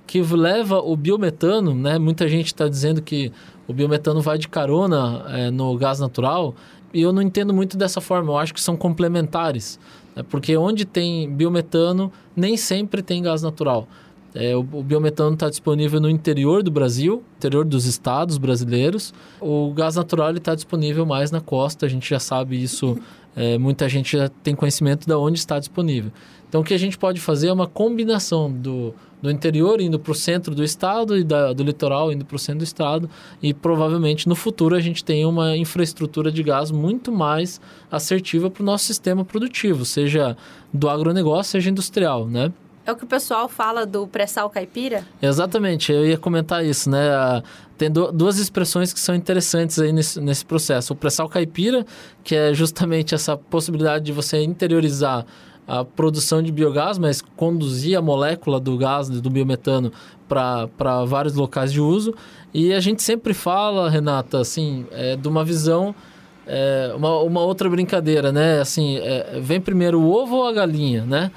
que 0.06 0.22
leva 0.22 0.80
o 0.80 0.96
biometano, 0.96 1.74
né? 1.74 1.98
Muita 1.98 2.28
gente 2.28 2.48
está 2.48 2.68
dizendo 2.68 3.02
que 3.02 3.32
o 3.68 3.74
biometano 3.74 4.22
vai 4.22 4.38
de 4.38 4.48
carona 4.48 5.26
é, 5.30 5.50
no 5.50 5.76
gás 5.78 6.00
natural, 6.00 6.54
e 6.94 7.02
eu 7.02 7.12
não 7.12 7.22
entendo 7.22 7.54
muito 7.54 7.76
dessa 7.76 8.00
forma, 8.00 8.32
eu 8.32 8.38
acho 8.38 8.54
que 8.54 8.62
são 8.62 8.78
complementares, 8.78 9.80
né? 10.16 10.24
porque 10.30 10.56
onde 10.56 10.86
tem 10.86 11.28
biometano, 11.28 12.12
nem 12.36 12.56
sempre 12.56 13.02
tem 13.02 13.24
gás 13.24 13.42
natural. 13.42 13.88
É, 14.36 14.56
o, 14.56 14.60
o, 14.60 14.84
biometano 14.84 15.34
está 15.34 15.50
disponível 15.50 16.00
no 16.02 16.10
interior 16.10 16.64
do 16.64 16.72
Brasil, 16.72 17.24
interior 17.38 17.64
dos 17.64 17.86
estados 17.86 18.38
brasileiros. 18.38 19.14
O 19.40 19.72
gás 19.74 19.96
natural 19.96 20.32
está 20.34 20.56
disponível 20.56 21.06
mais 21.06 21.32
na 21.32 21.40
costa, 21.40 21.86
a 21.86 21.90
gente 21.90 22.10
já 22.10 22.20
sabe 22.20 22.62
isso, 22.62 22.98
é, 23.36 23.58
muita 23.58 23.88
gente 23.88 24.18
já 24.18 24.30
tem 24.30 24.56
conhecimento 24.56 25.06
de 25.06 25.14
onde 25.14 25.38
está 25.38 25.60
disponível. 25.60 26.12
Então, 26.50 26.62
o 26.62 26.64
que 26.64 26.74
a 26.74 26.78
gente 26.78 26.98
pode 26.98 27.20
fazer 27.20 27.48
é 27.48 27.54
uma 27.54 27.68
combinação 27.68 28.52
do 28.52 28.94
do 29.24 29.32
interior 29.32 29.80
indo 29.80 29.98
para 29.98 30.12
o 30.12 30.16
centro 30.16 30.54
do 30.54 30.62
estado 30.66 31.18
e 31.18 31.24
da, 31.24 31.54
do 31.54 31.64
litoral 31.64 32.12
indo 32.12 32.26
para 32.26 32.36
o 32.36 32.40
centro 32.40 32.60
do 32.60 32.66
estado 32.66 33.10
e 33.42 33.54
provavelmente 33.54 34.28
no 34.28 34.36
futuro 34.36 34.76
a 34.76 34.82
gente 34.82 35.02
tem 35.02 35.26
uma 35.26 35.56
infraestrutura 35.56 36.30
de 36.30 36.44
gás 36.44 36.72
muito 36.72 37.10
mais 37.10 37.62
assertiva 37.90 38.52
para 38.52 38.62
o 38.62 38.66
nosso 38.66 38.84
sistema 38.84 39.24
produtivo, 39.24 39.86
seja 39.86 40.36
do 40.74 40.90
agronegócio, 40.90 41.54
seja 41.54 41.70
industrial, 41.70 42.28
né? 42.28 42.52
É 42.86 42.92
o 42.92 42.96
que 42.96 43.06
o 43.06 43.08
pessoal 43.08 43.48
fala 43.48 43.86
do 43.86 44.06
pré-sal 44.06 44.50
caipira? 44.50 45.06
Exatamente, 45.22 45.92
eu 45.92 46.06
ia 46.06 46.18
comentar 46.18 46.66
isso, 46.66 46.90
né? 46.90 47.42
Tem 47.78 47.90
duas 47.90 48.38
expressões 48.40 48.92
que 48.92 49.00
são 49.00 49.16
interessantes 49.16 49.80
aí 49.80 49.94
nesse, 49.94 50.20
nesse 50.20 50.46
processo. 50.46 50.92
O 50.92 50.96
pré-sal 50.96 51.30
caipira, 51.30 51.86
que 52.24 52.36
é 52.36 52.54
justamente 52.54 53.16
essa 53.16 53.38
possibilidade 53.38 54.04
de 54.06 54.12
você 54.12 54.44
interiorizar 54.44 55.26
a 55.66 55.86
produção 55.86 56.42
de 56.42 56.52
biogás, 56.52 56.98
mas 56.98 57.22
conduzir 57.22 57.98
a 57.98 58.02
molécula 58.02 58.60
do 58.60 58.78
gás, 58.78 59.10
do 59.10 59.30
biometano, 59.30 59.92
para 60.28 61.06
vários 61.06 61.36
locais 61.36 61.72
de 61.72 61.80
uso. 61.80 62.14
E 62.54 62.74
a 62.74 62.82
gente 62.82 63.02
sempre 63.02 63.34
fala, 63.34 63.90
Renata, 63.90 64.40
assim, 64.40 64.86
é, 64.92 65.16
de 65.16 65.28
uma 65.28 65.44
visão, 65.44 65.96
é, 66.46 66.94
uma, 66.96 67.20
uma 67.22 67.42
outra 67.42 67.70
brincadeira, 67.70 68.32
né? 68.32 68.60
Assim, 68.60 68.98
é, 68.98 69.40
vem 69.42 69.62
primeiro 69.62 70.02
o 70.02 70.12
ovo 70.12 70.36
ou 70.36 70.48
a 70.48 70.52
galinha, 70.52 71.06
né? 71.06 71.32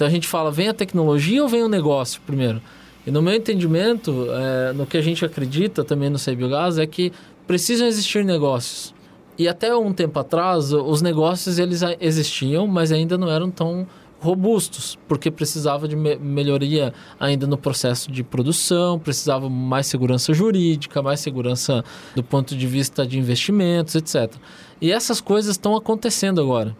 Então 0.00 0.08
a 0.08 0.10
gente 0.10 0.26
fala, 0.26 0.50
vem 0.50 0.66
a 0.66 0.72
tecnologia 0.72 1.42
ou 1.42 1.46
vem 1.46 1.62
o 1.62 1.68
negócio 1.68 2.22
primeiro? 2.22 2.62
E 3.06 3.10
no 3.10 3.20
meu 3.20 3.34
entendimento, 3.34 4.28
é, 4.30 4.72
no 4.72 4.86
que 4.86 4.96
a 4.96 5.02
gente 5.02 5.22
acredita 5.26 5.84
também 5.84 6.08
no 6.08 6.18
Biogás, 6.34 6.78
é 6.78 6.86
que 6.86 7.12
precisam 7.46 7.86
existir 7.86 8.24
negócios. 8.24 8.94
E 9.36 9.46
até 9.46 9.76
um 9.76 9.92
tempo 9.92 10.18
atrás, 10.18 10.72
os 10.72 11.02
negócios 11.02 11.58
eles 11.58 11.82
existiam, 12.00 12.66
mas 12.66 12.90
ainda 12.92 13.18
não 13.18 13.30
eram 13.30 13.50
tão 13.50 13.86
robustos, 14.20 14.98
porque 15.06 15.30
precisava 15.30 15.86
de 15.86 15.94
me 15.94 16.16
melhoria 16.16 16.94
ainda 17.18 17.46
no 17.46 17.58
processo 17.58 18.10
de 18.10 18.24
produção, 18.24 18.98
precisava 18.98 19.50
mais 19.50 19.86
segurança 19.86 20.32
jurídica, 20.32 21.02
mais 21.02 21.20
segurança 21.20 21.84
do 22.14 22.22
ponto 22.22 22.56
de 22.56 22.66
vista 22.66 23.06
de 23.06 23.18
investimentos, 23.18 23.94
etc. 23.96 24.32
E 24.80 24.90
essas 24.90 25.20
coisas 25.20 25.56
estão 25.56 25.76
acontecendo 25.76 26.40
agora. 26.40 26.74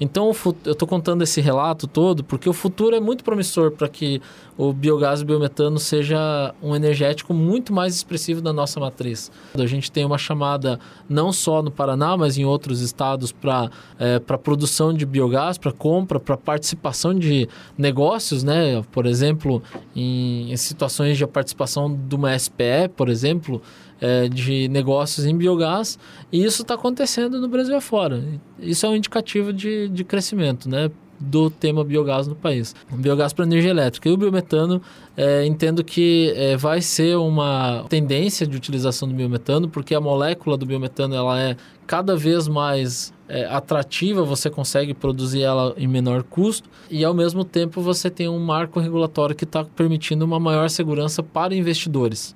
Então, 0.00 0.32
eu 0.64 0.72
estou 0.72 0.86
contando 0.86 1.22
esse 1.22 1.40
relato 1.40 1.86
todo 1.86 2.22
porque 2.22 2.48
o 2.48 2.52
futuro 2.52 2.94
é 2.94 3.00
muito 3.00 3.24
promissor 3.24 3.70
para 3.70 3.88
que 3.88 4.20
o 4.58 4.72
biogás 4.72 5.20
e 5.20 5.22
o 5.22 5.26
biometano 5.26 5.78
seja 5.78 6.54
um 6.62 6.74
energético 6.74 7.34
muito 7.34 7.72
mais 7.72 7.94
expressivo 7.94 8.40
da 8.40 8.52
nossa 8.52 8.80
matriz. 8.80 9.30
A 9.54 9.66
gente 9.66 9.90
tem 9.90 10.04
uma 10.04 10.18
chamada 10.18 10.78
não 11.08 11.32
só 11.32 11.62
no 11.62 11.70
Paraná, 11.70 12.16
mas 12.16 12.38
em 12.38 12.44
outros 12.44 12.80
estados 12.80 13.32
para 13.32 13.70
é, 13.98 14.18
produção 14.18 14.94
de 14.94 15.04
biogás, 15.04 15.58
para 15.58 15.72
compra, 15.72 16.18
para 16.18 16.36
participação 16.36 17.14
de 17.14 17.48
negócios, 17.76 18.42
né? 18.42 18.82
Por 18.92 19.06
exemplo, 19.06 19.62
em, 19.94 20.52
em 20.52 20.56
situações 20.56 21.18
de 21.18 21.26
participação 21.26 21.94
de 21.94 22.14
uma 22.14 22.38
SPE, 22.38 22.88
por 22.96 23.08
exemplo, 23.08 23.60
é, 24.00 24.28
de 24.28 24.68
negócios 24.68 25.26
em 25.26 25.36
biogás 25.36 25.98
e 26.32 26.44
isso 26.44 26.62
está 26.62 26.74
acontecendo 26.74 27.40
no 27.40 27.48
Brasil 27.48 27.76
afora. 27.76 28.22
Isso 28.58 28.86
é 28.86 28.88
um 28.88 28.96
indicativo 28.96 29.52
de, 29.52 29.88
de 29.88 30.04
crescimento, 30.04 30.68
né? 30.68 30.90
do 31.18 31.50
tema 31.50 31.82
biogás 31.82 32.26
no 32.26 32.34
país. 32.34 32.74
Biogás 32.92 33.32
para 33.32 33.44
energia 33.44 33.70
elétrica. 33.70 34.08
E 34.08 34.12
o 34.12 34.16
biometano, 34.16 34.80
é, 35.16 35.46
entendo 35.46 35.82
que 35.82 36.32
é, 36.36 36.56
vai 36.56 36.80
ser 36.80 37.16
uma 37.16 37.84
tendência 37.88 38.46
de 38.46 38.56
utilização 38.56 39.08
do 39.08 39.14
biometano, 39.14 39.68
porque 39.68 39.94
a 39.94 40.00
molécula 40.00 40.56
do 40.56 40.66
biometano 40.66 41.14
ela 41.14 41.40
é 41.40 41.56
cada 41.86 42.16
vez 42.16 42.48
mais 42.48 43.12
é, 43.28 43.44
atrativa, 43.46 44.22
você 44.22 44.50
consegue 44.50 44.92
produzir 44.92 45.42
ela 45.42 45.74
em 45.76 45.86
menor 45.86 46.22
custo 46.22 46.68
e 46.90 47.04
ao 47.04 47.14
mesmo 47.14 47.44
tempo 47.44 47.80
você 47.80 48.10
tem 48.10 48.28
um 48.28 48.38
marco 48.38 48.80
regulatório 48.80 49.34
que 49.34 49.44
está 49.44 49.64
permitindo 49.64 50.24
uma 50.24 50.38
maior 50.38 50.68
segurança 50.68 51.22
para 51.22 51.54
investidores. 51.54 52.34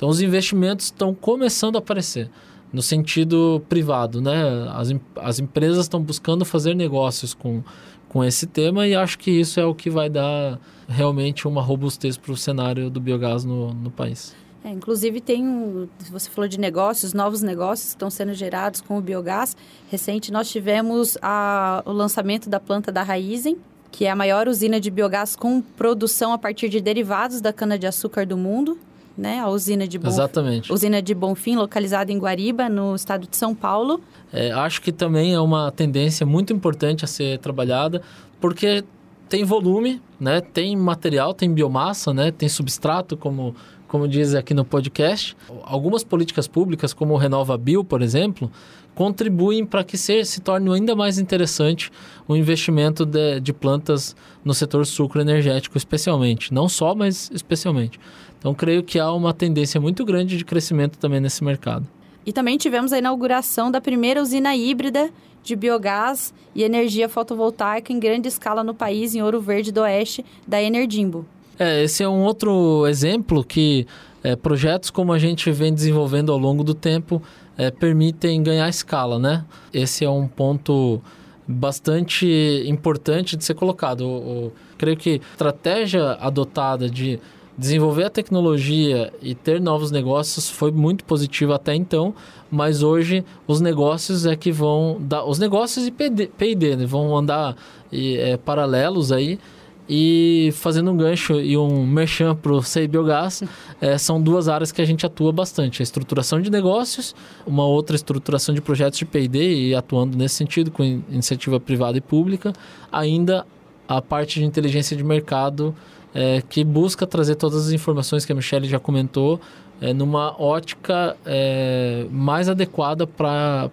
Então, 0.00 0.08
os 0.08 0.22
investimentos 0.22 0.86
estão 0.86 1.14
começando 1.14 1.76
a 1.76 1.78
aparecer 1.78 2.30
no 2.72 2.80
sentido 2.80 3.62
privado, 3.68 4.18
né? 4.18 4.32
As, 4.70 4.94
as 5.16 5.38
empresas 5.38 5.80
estão 5.80 6.00
buscando 6.00 6.42
fazer 6.42 6.74
negócios 6.74 7.34
com, 7.34 7.62
com 8.08 8.24
esse 8.24 8.46
tema 8.46 8.86
e 8.86 8.94
acho 8.96 9.18
que 9.18 9.30
isso 9.30 9.60
é 9.60 9.64
o 9.66 9.74
que 9.74 9.90
vai 9.90 10.08
dar 10.08 10.58
realmente 10.88 11.46
uma 11.46 11.60
robustez 11.60 12.16
para 12.16 12.32
o 12.32 12.36
cenário 12.36 12.88
do 12.88 12.98
biogás 12.98 13.44
no, 13.44 13.74
no 13.74 13.90
país. 13.90 14.34
É, 14.64 14.70
inclusive 14.70 15.20
tem, 15.20 15.86
você 16.10 16.30
falou 16.30 16.48
de 16.48 16.58
negócios, 16.58 17.12
novos 17.12 17.42
negócios 17.42 17.88
que 17.88 17.96
estão 17.96 18.08
sendo 18.08 18.32
gerados 18.32 18.80
com 18.80 18.96
o 18.96 19.02
biogás. 19.02 19.54
Recente 19.90 20.32
nós 20.32 20.50
tivemos 20.50 21.18
a, 21.20 21.82
o 21.84 21.92
lançamento 21.92 22.48
da 22.48 22.58
planta 22.58 22.90
da 22.90 23.02
Raizen, 23.02 23.58
que 23.90 24.06
é 24.06 24.10
a 24.10 24.16
maior 24.16 24.48
usina 24.48 24.80
de 24.80 24.90
biogás 24.90 25.36
com 25.36 25.60
produção 25.60 26.32
a 26.32 26.38
partir 26.38 26.70
de 26.70 26.80
derivados 26.80 27.42
da 27.42 27.52
cana-de-açúcar 27.52 28.24
do 28.24 28.38
mundo 28.38 28.78
né? 29.16 29.40
A 29.40 29.48
usina 29.48 29.86
de 29.86 29.98
Bonfim, 29.98 30.14
Exatamente. 30.14 30.72
Usina 30.72 31.02
de 31.02 31.14
Bonfim, 31.14 31.56
localizada 31.56 32.12
em 32.12 32.18
Guariba, 32.18 32.68
no 32.68 32.94
estado 32.94 33.26
de 33.26 33.36
São 33.36 33.54
Paulo. 33.54 34.00
É, 34.32 34.50
acho 34.52 34.80
que 34.80 34.92
também 34.92 35.34
é 35.34 35.40
uma 35.40 35.70
tendência 35.70 36.24
muito 36.24 36.52
importante 36.52 37.04
a 37.04 37.08
ser 37.08 37.38
trabalhada, 37.38 38.02
porque 38.40 38.84
tem 39.28 39.44
volume, 39.44 40.00
né? 40.18 40.40
Tem 40.40 40.76
material, 40.76 41.34
tem 41.34 41.52
biomassa, 41.52 42.12
né? 42.12 42.30
Tem 42.30 42.48
substrato, 42.48 43.16
como 43.16 43.54
como 43.90 44.06
diz 44.06 44.36
aqui 44.36 44.54
no 44.54 44.64
podcast. 44.64 45.36
Algumas 45.64 46.04
políticas 46.04 46.46
públicas, 46.46 46.94
como 46.94 47.12
o 47.14 47.16
Renova 47.16 47.58
Bio, 47.58 47.82
por 47.82 48.02
exemplo, 48.02 48.48
contribuem 48.94 49.66
para 49.66 49.82
que 49.82 49.98
se, 49.98 50.24
se 50.24 50.40
torne 50.40 50.72
ainda 50.72 50.94
mais 50.94 51.18
interessante 51.18 51.90
o 52.28 52.36
investimento 52.36 53.04
de, 53.04 53.40
de 53.40 53.52
plantas 53.52 54.14
no 54.44 54.54
setor 54.54 54.86
sucro 54.86 55.20
energético, 55.20 55.76
especialmente. 55.76 56.54
Não 56.54 56.68
só, 56.68 56.94
mas 56.94 57.30
especialmente. 57.34 57.98
Então, 58.40 58.52
creio 58.54 58.82
que 58.82 58.98
há 58.98 59.12
uma 59.12 59.32
tendência 59.32 59.80
muito 59.80 60.04
grande 60.04 60.36
de 60.36 60.44
crescimento 60.44 60.98
também 60.98 61.20
nesse 61.20 61.44
mercado. 61.44 61.86
E 62.26 62.32
também 62.32 62.58
tivemos 62.58 62.92
a 62.92 62.98
inauguração 62.98 63.70
da 63.70 63.80
primeira 63.80 64.20
usina 64.20 64.56
híbrida 64.56 65.10
de 65.42 65.54
biogás 65.54 66.34
e 66.54 66.62
energia 66.62 67.08
fotovoltaica 67.08 67.92
em 67.92 68.00
grande 68.00 68.28
escala 68.28 68.64
no 68.64 68.74
país, 68.74 69.14
em 69.14 69.22
Ouro 69.22 69.40
Verde 69.40 69.70
do 69.70 69.82
Oeste, 69.82 70.24
da 70.46 70.60
Energimbo. 70.60 71.24
É, 71.58 71.82
esse 71.84 72.02
é 72.02 72.08
um 72.08 72.22
outro 72.22 72.86
exemplo 72.86 73.44
que 73.44 73.86
é, 74.22 74.34
projetos 74.36 74.90
como 74.90 75.12
a 75.12 75.18
gente 75.18 75.50
vem 75.50 75.72
desenvolvendo 75.72 76.32
ao 76.32 76.38
longo 76.38 76.64
do 76.64 76.74
tempo 76.74 77.22
é, 77.56 77.70
permitem 77.70 78.42
ganhar 78.42 78.68
escala, 78.68 79.18
né? 79.18 79.44
Esse 79.72 80.04
é 80.04 80.10
um 80.10 80.26
ponto 80.26 81.00
bastante 81.46 82.64
importante 82.66 83.36
de 83.36 83.44
ser 83.44 83.54
colocado. 83.54 84.02
O, 84.02 84.46
o, 84.46 84.52
creio 84.78 84.96
que 84.96 85.10
a 85.10 85.32
estratégia 85.32 86.12
adotada 86.12 86.88
de 86.88 87.18
desenvolver 87.60 88.04
a 88.04 88.10
tecnologia 88.10 89.12
e 89.20 89.34
ter 89.34 89.60
novos 89.60 89.90
negócios 89.90 90.48
foi 90.48 90.72
muito 90.72 91.04
positivo 91.04 91.52
até 91.52 91.74
então, 91.74 92.14
mas 92.50 92.82
hoje 92.82 93.22
os 93.46 93.60
negócios 93.60 94.24
é 94.24 94.34
que 94.34 94.50
vão 94.50 94.96
dar, 94.98 95.26
os 95.26 95.38
negócios 95.38 95.86
e 95.86 95.90
P&D 95.90 96.76
né, 96.76 96.86
vão 96.86 97.14
andar 97.14 97.54
e, 97.92 98.16
é, 98.16 98.38
paralelos 98.38 99.12
aí 99.12 99.38
e 99.86 100.50
fazendo 100.54 100.90
um 100.90 100.96
gancho 100.96 101.34
e 101.34 101.54
um 101.58 101.86
merchan 101.86 102.34
para 102.34 102.50
o 102.50 102.62
CEI 102.62 102.88
Biogás, 102.88 103.42
é, 103.78 103.98
são 103.98 104.22
duas 104.22 104.48
áreas 104.48 104.72
que 104.72 104.80
a 104.80 104.84
gente 104.84 105.04
atua 105.04 105.30
bastante. 105.30 105.82
A 105.82 105.84
estruturação 105.84 106.40
de 106.40 106.48
negócios, 106.48 107.14
uma 107.46 107.66
outra 107.66 107.94
estruturação 107.94 108.54
de 108.54 108.62
projetos 108.62 108.98
de 108.98 109.04
P&D 109.04 109.68
e 109.68 109.74
atuando 109.74 110.16
nesse 110.16 110.36
sentido 110.36 110.70
com 110.70 110.82
iniciativa 110.82 111.60
privada 111.60 111.98
e 111.98 112.00
pública. 112.00 112.54
Ainda 112.90 113.44
a 113.86 114.00
parte 114.00 114.38
de 114.38 114.46
inteligência 114.46 114.96
de 114.96 115.02
mercado, 115.02 115.74
é, 116.14 116.42
que 116.48 116.64
busca 116.64 117.06
trazer 117.06 117.36
todas 117.36 117.66
as 117.66 117.72
informações 117.72 118.24
que 118.24 118.32
a 118.32 118.34
Michelle 118.34 118.68
já 118.68 118.78
comentou, 118.78 119.40
é, 119.80 119.94
numa 119.94 120.40
ótica 120.40 121.16
é, 121.24 122.06
mais 122.10 122.48
adequada 122.48 123.06
para 123.06 123.70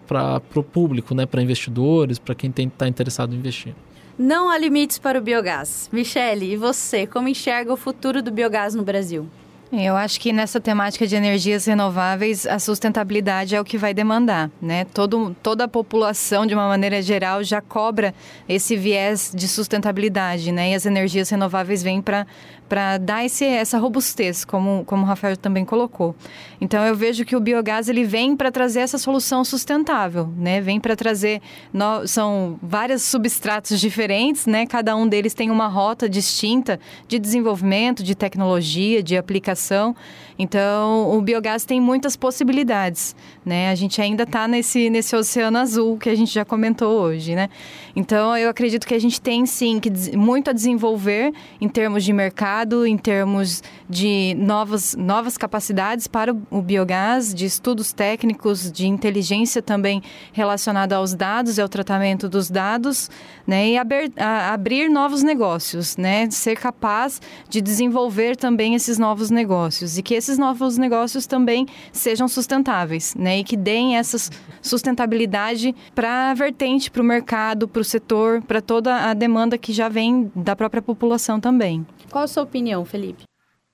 o 0.55 0.63
público, 0.63 1.13
né? 1.13 1.25
para 1.25 1.41
investidores, 1.41 2.17
para 2.17 2.33
quem 2.33 2.49
está 2.49 2.87
interessado 2.87 3.33
em 3.33 3.37
investir. 3.37 3.75
Não 4.17 4.49
há 4.49 4.57
limites 4.57 4.97
para 4.97 5.19
o 5.19 5.21
biogás. 5.21 5.89
Michele, 5.91 6.53
e 6.53 6.57
você, 6.57 7.05
como 7.05 7.27
enxerga 7.27 7.71
o 7.71 7.77
futuro 7.77 8.21
do 8.21 8.31
biogás 8.31 8.73
no 8.73 8.83
Brasil? 8.83 9.27
Eu 9.71 9.97
acho 9.97 10.19
que 10.21 10.31
nessa 10.31 10.61
temática 10.61 11.05
de 11.05 11.15
energias 11.15 11.65
renováveis, 11.65 12.45
a 12.45 12.57
sustentabilidade 12.57 13.53
é 13.53 13.59
o 13.59 13.65
que 13.65 13.77
vai 13.77 13.93
demandar, 13.93 14.49
né? 14.61 14.85
Todo, 14.85 15.35
toda 15.43 15.65
a 15.65 15.67
população, 15.67 16.45
de 16.45 16.53
uma 16.53 16.69
maneira 16.69 17.01
geral, 17.01 17.43
já 17.43 17.59
cobra 17.59 18.15
esse 18.47 18.77
viés 18.77 19.29
de 19.35 19.45
sustentabilidade, 19.45 20.53
né? 20.53 20.71
E 20.71 20.75
as 20.75 20.85
energias 20.85 21.29
renováveis 21.29 21.83
vêm 21.83 22.01
para 22.01 22.25
para 22.67 22.97
dar 22.97 23.25
esse, 23.25 23.45
essa 23.45 23.77
robustez, 23.77 24.43
como, 24.43 24.83
como 24.85 25.03
o 25.03 25.05
Rafael 25.05 25.37
também 25.37 25.65
colocou. 25.65 26.15
Então 26.59 26.85
eu 26.85 26.95
vejo 26.95 27.23
que 27.25 27.35
o 27.35 27.39
biogás 27.39 27.87
ele 27.89 28.03
vem 28.03 28.35
para 28.35 28.51
trazer 28.51 28.79
essa 28.79 28.97
solução 28.97 29.43
sustentável, 29.43 30.31
né? 30.37 30.59
Vem 30.61 30.79
para 30.79 30.95
trazer 30.95 31.41
no, 31.71 32.07
são 32.07 32.59
vários 32.61 33.03
substratos 33.03 33.79
diferentes, 33.79 34.45
né? 34.45 34.65
Cada 34.65 34.95
um 34.95 35.07
deles 35.07 35.33
tem 35.33 35.49
uma 35.49 35.67
rota 35.67 36.09
distinta 36.09 36.79
de 37.07 37.19
desenvolvimento, 37.19 38.03
de 38.03 38.15
tecnologia, 38.15 39.01
de 39.01 39.17
aplicação. 39.17 39.95
Então 40.39 41.17
o 41.17 41.21
biogás 41.21 41.65
tem 41.65 41.79
muitas 41.81 42.15
possibilidades, 42.15 43.15
né? 43.45 43.69
A 43.69 43.75
gente 43.75 44.01
ainda 44.01 44.23
está 44.23 44.47
nesse 44.47 44.89
nesse 44.89 45.15
oceano 45.15 45.57
azul 45.57 45.97
que 45.97 46.09
a 46.09 46.15
gente 46.15 46.33
já 46.33 46.45
comentou 46.45 47.01
hoje, 47.01 47.35
né? 47.35 47.49
Então 47.95 48.35
eu 48.37 48.49
acredito 48.49 48.85
que 48.87 48.93
a 48.93 48.99
gente 48.99 49.19
tem 49.19 49.45
sim 49.45 49.79
que 49.79 49.89
muito 50.15 50.49
a 50.49 50.53
desenvolver 50.53 51.33
em 51.59 51.67
termos 51.67 52.03
de 52.03 52.13
mercado 52.13 52.85
em 52.85 52.97
termos 52.97 53.63
de 53.89 54.35
novas, 54.37 54.95
novas 54.95 55.37
capacidades 55.37 56.07
para 56.07 56.35
o 56.51 56.61
biogás, 56.61 57.33
de 57.33 57.45
estudos 57.45 57.93
técnicos, 57.93 58.71
de 58.71 58.87
inteligência 58.87 59.61
também 59.61 60.01
relacionada 60.33 60.95
aos 60.95 61.13
dados 61.13 61.57
e 61.57 61.61
ao 61.61 61.69
tratamento 61.69 62.27
dos 62.27 62.49
dados, 62.49 63.09
né? 63.45 63.69
E 63.69 63.77
aber, 63.77 64.11
a, 64.17 64.53
abrir 64.53 64.89
novos 64.89 65.23
negócios, 65.23 65.97
né? 65.97 66.29
Ser 66.29 66.57
capaz 66.57 67.21
de 67.49 67.61
desenvolver 67.61 68.35
também 68.35 68.75
esses 68.75 68.97
novos 68.97 69.29
negócios 69.29 69.97
e 69.97 70.03
que 70.03 70.13
esses 70.27 70.37
novos 70.37 70.77
negócios 70.77 71.25
também 71.25 71.65
sejam 71.91 72.27
sustentáveis, 72.27 73.15
né? 73.15 73.39
E 73.39 73.43
que 73.43 73.55
deem 73.55 73.95
essa 73.95 74.17
sustentabilidade 74.61 75.73
para 75.95 76.31
a 76.31 76.33
vertente, 76.33 76.91
para 76.91 77.01
o 77.01 77.05
mercado, 77.05 77.67
para 77.67 77.81
o 77.81 77.85
setor, 77.85 78.41
para 78.41 78.61
toda 78.61 79.09
a 79.09 79.13
demanda 79.13 79.57
que 79.57 79.71
já 79.71 79.87
vem 79.87 80.29
da 80.35 80.55
própria 80.55 80.81
população 80.81 81.39
também. 81.39 81.87
Qual 82.11 82.25
a 82.25 82.27
sua 82.27 82.43
opinião, 82.43 82.83
Felipe? 82.83 83.23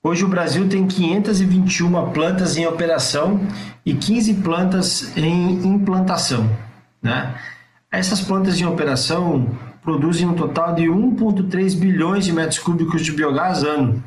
Hoje 0.02 0.24
o 0.24 0.28
Brasil 0.28 0.68
tem 0.68 0.86
521 0.86 2.12
plantas 2.12 2.56
em 2.56 2.66
operação 2.66 3.40
e 3.84 3.94
15 3.94 4.34
plantas 4.34 5.16
em 5.16 5.66
implantação. 5.66 6.48
Né? 7.02 7.34
Essas 7.90 8.20
plantas 8.20 8.60
em 8.60 8.66
operação 8.66 9.48
produzem 9.82 10.28
um 10.28 10.34
total 10.34 10.74
de 10.74 10.84
1,3 10.84 11.76
bilhões 11.76 12.24
de 12.24 12.32
metros 12.32 12.58
cúbicos 12.58 13.02
de 13.02 13.12
biogás 13.12 13.64
ano. 13.64 14.02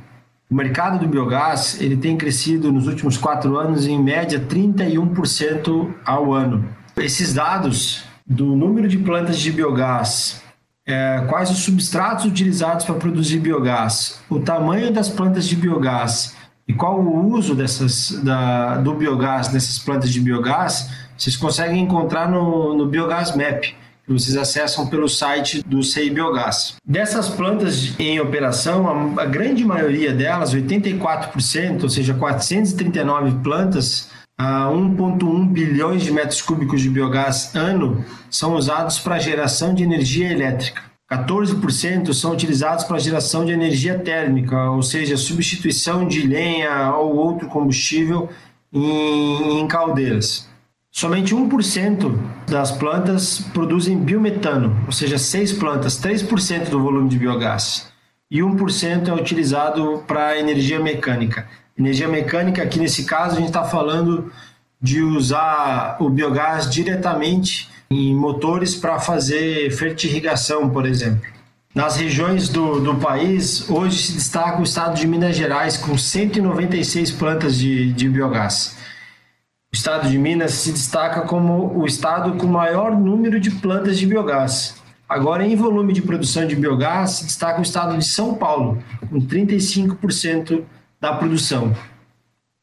O 0.50 0.56
mercado 0.56 1.00
do 1.00 1.08
biogás 1.08 1.80
ele 1.82 1.98
tem 1.98 2.18
crescido 2.18 2.72
nos 2.72 2.88
últimos 2.88 3.18
quatro 3.18 3.58
anos 3.58 3.86
em 3.86 4.02
média 4.02 4.40
31% 4.40 5.94
ao 6.06 6.34
ano. 6.34 6.68
Esses 6.96 7.34
dados 7.34 8.04
do 8.26 8.56
número 8.56 8.88
de 8.88 8.98
plantas 8.98 9.40
de 9.40 9.52
biogás 9.52 10.42
é, 10.88 11.26
quais 11.28 11.52
os 11.52 11.60
substratos 11.60 12.24
utilizados 12.24 12.86
para 12.86 12.96
produzir 12.96 13.40
biogás, 13.40 14.22
o 14.30 14.40
tamanho 14.40 14.92
das 14.92 15.10
plantas 15.10 15.46
de 15.46 15.56
biogás 15.58 16.34
e 16.66 16.74
qual 16.74 17.00
o 17.02 17.34
uso 17.34 17.54
dessas, 17.54 18.12
da, 18.24 18.78
do 18.78 18.94
biogás 18.94 19.52
nessas 19.52 19.78
plantas 19.80 20.12
de 20.12 20.22
biogás, 20.22 20.90
vocês 21.18 21.36
conseguem 21.36 21.84
encontrar 21.84 22.30
no, 22.30 22.74
no 22.74 22.86
Biogás 22.88 23.36
Map, 23.36 23.66
vocês 24.14 24.38
acessam 24.38 24.88
pelo 24.88 25.10
site 25.10 25.62
do 25.64 25.84
CI 25.84 26.10
Biogás. 26.10 26.76
Dessas 26.86 27.28
plantas 27.28 27.94
em 28.00 28.20
operação, 28.20 29.18
a, 29.20 29.26
grande 29.26 29.66
maioria 29.66 30.14
delas, 30.14 30.56
84%, 30.56 31.84
ou 31.84 31.90
seja, 31.90 32.14
439 32.14 33.44
plantas, 33.44 34.10
a 34.38 34.70
1,1 34.70 35.48
bilhões 35.48 36.04
de 36.04 36.12
metros 36.12 36.42
cúbicos 36.42 36.82
de 36.82 36.90
biogás 36.90 37.56
ano 37.56 38.06
são 38.30 38.54
usados 38.54 39.00
para 39.00 39.18
geração 39.18 39.74
de 39.74 39.84
energia 39.84 40.32
elétrica. 40.32 40.84
14% 41.12 42.14
são 42.14 42.34
utilizados 42.34 42.84
para 42.84 43.00
geração 43.00 43.46
de 43.46 43.54
energia 43.54 43.98
térmica, 43.98 44.70
ou 44.72 44.84
seja, 44.84 45.18
substituição 45.18 46.08
de 46.08 46.28
lenha 46.28 46.94
ou 46.96 47.16
outro 47.16 47.48
combustível 47.48 48.30
em, 48.72 49.62
em 49.62 49.68
caldeiras. 49.68 50.48
Somente 50.98 51.36
1% 51.36 52.18
das 52.48 52.72
plantas 52.72 53.40
produzem 53.54 53.96
biometano, 54.00 54.76
ou 54.88 54.92
seja, 54.92 55.20
6 55.20 55.54
plantas, 55.54 56.02
3% 56.02 56.70
do 56.70 56.82
volume 56.82 57.08
de 57.08 57.20
biogás. 57.20 57.88
E 58.32 58.40
1% 58.40 59.08
é 59.08 59.14
utilizado 59.14 60.04
para 60.08 60.40
energia 60.40 60.80
mecânica. 60.80 61.48
Energia 61.78 62.08
mecânica, 62.08 62.64
aqui 62.64 62.80
nesse 62.80 63.06
caso, 63.06 63.36
a 63.36 63.38
gente 63.38 63.50
está 63.50 63.64
falando 63.64 64.32
de 64.82 65.00
usar 65.04 65.98
o 66.00 66.10
biogás 66.10 66.68
diretamente 66.68 67.70
em 67.92 68.16
motores 68.16 68.74
para 68.74 69.00
fazer 69.00 69.70
fertirrigação, 69.70 70.68
por 70.68 70.88
exemplo. 70.88 71.30
Nas 71.76 71.98
regiões 71.98 72.50
do, 72.50 72.80
do 72.80 72.96
país, 72.96 73.70
hoje 73.70 74.00
se 74.00 74.14
destaca 74.14 74.60
o 74.60 74.64
estado 74.64 74.96
de 74.96 75.06
Minas 75.08 75.36
Gerais, 75.36 75.78
com 75.78 75.96
196 75.96 77.12
plantas 77.12 77.56
de, 77.56 77.94
de 77.94 78.10
biogás. 78.10 78.77
O 79.74 79.76
estado 79.76 80.10
de 80.10 80.18
Minas 80.18 80.54
se 80.54 80.72
destaca 80.72 81.22
como 81.22 81.78
o 81.78 81.86
estado 81.86 82.38
com 82.38 82.48
maior 82.48 82.98
número 82.98 83.38
de 83.38 83.52
plantas 83.52 84.00
de 84.00 84.06
biogás. 84.06 84.82
Agora, 85.10 85.46
em 85.46 85.58
volume 85.58 85.92
de 85.92 86.02
produção 86.02 86.48
de 86.48 86.56
biogás, 86.56 87.12
se 87.12 87.26
destaca 87.26 87.60
o 87.60 87.64
estado 87.64 87.98
de 87.98 88.06
São 88.06 88.34
Paulo, 88.36 88.82
com 89.10 89.20
35% 89.20 90.64
da 91.02 91.14
produção. 91.16 91.76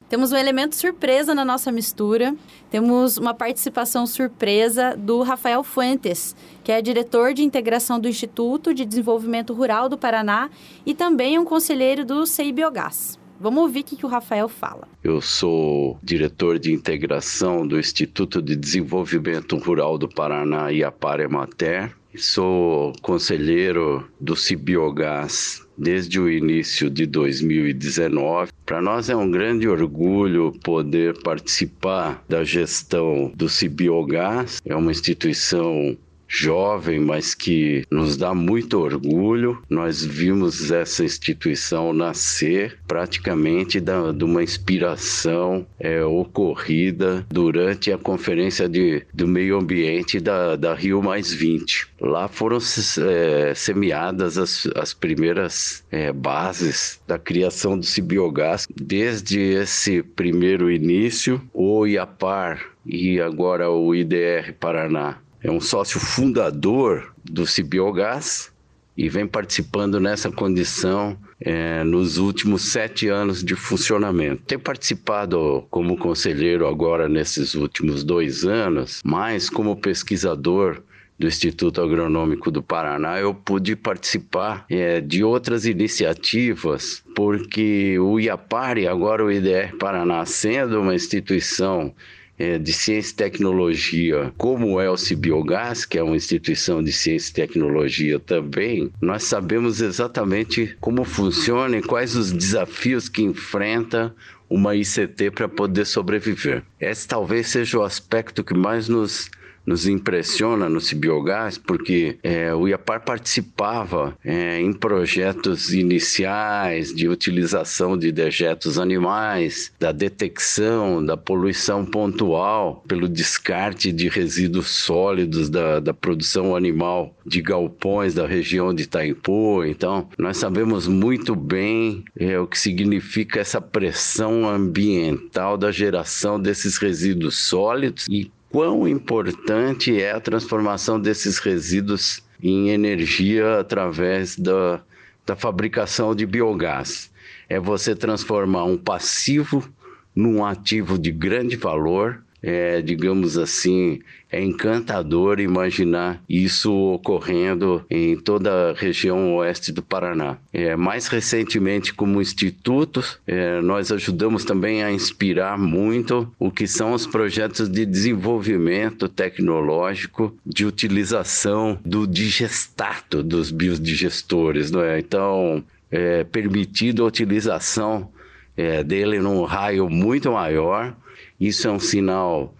Temos 0.08 0.32
um 0.32 0.36
elemento 0.36 0.76
surpresa 0.76 1.34
na 1.34 1.44
nossa 1.44 1.70
mistura. 1.70 2.34
Temos 2.70 3.18
uma 3.18 3.34
participação 3.34 4.06
surpresa 4.06 4.96
do 4.96 5.22
Rafael 5.22 5.62
Fuentes, 5.62 6.34
que 6.62 6.72
é 6.72 6.80
diretor 6.80 7.34
de 7.34 7.42
integração 7.42 8.00
do 8.00 8.08
Instituto 8.08 8.72
de 8.72 8.84
Desenvolvimento 8.86 9.52
Rural 9.52 9.90
do 9.90 9.98
Paraná 9.98 10.48
e 10.86 10.94
também 10.94 11.38
um 11.38 11.44
conselheiro 11.44 12.04
do 12.04 12.26
CEI 12.26 12.50
Biogás. 12.50 13.18
Vamos 13.40 13.62
ouvir 13.62 13.80
o 13.80 13.84
que 13.84 14.06
o 14.06 14.08
Rafael 14.08 14.48
fala. 14.48 14.86
Eu 15.02 15.20
sou 15.20 15.98
diretor 16.02 16.58
de 16.58 16.72
integração 16.72 17.66
do 17.66 17.78
Instituto 17.78 18.40
de 18.40 18.54
Desenvolvimento 18.54 19.56
Rural 19.56 19.98
do 19.98 20.08
Paraná, 20.08 20.70
Iapar 20.70 21.20
Emater. 21.20 21.94
Sou 22.16 22.92
conselheiro 23.02 24.08
do 24.20 24.36
Cibiogás 24.36 25.66
desde 25.76 26.20
o 26.20 26.30
início 26.30 26.88
de 26.88 27.06
2019. 27.06 28.52
Para 28.64 28.80
nós 28.80 29.10
é 29.10 29.16
um 29.16 29.28
grande 29.28 29.68
orgulho 29.68 30.52
poder 30.62 31.20
participar 31.22 32.24
da 32.28 32.44
gestão 32.44 33.32
do 33.34 33.48
Cibiogás. 33.48 34.62
É 34.64 34.76
uma 34.76 34.92
instituição 34.92 35.96
jovem, 36.34 36.98
mas 36.98 37.34
que 37.34 37.84
nos 37.90 38.16
dá 38.16 38.34
muito 38.34 38.80
orgulho. 38.80 39.62
Nós 39.70 40.04
vimos 40.04 40.70
essa 40.70 41.04
instituição 41.04 41.92
nascer 41.92 42.78
praticamente 42.88 43.80
da, 43.80 44.10
de 44.10 44.24
uma 44.24 44.42
inspiração 44.42 45.66
é, 45.78 46.02
ocorrida 46.04 47.24
durante 47.30 47.92
a 47.92 47.98
conferência 47.98 48.68
de, 48.68 49.02
do 49.14 49.28
meio 49.28 49.58
ambiente 49.58 50.18
da, 50.18 50.56
da 50.56 50.74
Rio 50.74 51.00
Mais 51.02 51.32
20. 51.32 51.88
Lá 52.00 52.26
foram 52.26 52.58
é, 52.58 53.54
semeadas 53.54 54.36
as, 54.36 54.66
as 54.74 54.92
primeiras 54.92 55.84
é, 55.90 56.12
bases 56.12 57.00
da 57.06 57.18
criação 57.18 57.78
do 57.78 57.86
Cibiogás. 57.86 58.66
Desde 58.74 59.40
esse 59.40 60.02
primeiro 60.02 60.70
início, 60.70 61.40
o 61.52 61.86
IAPAR 61.86 62.60
e 62.84 63.20
agora 63.20 63.70
o 63.70 63.94
IDR 63.94 64.52
Paraná 64.60 65.23
é 65.44 65.50
um 65.50 65.60
sócio 65.60 66.00
fundador 66.00 67.12
do 67.22 67.46
Cibiogás 67.46 68.50
e 68.96 69.10
vem 69.10 69.26
participando 69.26 70.00
nessa 70.00 70.32
condição 70.32 71.18
é, 71.38 71.84
nos 71.84 72.16
últimos 72.16 72.62
sete 72.62 73.08
anos 73.08 73.44
de 73.44 73.54
funcionamento. 73.54 74.42
Tenho 74.46 74.60
participado 74.60 75.66
como 75.68 75.98
conselheiro 75.98 76.66
agora 76.66 77.10
nesses 77.10 77.54
últimos 77.54 78.02
dois 78.02 78.44
anos, 78.44 79.02
mas 79.04 79.50
como 79.50 79.76
pesquisador 79.76 80.82
do 81.18 81.26
Instituto 81.26 81.82
Agronômico 81.82 82.50
do 82.50 82.62
Paraná, 82.62 83.20
eu 83.20 83.34
pude 83.34 83.76
participar 83.76 84.64
é, 84.70 85.00
de 85.00 85.22
outras 85.22 85.66
iniciativas, 85.66 87.04
porque 87.14 87.98
o 87.98 88.18
IAPARE, 88.18 88.88
agora 88.88 89.22
o 89.22 89.30
IDR 89.30 89.76
Paraná, 89.78 90.24
sendo 90.24 90.80
uma 90.80 90.94
instituição 90.94 91.94
é, 92.38 92.58
de 92.58 92.72
ciência 92.72 93.12
e 93.12 93.16
tecnologia, 93.16 94.32
como 94.36 94.80
é 94.80 94.90
o 94.90 94.96
Cibiogás, 94.96 95.84
que 95.84 95.98
é 95.98 96.02
uma 96.02 96.16
instituição 96.16 96.82
de 96.82 96.92
ciência 96.92 97.30
e 97.30 97.34
tecnologia 97.34 98.18
também, 98.18 98.90
nós 99.00 99.24
sabemos 99.24 99.80
exatamente 99.80 100.76
como 100.80 101.04
funciona 101.04 101.76
e 101.76 101.82
quais 101.82 102.16
os 102.16 102.32
desafios 102.32 103.08
que 103.08 103.22
enfrenta 103.22 104.14
uma 104.48 104.74
ICT 104.74 105.30
para 105.30 105.48
poder 105.48 105.84
sobreviver. 105.84 106.62
Esse 106.80 107.08
talvez 107.08 107.48
seja 107.48 107.78
o 107.78 107.82
aspecto 107.82 108.44
que 108.44 108.54
mais 108.54 108.88
nos 108.88 109.30
nos 109.66 109.86
impressiona 109.86 110.68
no 110.68 110.80
Cibiogás, 110.80 111.58
porque 111.58 112.18
é, 112.22 112.54
o 112.54 112.68
IAPAR 112.68 113.04
participava 113.04 114.16
é, 114.24 114.60
em 114.60 114.72
projetos 114.72 115.72
iniciais 115.72 116.94
de 116.94 117.08
utilização 117.08 117.96
de 117.96 118.12
dejetos 118.12 118.78
animais, 118.78 119.72
da 119.78 119.92
detecção 119.92 121.04
da 121.04 121.16
poluição 121.16 121.84
pontual 121.84 122.84
pelo 122.86 123.08
descarte 123.08 123.92
de 123.92 124.08
resíduos 124.08 124.68
sólidos 124.68 125.48
da, 125.48 125.80
da 125.80 125.94
produção 125.94 126.54
animal 126.54 127.14
de 127.24 127.40
galpões 127.40 128.14
da 128.14 128.26
região 128.26 128.74
de 128.74 128.84
Itaipu. 128.84 129.64
Então, 129.64 130.08
nós 130.18 130.36
sabemos 130.36 130.86
muito 130.86 131.34
bem 131.34 132.04
é, 132.18 132.38
o 132.38 132.46
que 132.46 132.58
significa 132.58 133.40
essa 133.40 133.60
pressão 133.60 134.48
ambiental 134.48 135.56
da 135.56 135.70
geração 135.70 136.40
desses 136.40 136.76
resíduos 136.76 137.38
sólidos 137.38 138.06
e 138.08 138.30
quão 138.54 138.86
importante 138.86 140.00
é 140.00 140.12
a 140.12 140.20
transformação 140.20 141.00
desses 141.00 141.38
resíduos 141.38 142.22
em 142.40 142.68
energia 142.68 143.58
através 143.58 144.36
da, 144.38 144.80
da 145.26 145.34
fabricação 145.34 146.14
de 146.14 146.24
biogás. 146.24 147.10
É 147.48 147.58
você 147.58 147.96
transformar 147.96 148.62
um 148.62 148.78
passivo 148.78 149.68
num 150.14 150.44
ativo 150.44 150.96
de 150.96 151.10
grande 151.10 151.56
valor 151.56 152.22
é, 152.46 152.82
digamos 152.82 153.38
assim, 153.38 154.00
é 154.30 154.42
encantador 154.42 155.40
imaginar 155.40 156.22
isso 156.28 156.70
ocorrendo 156.72 157.82
em 157.88 158.16
toda 158.18 158.70
a 158.70 158.74
região 158.74 159.34
oeste 159.36 159.72
do 159.72 159.82
Paraná. 159.82 160.36
É, 160.52 160.76
mais 160.76 161.06
recentemente, 161.06 161.94
como 161.94 162.20
instituto, 162.20 163.02
é, 163.26 163.62
nós 163.62 163.90
ajudamos 163.90 164.44
também 164.44 164.84
a 164.84 164.92
inspirar 164.92 165.56
muito 165.56 166.30
o 166.38 166.50
que 166.50 166.66
são 166.66 166.92
os 166.92 167.06
projetos 167.06 167.66
de 167.66 167.86
desenvolvimento 167.86 169.08
tecnológico 169.08 170.36
de 170.44 170.66
utilização 170.66 171.78
do 171.82 172.06
digestato 172.06 173.22
dos 173.22 173.50
biodigestores, 173.50 174.70
não 174.70 174.82
é? 174.82 174.98
Então, 174.98 175.64
é 175.90 176.24
permitido 176.24 177.04
a 177.04 177.06
utilização 177.06 178.10
é, 178.54 178.84
dele 178.84 179.18
num 179.18 179.44
raio 179.44 179.88
muito 179.88 180.32
maior 180.32 180.94
isso 181.38 181.68
é 181.68 181.70
um 181.70 181.80
sinal 181.80 182.54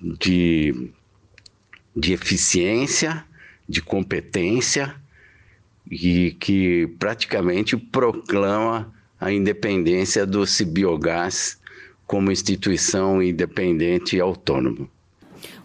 de, 0.00 0.90
de 1.94 2.12
eficiência, 2.12 3.24
de 3.68 3.80
competência 3.80 4.94
e 5.90 6.32
que 6.32 6.86
praticamente 6.98 7.76
proclama 7.76 8.92
a 9.20 9.32
independência 9.32 10.24
do 10.24 10.46
Cibiogás 10.46 11.60
como 12.06 12.32
instituição 12.32 13.22
independente 13.22 14.16
e 14.16 14.20
autônoma. 14.20 14.88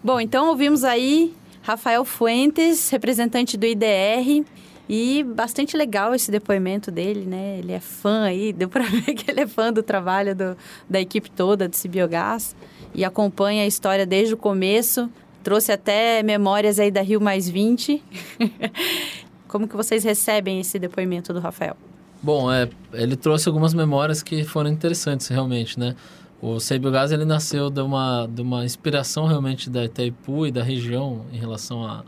Bom, 0.04 0.20
então 0.20 0.50
ouvimos 0.50 0.84
aí 0.84 1.34
Rafael 1.64 2.06
Fuentes, 2.06 2.90
representante 2.92 3.58
do 3.58 3.66
IDR, 3.66 4.46
e 4.88 5.24
bastante 5.24 5.76
legal 5.76 6.14
esse 6.14 6.30
depoimento 6.30 6.92
dele, 6.92 7.26
né? 7.26 7.58
Ele 7.60 7.72
é 7.72 7.80
fã 7.80 8.24
aí, 8.24 8.52
deu 8.54 8.70
para 8.70 8.84
ver 8.84 9.14
que 9.14 9.30
ele 9.30 9.42
é 9.42 9.48
fã 9.48 9.74
do 9.74 9.82
trabalho 9.82 10.36
do, 10.36 10.58
da 10.90 11.02
equipe 11.02 11.30
toda 11.30 11.68
do 11.68 11.76
Cibiogás 11.76 12.56
e 12.94 13.04
acompanha 13.04 13.64
a 13.64 13.68
história 13.68 14.06
desde 14.06 14.34
o 14.34 14.38
começo. 14.38 15.10
Trouxe 15.44 15.72
até 15.72 16.24
memórias 16.24 16.80
aí 16.80 16.92
da 16.92 17.02
Rio 17.02 17.22
Mais 17.22 17.50
20. 17.50 18.02
Como 19.48 19.68
que 19.68 19.76
vocês 19.76 20.04
recebem 20.04 20.60
esse 20.60 20.78
depoimento 20.78 21.34
do 21.34 21.40
Rafael? 21.40 21.78
Bom, 22.22 22.52
é, 22.52 22.68
ele 22.94 23.16
trouxe 23.16 23.48
algumas 23.48 23.74
memórias 23.74 24.24
que 24.24 24.44
foram 24.44 24.70
interessantes 24.70 25.28
realmente, 25.28 25.80
né? 25.80 25.96
O 26.42 26.60
Cibiogás 26.60 27.12
ele 27.12 27.26
nasceu 27.26 27.70
de 27.70 27.82
uma, 27.82 28.28
de 28.28 28.42
uma 28.42 28.66
inspiração 28.66 29.26
realmente 29.26 29.70
da 29.70 29.86
Itaipu 29.86 30.46
e 30.46 30.52
da 30.52 30.64
região 30.64 31.26
em 31.32 31.38
relação 31.38 31.84
à, 31.86 32.04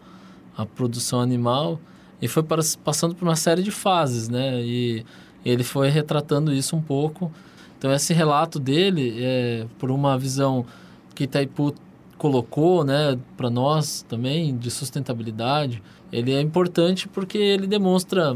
à 0.56 0.66
produção 0.66 1.22
animal 1.22 1.80
e 2.22 2.28
foi 2.28 2.44
passando 2.84 3.16
por 3.16 3.28
uma 3.28 3.36
série 3.36 3.62
de 3.62 3.72
fases, 3.72 4.28
né? 4.30 4.62
E 4.62 5.06
ele 5.46 5.64
foi 5.64 5.90
retratando 5.90 6.54
isso 6.54 6.76
um 6.76 6.82
pouco. 6.82 7.32
Então, 7.78 7.94
esse 7.94 8.14
relato 8.14 8.60
dele, 8.60 9.16
é, 9.20 9.66
por 9.78 9.92
uma 9.92 10.18
visão 10.18 10.66
que 11.14 11.26
Itaipu 11.26 11.74
colocou, 12.18 12.84
né, 12.84 13.18
para 13.36 13.50
nós 13.50 14.04
também, 14.10 14.58
de 14.58 14.72
sustentabilidade, 14.72 15.82
ele 16.12 16.34
é 16.34 16.42
importante 16.42 17.08
porque 17.08 17.38
ele 17.38 17.68
demonstra 17.68 18.36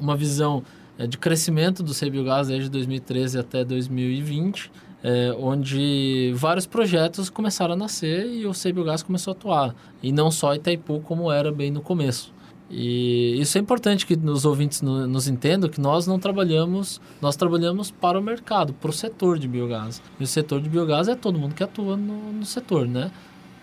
uma 0.00 0.16
visão 0.16 0.62
é, 0.98 1.06
de 1.06 1.18
crescimento 1.18 1.82
do 1.82 1.92
Biogás 2.10 2.48
desde 2.48 2.70
2013 2.70 3.38
até 3.38 3.64
2020, 3.64 4.70
é, 5.02 5.34
onde 5.38 6.32
vários 6.36 6.66
projetos 6.66 7.28
começaram 7.28 7.74
a 7.74 7.76
nascer 7.76 8.26
e 8.26 8.46
o 8.46 8.52
Biogás 8.72 9.02
começou 9.02 9.32
a 9.32 9.36
atuar. 9.36 9.74
E 10.02 10.12
não 10.12 10.30
só 10.30 10.54
Itaipu, 10.54 11.00
como 11.00 11.30
era 11.30 11.50
bem 11.50 11.70
no 11.70 11.80
começo. 11.80 12.32
E 12.68 13.40
isso 13.40 13.56
é 13.56 13.60
importante 13.60 14.04
que 14.04 14.14
os 14.14 14.44
ouvintes 14.44 14.82
no, 14.82 15.06
nos 15.06 15.28
entendam 15.28 15.70
que 15.70 15.80
nós 15.80 16.06
não 16.06 16.18
trabalhamos, 16.18 17.00
nós 17.22 17.36
trabalhamos 17.36 17.90
para 17.90 18.18
o 18.18 18.22
mercado, 18.22 18.72
para 18.74 18.90
o 18.90 18.92
setor 18.92 19.38
de 19.38 19.46
biogás. 19.46 20.02
E 20.18 20.24
o 20.24 20.26
setor 20.26 20.60
de 20.60 20.68
biogás 20.68 21.06
é 21.06 21.14
todo 21.14 21.38
mundo 21.38 21.54
que 21.54 21.62
atua 21.62 21.96
no, 21.96 22.32
no 22.32 22.44
setor, 22.44 22.88
né? 22.88 23.10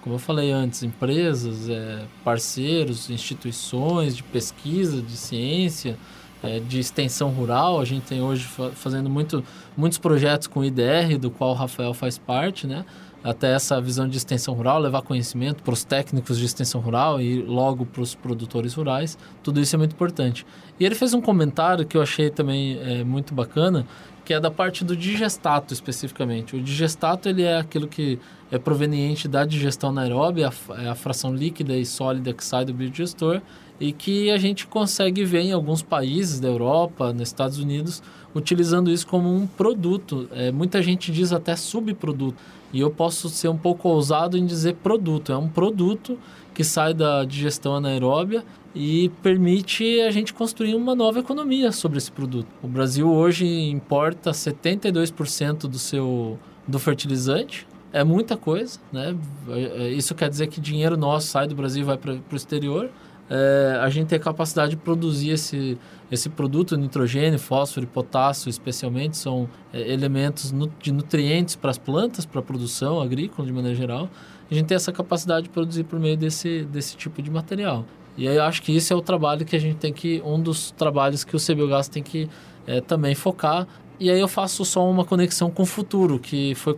Como 0.01 0.15
eu 0.15 0.19
falei 0.19 0.51
antes, 0.51 0.83
empresas, 0.83 1.69
é, 1.69 2.05
parceiros, 2.23 3.09
instituições 3.09 4.15
de 4.15 4.23
pesquisa, 4.23 5.01
de 5.01 5.15
ciência, 5.15 5.97
é, 6.41 6.59
de 6.59 6.79
extensão 6.79 7.29
rural. 7.29 7.79
A 7.79 7.85
gente 7.85 8.03
tem 8.03 8.21
hoje 8.21 8.45
fazendo 8.73 9.09
muito, 9.09 9.43
muitos 9.75 9.97
projetos 9.97 10.47
com 10.47 10.61
o 10.61 10.65
IDR, 10.65 11.17
do 11.19 11.31
qual 11.31 11.51
o 11.51 11.53
Rafael 11.53 11.93
faz 11.93 12.17
parte, 12.17 12.67
né? 12.67 12.85
Até 13.23 13.53
essa 13.53 13.79
visão 13.79 14.07
de 14.07 14.17
extensão 14.17 14.53
rural, 14.53 14.79
levar 14.79 15.01
conhecimento 15.01 15.63
para 15.63 15.73
os 15.73 15.83
técnicos 15.83 16.37
de 16.37 16.45
extensão 16.45 16.81
rural 16.81 17.21
e 17.21 17.41
logo 17.41 17.85
para 17.85 18.01
os 18.01 18.13
produtores 18.13 18.73
rurais. 18.73 19.17
Tudo 19.41 19.61
isso 19.61 19.75
é 19.75 19.79
muito 19.79 19.93
importante. 19.93 20.45
E 20.79 20.85
ele 20.85 20.95
fez 20.95 21.13
um 21.13 21.21
comentário 21.21 21.85
que 21.85 21.95
eu 21.95 22.01
achei 22.01 22.29
também 22.29 22.77
é, 22.79 23.03
muito 23.03 23.33
bacana, 23.33 23.85
que 24.25 24.33
é 24.33 24.39
da 24.39 24.51
parte 24.51 24.83
do 24.83 24.95
digestato 24.95 25.73
especificamente. 25.73 26.55
O 26.55 26.61
digestato 26.61 27.29
ele 27.29 27.43
é 27.43 27.57
aquilo 27.57 27.87
que 27.87 28.19
é 28.51 28.57
proveniente 28.57 29.27
da 29.27 29.45
digestão 29.45 29.89
anaeróbia, 29.89 30.51
é 30.77 30.89
a 30.89 30.95
fração 30.95 31.33
líquida 31.33 31.75
e 31.75 31.85
sólida 31.85 32.33
que 32.33 32.43
sai 32.43 32.65
do 32.65 32.73
biodigestor 32.73 33.41
e 33.83 33.91
que 33.91 34.31
a 34.31 34.37
gente 34.37 34.65
consegue 34.65 35.25
ver 35.25 35.41
em 35.41 35.51
alguns 35.51 35.81
países 35.81 36.39
da 36.39 36.47
Europa, 36.47 37.11
nos 37.11 37.27
Estados 37.27 37.59
Unidos, 37.59 38.01
utilizando 38.33 38.89
isso 38.89 39.05
como 39.05 39.29
um 39.29 39.45
produto. 39.45 40.25
É, 40.31 40.53
muita 40.53 40.81
gente 40.81 41.11
diz 41.11 41.33
até 41.33 41.53
subproduto. 41.57 42.37
E 42.71 42.79
eu 42.79 42.89
posso 42.89 43.27
ser 43.27 43.49
um 43.49 43.57
pouco 43.57 43.89
ousado 43.89 44.37
em 44.37 44.45
dizer 44.45 44.75
produto. 44.75 45.33
É 45.33 45.37
um 45.37 45.49
produto 45.49 46.17
que 46.53 46.63
sai 46.63 46.93
da 46.93 47.25
digestão 47.25 47.75
anaeróbia 47.75 48.45
e 48.73 49.11
permite 49.21 49.99
a 49.99 50.11
gente 50.11 50.33
construir 50.33 50.75
uma 50.75 50.95
nova 50.95 51.19
economia 51.19 51.73
sobre 51.73 51.97
esse 51.97 52.11
produto. 52.11 52.47
O 52.63 52.69
Brasil 52.69 53.11
hoje 53.11 53.45
importa 53.69 54.31
72% 54.31 55.67
do 55.67 55.77
seu 55.77 56.39
do 56.65 56.79
fertilizante. 56.79 57.67
É 57.91 58.01
muita 58.01 58.37
coisa, 58.37 58.79
né? 58.93 59.13
É, 59.49 59.89
isso 59.89 60.15
quer 60.15 60.29
dizer 60.29 60.47
que 60.47 60.61
dinheiro 60.61 60.95
nosso 60.95 61.27
sai 61.27 61.49
do 61.49 61.53
Brasil 61.53 61.81
e 61.81 61.85
vai 61.85 61.97
para 61.97 62.13
o 62.13 62.35
exterior 62.35 62.89
é, 63.29 63.79
a 63.81 63.89
gente 63.89 64.07
tem 64.07 64.19
capacidade 64.19 64.71
de 64.71 64.77
produzir 64.77 65.31
esse, 65.31 65.77
esse 66.11 66.29
produto, 66.29 66.75
nitrogênio, 66.75 67.39
fósforo 67.39 67.85
e 67.85 67.87
potássio, 67.87 68.49
especialmente, 68.49 69.17
são 69.17 69.49
é, 69.71 69.91
elementos 69.91 70.51
nu 70.51 70.71
de 70.81 70.91
nutrientes 70.91 71.55
para 71.55 71.71
as 71.71 71.77
plantas, 71.77 72.25
para 72.25 72.39
a 72.39 72.43
produção 72.43 73.01
agrícola 73.01 73.47
de 73.47 73.53
maneira 73.53 73.75
geral. 73.75 74.09
A 74.49 74.53
gente 74.53 74.67
tem 74.67 74.75
essa 74.75 74.91
capacidade 74.91 75.43
de 75.43 75.49
produzir 75.49 75.83
por 75.85 75.99
meio 75.99 76.17
desse, 76.17 76.63
desse 76.65 76.95
tipo 76.95 77.21
de 77.21 77.31
material. 77.31 77.85
E 78.15 78.27
aí 78.27 78.35
eu 78.35 78.43
acho 78.43 78.61
que 78.61 78.71
isso 78.71 78.93
é 78.93 78.95
o 78.95 79.01
trabalho 79.01 79.45
que 79.45 79.55
a 79.55 79.59
gente 79.59 79.77
tem 79.77 79.91
que, 79.91 80.21
um 80.23 80.39
dos 80.39 80.71
trabalhos 80.71 81.23
que 81.23 81.35
o 81.35 81.39
CBioGás 81.39 81.87
tem 81.87 82.03
que 82.03 82.29
é, 82.67 82.81
também 82.81 83.15
focar. 83.15 83.67
E 83.99 84.11
aí 84.11 84.19
eu 84.19 84.27
faço 84.27 84.63
só 84.65 84.87
uma 84.87 85.05
conexão 85.05 85.49
com 85.49 85.63
o 85.63 85.65
futuro, 85.65 86.19
que 86.19 86.53
foi 86.55 86.75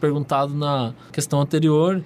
perguntado 0.00 0.54
na 0.54 0.94
questão 1.12 1.40
anterior 1.40 2.02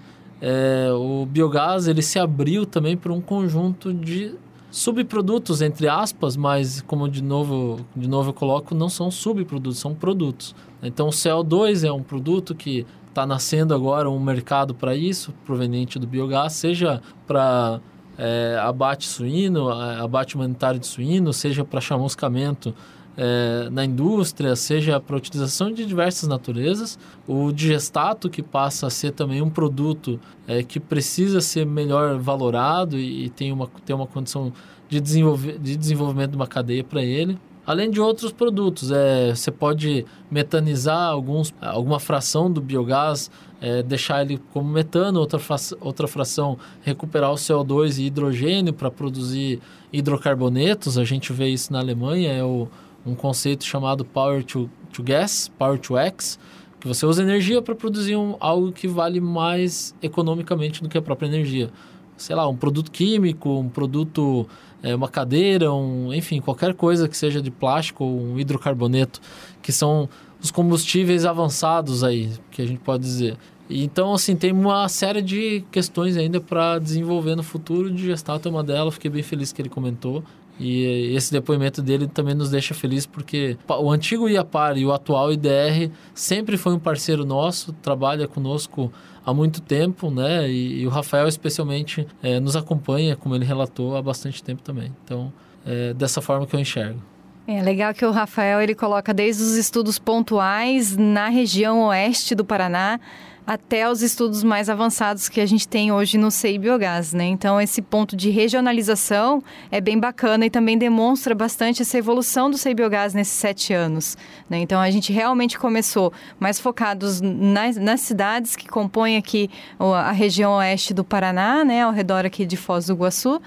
é, 0.47 0.93
o 0.93 1.25
biogás 1.25 1.89
ele 1.89 2.03
se 2.03 2.19
abriu 2.19 2.67
também 2.67 2.99
para 2.99 3.11
um 3.11 3.21
conjunto 3.21 3.95
de 3.95 4.35
subprodutos, 4.71 5.63
entre 5.63 5.89
aspas, 5.89 6.37
mas 6.37 6.83
como 6.83 7.09
de 7.09 7.23
novo, 7.23 7.81
de 7.97 8.07
novo 8.07 8.29
eu 8.29 8.35
coloco, 8.35 8.75
não 8.75 8.91
são 8.91 9.11
subprodutos, 9.11 9.79
são 9.79 9.95
produtos. 9.95 10.55
Então 10.83 11.07
o 11.07 11.11
CO2 11.11 11.89
é 11.89 11.91
um 11.91 12.03
produto 12.03 12.55
que 12.55 12.85
está 13.09 13.25
nascendo 13.25 13.75
agora 13.75 14.11
um 14.11 14.21
mercado 14.21 14.75
para 14.75 14.95
isso, 14.95 15.33
proveniente 15.47 15.99
do 15.99 16.07
biogás, 16.07 16.53
seja 16.53 17.01
para 17.27 17.81
é, 18.19 18.59
abate 18.61 19.09
suíno, 19.09 19.71
abate 19.71 20.35
humanitário 20.35 20.79
de 20.79 20.87
suíno, 20.87 21.33
seja 21.33 21.65
para 21.65 21.81
chamuscamento 21.81 22.75
é, 23.17 23.69
na 23.71 23.85
indústria, 23.85 24.57
seja 24.57 24.99
para 25.01 25.17
utilização 25.17 25.73
de 25.73 25.85
diversas 25.87 26.29
naturezas. 26.29 26.99
O 27.27 27.53
digestato, 27.53 28.29
que 28.29 28.43
passa 28.43 28.87
a 28.87 28.91
ser 28.91 29.13
também 29.13 29.41
um 29.41 29.51
produto 29.51 30.19
é, 30.47 30.63
que 30.63 30.81
precisa 30.81 31.41
ser 31.41 31.65
melhor 31.65 32.19
valorado 32.19 32.99
e, 32.99 33.27
e, 33.27 33.31
tem, 33.31 33.53
uma, 33.53 33.69
tem 33.85 33.95
uma 33.95 34.07
condição 34.07 34.53
de, 34.89 35.01
desenvolver, 35.01 35.59
de 35.59 35.77
desenvolvimento 35.77 36.31
de 36.31 36.37
uma 36.37 36.47
cadeia 36.47 36.85
para 36.85 37.03
ele. 37.03 37.39
Além 37.67 37.91
de 37.91 37.99
outros 37.99 38.31
produtos, 38.31 38.91
é, 38.93 39.35
você 39.35 39.51
pode 39.51 40.05
metanizar 40.31 41.09
alguns, 41.09 41.55
alguma 41.63 41.99
fração 41.99 42.53
do 42.53 42.61
biogás, 42.61 43.31
é, 43.59 43.83
deixar 43.83 44.21
ele 44.21 44.39
como 44.53 44.69
metano, 44.69 45.19
outra, 45.19 45.41
outra 45.81 46.07
fração 46.07 46.59
recuperar 46.83 47.33
o 47.33 47.37
CO2 47.37 47.99
e 47.99 48.07
hidrogênio 48.07 48.75
para 48.75 48.91
produzir 48.91 49.61
hidrocarbonetos. 49.91 50.99
A 50.99 51.05
gente 51.05 51.33
vê 51.33 51.49
isso 51.49 51.73
na 51.73 51.79
Alemanha, 51.79 52.31
é 52.31 52.45
o, 52.45 52.69
um 53.07 53.15
conceito 53.15 53.65
chamado 53.65 54.05
Power 54.05 54.45
to, 54.45 54.71
to 54.93 55.03
Gas, 55.03 55.51
Power 55.59 55.79
to 55.79 55.97
X, 55.97 56.39
que 56.81 56.89
você 56.89 57.07
usa 57.07 57.23
energia 57.23 57.63
para 57.63 57.75
produzir 57.75 58.17
um, 58.17 58.37
algo 58.41 58.73
que 58.73 58.87
vale 58.87 59.21
mais 59.21 59.95
economicamente 60.03 60.83
do 60.83 60.89
que 60.89 60.99
a 60.99 61.03
própria 61.03 61.27
energia. 61.27 61.71
Sei 62.17 62.37
lá, 62.37 62.47
um 62.49 62.57
produto 62.57 62.91
químico, 62.91 63.51
um 63.51 63.69
produto, 63.69 64.47
é, 64.83 64.95
uma 64.95 65.09
cadeira, 65.09 65.73
um, 65.73 66.13
enfim, 66.13 66.41
qualquer 66.41 66.75
coisa 66.75 67.09
que 67.09 67.17
seja 67.17 67.41
de 67.41 67.51
plástico 67.51 68.05
ou 68.05 68.21
um 68.21 68.39
hidrocarboneto, 68.39 69.21
que 69.63 69.73
são 69.73 70.09
os 70.41 70.51
combustíveis 70.51 71.25
avançados 71.25 72.05
aí, 72.05 72.31
que 72.51 72.61
a 72.61 72.67
gente 72.67 72.81
pode 72.81 73.03
dizer. 73.03 73.37
Então, 73.69 74.13
assim, 74.13 74.37
tem 74.37 74.53
uma 74.53 74.87
série 74.89 75.23
de 75.23 75.65
questões 75.73 76.17
ainda 76.19 76.39
para 76.39 76.79
desenvolver 76.79 77.35
no 77.35 77.43
futuro. 77.43 77.91
De 77.91 78.05
Gestato 78.05 78.47
é 78.47 78.51
uma 78.51 78.63
delas, 78.63 78.95
fiquei 78.95 79.11
bem 79.11 79.23
feliz 79.23 79.53
que 79.53 79.63
ele 79.63 79.71
comentou. 79.71 80.23
E 80.59 81.13
esse 81.15 81.33
depoimento 81.33 81.83
dele 81.83 82.07
também 82.07 82.35
nos 82.35 82.51
deixa 82.51 82.75
felizes 82.75 83.07
porque 83.07 83.57
o 83.69 83.91
antigo 83.91 84.29
IAPAR 84.29 84.79
e 84.79 84.87
o 84.87 84.93
atual 84.93 85.33
IDR 85.33 85.91
sempre 86.15 86.57
foi 86.57 86.75
um 86.75 86.79
parceiro 86.79 87.25
nosso, 87.25 87.73
trabalha 87.73 88.29
conosco 88.29 88.93
há 89.27 89.35
muito 89.35 89.61
tempo, 89.61 90.11
né? 90.11 90.49
E, 90.49 90.83
e 90.83 90.87
o 90.87 90.91
Rafael 90.91 91.27
especialmente 91.27 92.07
é, 92.23 92.39
nos 92.39 92.55
acompanha, 92.55 93.17
como 93.17 93.35
ele 93.35 93.45
relatou, 93.45 93.97
há 93.97 94.03
bastante 94.03 94.43
tempo 94.43 94.63
também. 94.63 94.93
Então, 95.05 95.33
é 95.67 95.93
dessa 95.95 96.21
forma 96.21 96.47
que 96.47 96.55
eu 96.55 96.61
enxergo. 96.61 97.01
É 97.47 97.63
legal 97.63 97.93
que 97.93 98.05
o 98.05 98.11
Rafael 98.11 98.61
ele 98.63 98.75
coloca 98.75 99.13
desde 99.13 99.43
os 99.43 99.55
estudos 99.57 99.99
pontuais 99.99 100.97
na 100.97 101.29
região 101.29 101.89
oeste 101.89 102.35
do 102.35 102.45
Paraná 102.45 102.99
até 103.47 103.91
os 103.91 104.03
estudos 104.03 104.43
mais 104.43 104.71
avançados 104.71 105.29
que 105.29 105.41
a 105.41 105.47
gente 105.47 105.69
tem 105.69 105.93
hoje 105.93 106.17
no 106.17 106.31
CEI 106.31 106.59
Biogás, 106.59 107.13
né? 107.13 107.25
Então, 107.25 107.61
esse 107.61 107.83
ponto 107.83 108.17
de 108.17 108.31
regionalização 108.31 109.43
é 109.71 109.81
bem 109.81 109.99
bacana 109.99 110.47
e 110.47 110.51
também 110.51 110.79
demonstra 110.79 111.35
bastante 111.35 111.83
essa 111.83 111.99
evolução 111.99 112.51
do 112.51 112.57
CEI 112.57 112.75
Biogás 112.75 113.13
nesses 113.13 113.35
sete 113.35 113.73
anos, 113.73 114.17
né? 114.49 114.59
Então, 114.59 114.81
a 114.81 114.91
gente 114.91 115.13
realmente 115.13 115.59
começou 115.59 116.13
mais 116.41 116.59
focados 116.59 117.21
nas, 117.21 117.77
nas 117.77 118.01
cidades 118.01 118.57
que 118.57 118.67
compõem 118.67 119.17
aqui 119.17 119.51
a 119.79 120.13
região 120.13 120.53
oeste 120.57 120.95
do 120.95 121.05
Paraná, 121.05 121.65
né? 121.65 121.83
Ao 121.83 121.93
redor 121.93 122.25
aqui 122.25 122.47
de 122.47 122.57
Foz 122.57 122.87
do 122.87 122.95
Iguaçu, 122.95 123.41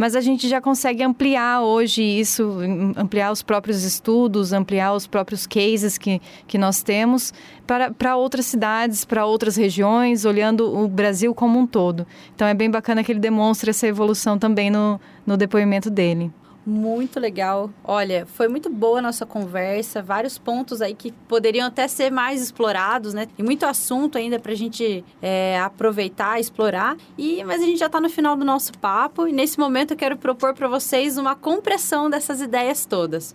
mas 0.00 0.16
a 0.16 0.20
gente 0.22 0.48
já 0.48 0.62
consegue 0.62 1.02
ampliar 1.02 1.60
hoje 1.60 2.02
isso, 2.02 2.56
ampliar 2.96 3.30
os 3.30 3.42
próprios 3.42 3.84
estudos, 3.84 4.50
ampliar 4.50 4.94
os 4.94 5.06
próprios 5.06 5.46
cases 5.46 5.98
que, 5.98 6.22
que 6.46 6.56
nós 6.56 6.82
temos 6.82 7.34
para, 7.66 7.90
para 7.90 8.16
outras 8.16 8.46
cidades, 8.46 9.04
para 9.04 9.26
outras 9.26 9.56
regiões, 9.56 10.24
olhando 10.24 10.74
o 10.74 10.88
Brasil 10.88 11.34
como 11.34 11.58
um 11.58 11.66
todo. 11.66 12.06
Então 12.34 12.48
é 12.48 12.54
bem 12.54 12.70
bacana 12.70 13.04
que 13.04 13.12
ele 13.12 13.20
demonstre 13.20 13.68
essa 13.68 13.86
evolução 13.86 14.38
também 14.38 14.70
no, 14.70 14.98
no 15.26 15.36
depoimento 15.36 15.90
dele. 15.90 16.32
Muito 16.70 17.18
legal. 17.18 17.68
Olha, 17.82 18.24
foi 18.26 18.46
muito 18.46 18.70
boa 18.70 19.00
a 19.00 19.02
nossa 19.02 19.26
conversa, 19.26 20.00
vários 20.00 20.38
pontos 20.38 20.80
aí 20.80 20.94
que 20.94 21.10
poderiam 21.26 21.66
até 21.66 21.88
ser 21.88 22.12
mais 22.12 22.40
explorados, 22.40 23.12
né? 23.12 23.26
Tem 23.26 23.44
muito 23.44 23.66
assunto 23.66 24.16
ainda 24.16 24.38
para 24.38 24.52
a 24.52 24.54
gente 24.54 25.04
é, 25.20 25.58
aproveitar, 25.58 26.38
explorar. 26.38 26.96
E 27.18 27.42
mas 27.42 27.60
a 27.60 27.64
gente 27.64 27.78
já 27.78 27.86
está 27.86 28.00
no 28.00 28.08
final 28.08 28.36
do 28.36 28.44
nosso 28.44 28.72
papo 28.78 29.26
e 29.26 29.32
nesse 29.32 29.58
momento 29.58 29.94
eu 29.94 29.96
quero 29.96 30.16
propor 30.16 30.54
para 30.54 30.68
vocês 30.68 31.18
uma 31.18 31.34
compressão 31.34 32.08
dessas 32.08 32.40
ideias 32.40 32.86
todas. 32.86 33.34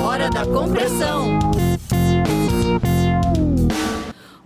Hora 0.00 0.30
da 0.30 0.46
compressão. 0.46 1.53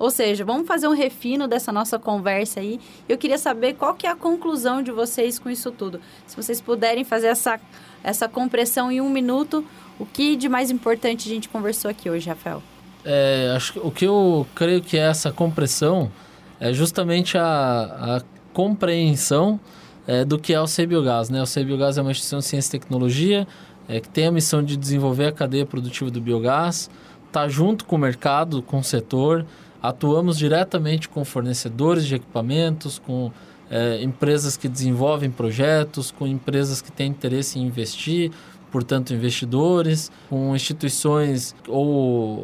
Ou 0.09 0.11
seja, 0.11 0.43
vamos 0.43 0.67
fazer 0.67 0.89
um 0.89 0.95
refino 0.95 1.47
dessa 1.47 1.71
nossa 1.71 1.99
conversa 1.99 2.61
aí. 2.61 2.81
Eu 3.07 3.19
queria 3.19 3.37
saber 3.37 3.75
qual 3.75 3.95
que 3.95 4.07
é 4.07 4.11
a 4.11 4.17
conclusão 4.17 4.83
de 4.83 4.91
vocês 4.91 5.39
com 5.39 5.51
isso 5.51 5.71
tudo. 5.71 6.01
Se 6.27 6.35
vocês 6.35 6.63
puderem 6.63 7.05
fazer 7.05 7.27
essa, 7.27 7.61
essa 8.03 8.27
compressão 8.27 8.91
em 8.91 9.03
um 9.03 9.11
minuto, 9.11 9.63
o 10.01 10.07
que 10.07 10.35
de 10.35 10.49
mais 10.49 10.71
importante 10.71 11.29
a 11.29 11.35
gente 11.35 11.47
conversou 11.47 11.91
aqui 11.91 12.09
hoje, 12.09 12.27
Rafael? 12.27 12.63
É, 13.05 13.53
acho 13.55 13.75
que 13.75 13.79
o 13.81 13.91
que 13.91 14.07
eu 14.07 14.47
creio 14.55 14.81
que 14.81 14.97
é 14.97 15.03
essa 15.03 15.31
compressão 15.31 16.11
é 16.59 16.73
justamente 16.73 17.37
a, 17.37 17.43
a 17.43 18.23
compreensão 18.55 19.61
é, 20.07 20.25
do 20.25 20.39
que 20.39 20.55
é 20.55 20.61
o 20.61 20.65
CBiogás. 20.65 21.29
Né? 21.29 21.43
O 21.43 21.47
CBiogás 21.47 21.99
é 21.99 22.01
uma 22.01 22.13
instituição 22.13 22.39
de 22.39 22.47
ciência 22.47 22.75
e 22.75 22.81
tecnologia 22.81 23.47
é, 23.87 24.01
que 24.01 24.09
tem 24.09 24.27
a 24.27 24.33
missão 24.33 24.63
de 24.63 24.75
desenvolver 24.75 25.27
a 25.27 25.33
cadeia 25.33 25.67
produtiva 25.67 26.11
do 26.11 26.19
biogás, 26.19 26.89
está 27.27 27.47
junto 27.47 27.85
com 27.85 27.97
o 27.97 27.99
mercado, 27.99 28.63
com 28.63 28.79
o 28.79 28.83
setor, 28.83 29.45
Atuamos 29.83 30.39
diretamente 30.39 31.09
com 31.09 31.25
fornecedores 31.25 32.07
de 32.07 32.17
equipamentos, 32.17 32.99
com 32.99 33.31
é, 33.71 34.03
empresas 34.03 34.57
que 34.57 34.69
desenvolvem 34.69 35.31
projetos, 35.31 36.11
com 36.11 36.27
empresas 36.27 36.81
que 36.81 36.91
têm 36.91 37.11
interesse 37.11 37.59
em 37.59 37.63
investir, 37.63 38.31
portanto, 38.71 39.15
investidores, 39.15 40.11
com 40.29 40.55
instituições 40.55 41.55
ou, 41.67 41.87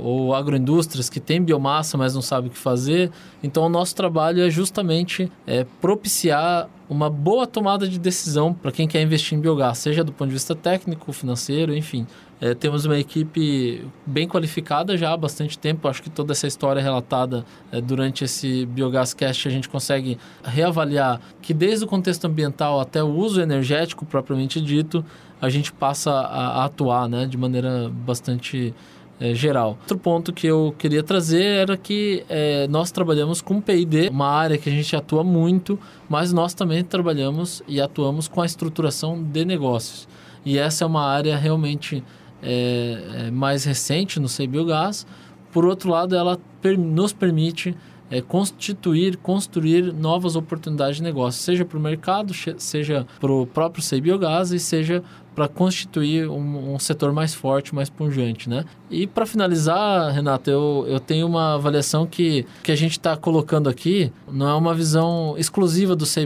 ou 0.03 0.35
agroindústrias 0.35 1.09
que 1.09 1.20
têm 1.20 1.43
biomassa, 1.43 1.97
mas 1.97 2.14
não 2.14 2.22
sabem 2.22 2.49
o 2.49 2.53
que 2.53 2.59
fazer. 2.59 3.11
Então, 3.43 3.64
o 3.64 3.68
nosso 3.68 3.95
trabalho 3.95 4.43
é 4.43 4.51
justamente 4.51 5.30
é, 5.47 5.64
propiciar 5.80 6.68
uma 6.89 7.09
boa 7.09 7.47
tomada 7.47 7.89
de 7.89 7.99
decisão 7.99 8.53
para 8.53 8.70
quem 8.70 8.87
quer 8.87 9.03
investir 9.03 9.37
em 9.37 9.41
biogás, 9.41 9.78
seja 9.78 10.05
do 10.05 10.12
ponto 10.12 10.28
de 10.28 10.35
vista 10.35 10.55
técnico, 10.55 11.12
financeiro, 11.12 11.74
enfim. 11.74 12.07
É, 12.45 12.55
temos 12.55 12.84
uma 12.84 12.99
equipe 12.99 13.88
bem 14.05 14.28
qualificada 14.28 14.99
já 14.99 15.14
há 15.14 15.16
bastante 15.16 15.59
tempo. 15.59 15.88
Acho 15.88 16.03
que 16.03 16.11
toda 16.11 16.32
essa 16.34 16.47
história 16.47 16.82
relatada 16.82 17.42
é, 17.72 17.80
durante 17.80 18.22
esse 18.22 18.66
Biogás 18.66 19.14
Cast 19.14 19.49
a 19.49 19.51
gente 19.51 19.66
consegue 19.66 20.18
reavaliar 20.45 21.22
que 21.40 21.55
desde 21.55 21.86
o 21.86 21.88
contexto 21.88 22.26
ambiental 22.26 22.78
até 22.80 23.03
o 23.03 23.09
uso 23.09 23.40
energético 23.40 24.05
propriamente 24.05 24.61
dito, 24.61 25.03
a 25.40 25.49
gente 25.49 25.72
passa 25.72 26.11
a, 26.11 26.61
a 26.61 26.64
atuar 26.66 27.09
né, 27.09 27.24
de 27.24 27.38
maneira 27.38 27.90
bastante 27.90 28.74
é, 29.18 29.32
geral. 29.32 29.78
Outro 29.80 29.97
ponto 29.97 30.30
que 30.30 30.47
eu 30.47 30.74
queria 30.76 31.03
trazer 31.03 31.42
era 31.42 31.78
que 31.78 32.26
é, 32.28 32.68
nós 32.68 32.90
trabalhamos 32.90 33.40
com 33.40 33.59
P&D, 33.59 34.11
uma 34.11 34.28
área 34.28 34.59
que 34.59 34.68
a 34.68 34.72
gente 34.72 34.95
atua 34.95 35.24
muito, 35.24 35.78
mas 36.11 36.30
nós 36.30 36.53
também 36.53 36.84
trabalhamos 36.84 37.62
e 37.66 37.80
atuamos 37.80 38.28
com 38.28 38.42
a 38.42 38.45
estruturação 38.45 39.22
de 39.22 39.47
negócios. 39.47 40.07
E 40.45 40.59
essa 40.59 40.84
é 40.84 40.86
uma 40.86 41.07
área 41.07 41.38
realmente 41.38 42.05
é, 42.45 43.26
é, 43.26 43.30
mais 43.30 43.64
recente 43.64 44.20
no 44.20 44.28
Sei. 44.28 44.49
Por 45.53 45.64
outro 45.64 45.90
lado, 45.90 46.14
ela 46.14 46.38
per, 46.61 46.78
nos 46.78 47.12
permite 47.12 47.74
é, 48.11 48.20
constituir, 48.20 49.16
construir 49.16 49.92
novas 49.92 50.36
oportunidades 50.36 50.97
de 50.97 51.03
negócio, 51.03 51.42
seja 51.42 51.64
para 51.64 51.78
o 51.78 51.80
mercado, 51.80 52.32
seja 52.59 53.07
para 53.18 53.32
o 53.32 53.47
próprio 53.47 53.82
Sei 53.82 54.03
e 54.53 54.59
seja 54.59 55.03
para 55.34 55.49
constituir 55.49 56.28
um, 56.28 56.74
um, 56.74 56.78
setor 56.78 57.12
mais 57.12 57.34
forte, 57.34 57.74
mais 57.74 57.90
pungente, 57.90 58.49
né? 58.49 58.64
E 58.88 59.05
para 59.07 59.26
finalizar, 59.26 60.12
Renato, 60.12 60.49
eu, 60.49 60.84
eu 60.88 61.01
tenho 61.01 61.26
uma 61.26 61.55
avaliação 61.55 62.07
que, 62.07 62.47
que 62.62 62.70
a 62.70 62.76
gente 62.76 62.92
está 62.92 63.16
colocando 63.16 63.68
aqui, 63.68 64.12
não 64.30 64.49
é 64.49 64.55
uma 64.55 64.74
visão 64.74 65.34
exclusiva 65.36 65.97
do 65.97 66.07
Sei. 66.07 66.24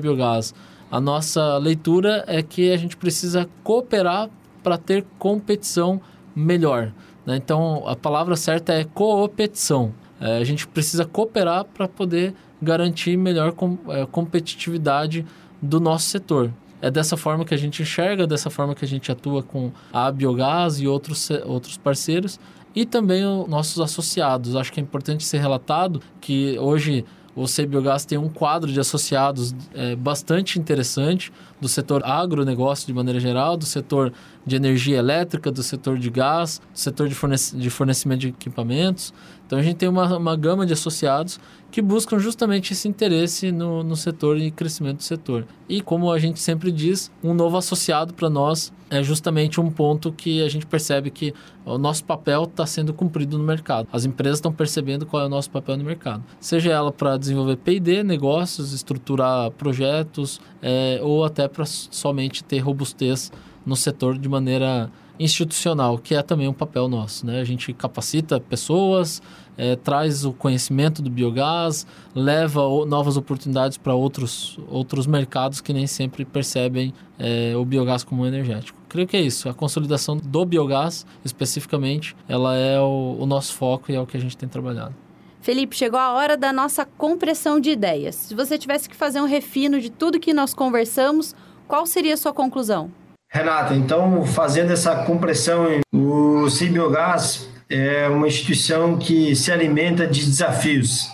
A 0.91 1.01
nossa 1.01 1.57
leitura 1.59 2.25
é 2.27 2.43
que 2.43 2.71
a 2.71 2.77
gente 2.77 2.97
precisa 2.97 3.49
cooperar 3.62 4.29
para 4.63 4.79
ter 4.79 5.05
competição 5.19 6.01
melhor. 6.35 6.93
Né? 7.27 7.37
Então, 7.37 7.87
a 7.87 7.97
palavra 7.97 8.37
certa 8.37 8.73
é 8.73 8.85
coopetição. 8.85 9.93
É, 10.21 10.39
a 10.39 10.45
gente 10.45 10.67
precisa 10.67 11.05
cooperar 11.05 11.65
para 11.65 11.87
poder 11.87 12.35
garantir 12.61 13.17
melhor 13.17 13.53
com, 13.53 13.79
é, 13.89 14.07
competitividade 14.07 15.25
do 15.61 15.81
nosso 15.81 16.07
setor. 16.09 16.51
É 16.81 16.91
dessa 16.91 17.17
forma 17.17 17.45
que 17.45 17.55
a 17.55 17.57
gente 17.57 17.83
enxerga, 17.83 18.27
dessa 18.27 18.51
forma 18.51 18.75
que 18.75 18.85
a 18.85 18.89
gente 18.89 19.11
atua 19.11 19.43
com 19.43 19.73
a 19.93 20.11
Biogás 20.11 20.81
e 20.81 20.87
outros, 20.87 21.29
outros 21.45 21.77
parceiros 21.77 22.39
e 22.75 22.87
também 22.87 23.27
os 23.27 23.49
nossos 23.49 23.81
associados. 23.81 24.55
Acho 24.55 24.73
que 24.73 24.79
é 24.79 24.83
importante 24.83 25.25
ser 25.25 25.39
relatado 25.39 26.01
que 26.21 26.57
hoje 26.59 27.05
o 27.39 27.66
Biogás 27.68 28.05
tem 28.05 28.18
um 28.18 28.28
quadro 28.28 28.70
de 28.72 28.80
associados 28.80 29.55
é, 29.72 29.95
bastante 29.95 30.59
interessante 30.59 31.32
do 31.61 31.68
setor 31.68 32.05
agronegócio 32.05 32.86
de 32.86 32.93
maneira 32.93 33.20
geral, 33.20 33.57
do 33.57 33.64
setor 33.64 34.12
de 34.45 34.57
energia 34.57 34.99
elétrica, 34.99 35.51
do 35.51 35.62
setor 35.62 35.99
de 35.99 36.11
gás, 36.11 36.61
do 36.72 36.78
setor 36.78 37.09
de, 37.09 37.14
fornec 37.14 37.55
de 37.55 37.70
fornecimento 37.70 38.20
de 38.20 38.28
equipamentos. 38.28 39.14
Então 39.49 39.59
a 39.59 39.62
gente 39.62 39.76
tem 39.76 39.88
uma, 39.88 40.18
uma 40.18 40.36
gama 40.36 40.66
de 40.66 40.74
associados 40.74 41.40
que 41.70 41.80
buscam 41.80 42.18
justamente 42.18 42.74
esse 42.74 42.86
interesse 42.86 43.51
no, 43.51 43.82
no 43.82 43.96
setor 43.96 44.36
e 44.36 44.51
crescimento 44.51 44.99
do 44.99 45.03
setor. 45.03 45.46
E 45.66 45.80
como 45.80 46.12
a 46.12 46.18
gente 46.18 46.38
sempre 46.38 46.70
diz, 46.70 47.11
um 47.24 47.32
novo 47.32 47.57
associado 47.57 48.12
para 48.12 48.28
nós 48.28 48.70
é 48.90 49.03
justamente 49.03 49.59
um 49.59 49.70
ponto 49.70 50.12
que 50.12 50.42
a 50.42 50.51
gente 50.51 50.66
percebe 50.66 51.11
que 51.11 51.32
o 51.64 51.78
nosso 51.78 52.05
papel 52.05 52.44
está 52.44 52.66
sendo 52.66 52.92
cumprido 52.92 53.38
no 53.38 53.44
mercado. 53.44 53.88
As 53.90 54.05
empresas 54.05 54.36
estão 54.36 54.53
percebendo 54.53 55.07
qual 55.07 55.22
é 55.22 55.26
o 55.26 55.30
nosso 55.30 55.51
papel 55.51 55.78
no 55.78 55.84
mercado. 55.84 56.22
Seja 56.38 56.70
ela 56.70 56.92
para 56.92 57.16
desenvolver 57.16 57.57
P&D, 57.57 58.03
negócios, 58.03 58.74
estruturar 58.74 59.51
projetos, 59.53 60.42
é, 60.61 61.01
ou 61.03 61.24
até 61.24 61.49
para 61.49 61.64
somente 61.64 62.44
ter 62.44 62.59
robustez 62.59 63.32
no 63.64 63.76
setor 63.76 64.18
de 64.18 64.28
maneira 64.28 64.90
institucional, 65.19 65.99
que 65.99 66.14
é 66.14 66.23
também 66.23 66.49
um 66.49 66.53
papel 66.53 66.89
nosso. 66.89 67.27
Né? 67.27 67.41
A 67.41 67.45
gente 67.45 67.73
capacita 67.73 68.41
pessoas, 68.41 69.21
é, 69.57 69.75
traz 69.77 70.25
o 70.25 70.33
conhecimento 70.33 71.03
do 71.03 71.11
biogás, 71.11 71.87
leva 72.14 72.61
novas 72.87 73.16
oportunidades 73.16 73.77
para 73.77 73.95
outros, 73.95 74.59
outros 74.69 75.07
mercados 75.07 75.61
que 75.61 75.73
nem 75.73 75.87
sempre 75.87 76.25
percebem 76.25 76.95
é, 77.19 77.55
o 77.57 77.64
biogás 77.64 78.05
como 78.05 78.25
energético. 78.25 78.79
Creio 78.89 79.09
que 79.09 79.16
é 79.16 79.21
isso. 79.21 79.49
A 79.49 79.55
consolidação 79.55 80.16
do 80.16 80.45
biogás, 80.45 81.05
especificamente, 81.25 82.16
ela 82.29 82.57
é 82.57 82.81
o, 82.81 83.16
o 83.19 83.27
nosso 83.27 83.53
foco 83.55 83.91
e 83.91 83.95
é 83.95 84.01
o 84.01 84.07
que 84.07 84.16
a 84.16 84.21
gente 84.21 84.37
tem 84.37 84.49
trabalhado. 84.49 84.95
Felipe, 85.41 85.77
chegou 85.77 85.99
a 85.99 86.12
hora 86.12 86.37
da 86.37 86.53
nossa 86.53 86.85
compressão 86.85 87.61
de 87.61 87.71
ideias. 87.71 88.14
Se 88.14 88.35
você 88.35 88.59
tivesse 88.59 88.89
que 88.89 88.97
fazer 88.97 89.21
um 89.21 89.27
refino 89.27 89.81
de 89.81 89.91
tudo 89.91 90.21
que 90.21 90.35
nós 90.35 90.53
conversamos, 90.53 91.35
qual 91.66 91.87
seria 91.87 92.14
a 92.14 92.16
sua 92.16 92.33
conclusão? 92.33 92.91
Renata, 93.31 93.74
então, 93.74 94.24
fazendo 94.24 94.72
essa 94.72 94.97
compressão, 95.05 95.81
o 95.93 96.49
Cibiogás 96.49 97.49
é 97.68 98.09
uma 98.09 98.26
instituição 98.26 98.97
que 98.97 99.37
se 99.37 99.53
alimenta 99.53 100.07
de 100.07 100.24
desafios. 100.24 101.11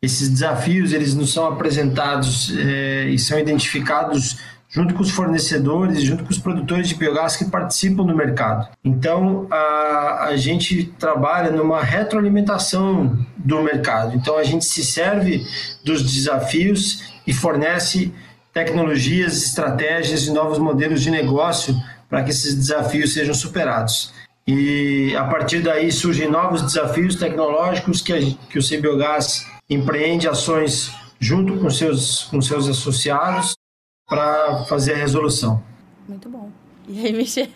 Esses 0.00 0.30
desafios, 0.30 0.94
eles 0.94 1.14
nos 1.14 1.32
são 1.32 1.46
apresentados 1.46 2.56
é, 2.56 3.04
e 3.10 3.18
são 3.18 3.38
identificados 3.38 4.38
junto 4.70 4.94
com 4.94 5.02
os 5.02 5.10
fornecedores, 5.10 6.00
junto 6.02 6.24
com 6.24 6.30
os 6.30 6.38
produtores 6.38 6.88
de 6.88 6.94
biogás 6.94 7.36
que 7.36 7.44
participam 7.44 8.06
do 8.06 8.16
mercado. 8.16 8.68
Então, 8.82 9.46
a, 9.50 10.28
a 10.28 10.36
gente 10.36 10.84
trabalha 10.98 11.50
numa 11.50 11.82
retroalimentação 11.82 13.18
do 13.36 13.62
mercado. 13.62 14.16
Então, 14.16 14.38
a 14.38 14.44
gente 14.44 14.64
se 14.64 14.84
serve 14.84 15.44
dos 15.84 16.02
desafios 16.02 17.02
e 17.26 17.32
fornece 17.34 18.12
tecnologias, 18.52 19.42
estratégias 19.42 20.26
e 20.26 20.32
novos 20.32 20.58
modelos 20.58 21.02
de 21.02 21.10
negócio 21.10 21.74
para 22.08 22.24
que 22.24 22.30
esses 22.30 22.54
desafios 22.54 23.12
sejam 23.12 23.34
superados. 23.34 24.12
E 24.46 25.14
a 25.16 25.24
partir 25.24 25.60
daí 25.62 25.92
surgem 25.92 26.28
novos 26.28 26.62
desafios 26.62 27.14
tecnológicos 27.14 28.02
que, 28.02 28.12
a, 28.12 28.18
que 28.18 28.58
o 28.58 28.62
CBiogás 28.62 29.46
empreende 29.68 30.28
ações 30.28 30.90
junto 31.20 31.58
com 31.58 31.70
seus, 31.70 32.24
com 32.24 32.40
seus 32.40 32.68
associados 32.68 33.54
para 34.08 34.64
fazer 34.64 34.94
a 34.94 34.96
resolução. 34.96 35.62
Muito 36.08 36.28
bom. 36.28 36.50
E 36.88 37.06
aí, 37.06 37.12
Michele? 37.12 37.50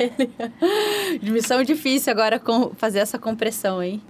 Missão 1.22 1.64
difícil 1.64 2.12
agora 2.12 2.40
fazer 2.76 3.01
essa 3.01 3.18
compressão, 3.18 3.82
hein? 3.82 4.01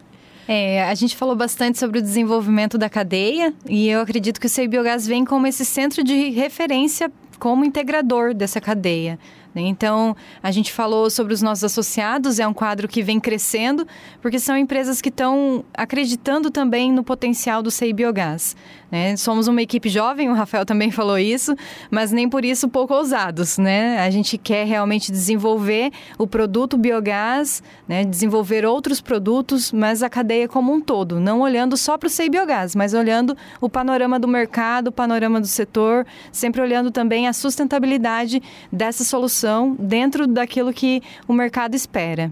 É, 0.47 0.85
a 0.85 0.95
gente 0.95 1.17
falou 1.17 1.35
bastante 1.35 1.79
sobre 1.79 1.99
o 1.99 2.03
desenvolvimento 2.03 2.77
da 2.77 2.89
cadeia 2.89 3.55
e 3.69 3.89
eu 3.89 4.01
acredito 4.01 4.39
que 4.39 4.47
o 4.47 4.49
CEI 4.49 4.69
Biogás 4.69 5.07
vem 5.07 5.25
como 5.25 5.47
esse 5.47 5.65
centro 5.65 6.05
de 6.05 6.31
referência 6.31 7.11
como 7.39 7.65
integrador 7.65 8.35
dessa 8.35 8.61
cadeia. 8.61 9.19
Né? 9.55 9.63
Então, 9.63 10.17
a 10.43 10.51
gente 10.51 10.73
falou 10.73 11.09
sobre 11.09 11.33
os 11.33 11.41
nossos 11.41 11.65
associados, 11.65 12.39
é 12.39 12.47
um 12.47 12.53
quadro 12.53 12.89
que 12.89 13.03
vem 13.03 13.21
crescendo, 13.21 13.87
porque 14.21 14.39
são 14.39 14.57
empresas 14.57 15.01
que 15.01 15.09
estão 15.09 15.65
acreditando 15.73 16.51
também 16.51 16.93
no 16.93 17.05
potencial 17.05 17.63
do 17.63 17.71
CEI 17.71 17.93
Biogás. 17.93 18.57
Né? 18.91 19.17
Somos 19.17 19.49
uma 19.49 19.63
equipe 19.63 19.89
jovem, 19.89 20.29
o 20.29 20.35
Rafael 20.35 20.65
também 20.65 20.91
falou 20.93 21.19
isso, 21.19 21.55
mas 21.91 22.13
nem 22.13 22.29
por 22.29 22.45
isso 22.45 22.69
pouco 22.69 22.95
ousados. 22.95 23.59
Né? 23.59 23.99
A 24.01 24.11
gente 24.11 24.39
quer 24.39 24.67
realmente 24.67 25.11
desenvolver 25.11 25.91
o 26.19 26.27
produto 26.27 26.77
biogás, 26.77 27.63
né? 27.89 28.05
desenvolver 28.05 28.65
outros 28.65 29.01
produtos, 29.01 29.73
mas 29.73 30.03
a 30.03 30.09
cadeia 30.09 30.49
como 30.49 30.73
um 30.73 30.81
todo, 30.81 31.19
não 31.19 31.41
olhando 31.41 31.77
só 31.77 31.99
para 31.99 32.07
o 32.07 32.11
CEI 32.11 32.29
Biogás, 32.29 32.75
mas 32.75 32.95
olhando 32.95 33.37
o 33.61 33.69
panorama 33.69 34.19
do 34.19 34.29
mercado, 34.29 34.89
o 34.89 34.93
panorama 34.93 35.41
do 35.41 35.47
setor, 35.47 36.07
sempre 36.31 36.61
olhando 36.61 36.91
também 36.91 37.27
a 37.27 37.33
sustentabilidade 37.33 38.43
dessa 38.73 39.05
solução 39.05 39.77
dentro 39.79 40.27
daquilo 40.27 40.73
que 40.73 41.03
o 41.27 41.33
mercado 41.33 41.75
espera. 41.75 42.31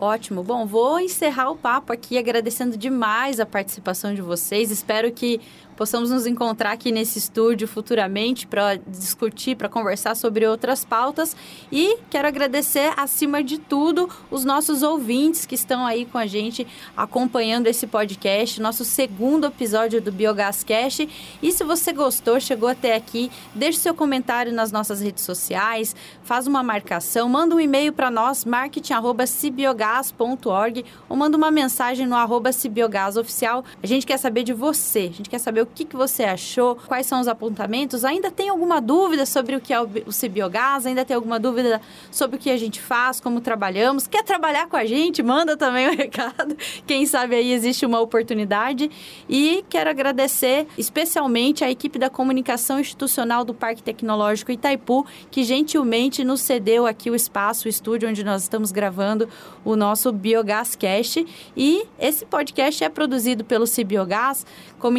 Ótimo. 0.00 0.44
Bom, 0.44 0.64
vou 0.64 1.00
encerrar 1.00 1.50
o 1.50 1.56
papo 1.56 1.92
aqui 1.92 2.16
agradecendo 2.16 2.76
demais 2.76 3.40
a 3.40 3.46
participação 3.46 4.14
de 4.14 4.22
vocês. 4.22 4.70
Espero 4.70 5.10
que 5.10 5.40
possamos 5.78 6.10
nos 6.10 6.26
encontrar 6.26 6.72
aqui 6.72 6.90
nesse 6.90 7.20
estúdio 7.20 7.68
futuramente 7.68 8.48
para 8.48 8.74
discutir, 8.74 9.54
para 9.54 9.68
conversar 9.68 10.16
sobre 10.16 10.44
outras 10.44 10.84
pautas. 10.84 11.36
E 11.70 11.98
quero 12.10 12.26
agradecer, 12.26 12.92
acima 12.96 13.44
de 13.44 13.58
tudo, 13.58 14.10
os 14.28 14.44
nossos 14.44 14.82
ouvintes 14.82 15.46
que 15.46 15.54
estão 15.54 15.86
aí 15.86 16.04
com 16.04 16.18
a 16.18 16.26
gente 16.26 16.66
acompanhando 16.96 17.68
esse 17.68 17.86
podcast, 17.86 18.60
nosso 18.60 18.84
segundo 18.84 19.46
episódio 19.46 20.02
do 20.02 20.10
Biogascast. 20.10 21.08
E 21.40 21.52
se 21.52 21.62
você 21.62 21.92
gostou, 21.92 22.40
chegou 22.40 22.68
até 22.68 22.96
aqui, 22.96 23.30
deixe 23.54 23.78
seu 23.78 23.94
comentário 23.94 24.52
nas 24.52 24.72
nossas 24.72 25.00
redes 25.00 25.22
sociais, 25.22 25.94
faz 26.24 26.48
uma 26.48 26.64
marcação, 26.64 27.28
manda 27.28 27.54
um 27.54 27.60
e-mail 27.60 27.92
para 27.92 28.10
nós, 28.10 28.44
marketing.cibiogas.org 28.44 30.84
ou 31.08 31.16
manda 31.16 31.36
uma 31.36 31.52
mensagem 31.52 32.04
no 32.04 32.16
arroba 32.16 32.50
cibiogasoficial. 32.50 33.64
A 33.80 33.86
gente 33.86 34.04
quer 34.04 34.16
saber 34.16 34.42
de 34.42 34.52
você, 34.52 35.10
a 35.12 35.16
gente 35.16 35.30
quer 35.30 35.38
saber 35.38 35.62
o 35.62 35.67
que, 35.68 35.84
que 35.84 35.96
você 35.96 36.24
achou, 36.24 36.76
quais 36.86 37.06
são 37.06 37.20
os 37.20 37.28
apontamentos. 37.28 38.04
Ainda 38.04 38.30
tem 38.30 38.48
alguma 38.48 38.80
dúvida 38.80 39.26
sobre 39.26 39.56
o 39.56 39.60
que 39.60 39.72
é 39.72 39.80
o 39.80 40.12
Cibiogás? 40.12 40.86
Ainda 40.86 41.04
tem 41.04 41.14
alguma 41.14 41.38
dúvida 41.38 41.80
sobre 42.10 42.36
o 42.36 42.38
que 42.38 42.50
a 42.50 42.56
gente 42.56 42.80
faz, 42.80 43.20
como 43.20 43.40
trabalhamos? 43.40 44.06
Quer 44.06 44.22
trabalhar 44.22 44.68
com 44.68 44.76
a 44.76 44.84
gente? 44.84 45.22
Manda 45.22 45.56
também 45.56 45.88
o 45.88 45.92
um 45.92 45.94
recado. 45.96 46.56
Quem 46.86 47.06
sabe 47.06 47.36
aí 47.36 47.52
existe 47.52 47.84
uma 47.84 48.00
oportunidade. 48.00 48.90
E 49.28 49.64
quero 49.68 49.90
agradecer 49.90 50.66
especialmente 50.76 51.64
a 51.64 51.70
equipe 51.70 51.98
da 51.98 52.10
comunicação 52.10 52.80
institucional 52.80 53.44
do 53.44 53.54
Parque 53.54 53.82
Tecnológico 53.82 54.52
Itaipu, 54.52 55.06
que 55.30 55.44
gentilmente 55.44 56.24
nos 56.24 56.40
cedeu 56.40 56.86
aqui 56.86 57.10
o 57.10 57.14
espaço, 57.14 57.66
o 57.66 57.68
estúdio 57.68 58.08
onde 58.08 58.24
nós 58.24 58.42
estamos 58.42 58.72
gravando 58.72 59.28
o 59.64 59.76
nosso 59.76 60.12
Biogás 60.12 60.74
Cast. 60.74 61.26
E 61.56 61.84
esse 61.98 62.24
podcast 62.24 62.82
é 62.82 62.88
produzido 62.88 63.44
pelo 63.44 63.66
Cibiogás 63.66 64.46
como 64.78 64.96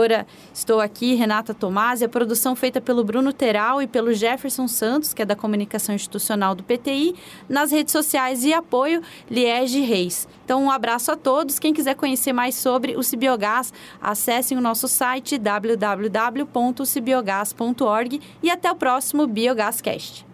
entrevistadora, 0.00 0.26
estou 0.52 0.80
aqui, 0.80 1.14
Renata 1.14 1.52
Tomás, 1.52 2.00
e 2.00 2.04
a 2.04 2.08
produção 2.08 2.56
feita 2.56 2.80
pelo 2.80 3.04
Bruno 3.04 3.32
Teral 3.32 3.82
e 3.82 3.86
pelo 3.86 4.12
Jefferson 4.12 4.66
Santos, 4.66 5.12
que 5.12 5.22
é 5.22 5.24
da 5.24 5.36
comunicação 5.36 5.94
institucional 5.94 6.54
do 6.54 6.62
PTI, 6.62 7.14
nas 7.48 7.70
redes 7.70 7.92
sociais 7.92 8.44
e 8.44 8.52
apoio 8.52 9.02
Liege 9.30 9.80
Reis. 9.80 10.26
Então, 10.44 10.64
um 10.64 10.70
abraço 10.70 11.12
a 11.12 11.16
todos. 11.16 11.58
Quem 11.58 11.74
quiser 11.74 11.94
conhecer 11.94 12.32
mais 12.32 12.54
sobre 12.54 12.96
o 12.96 13.02
Cibiogás, 13.02 13.72
acessem 14.00 14.56
o 14.56 14.60
nosso 14.60 14.88
site 14.88 15.36
www.cibiogás.org 15.38 18.20
e 18.42 18.50
até 18.50 18.70
o 18.70 18.74
próximo 18.74 19.26
Biogáscast. 19.26 20.26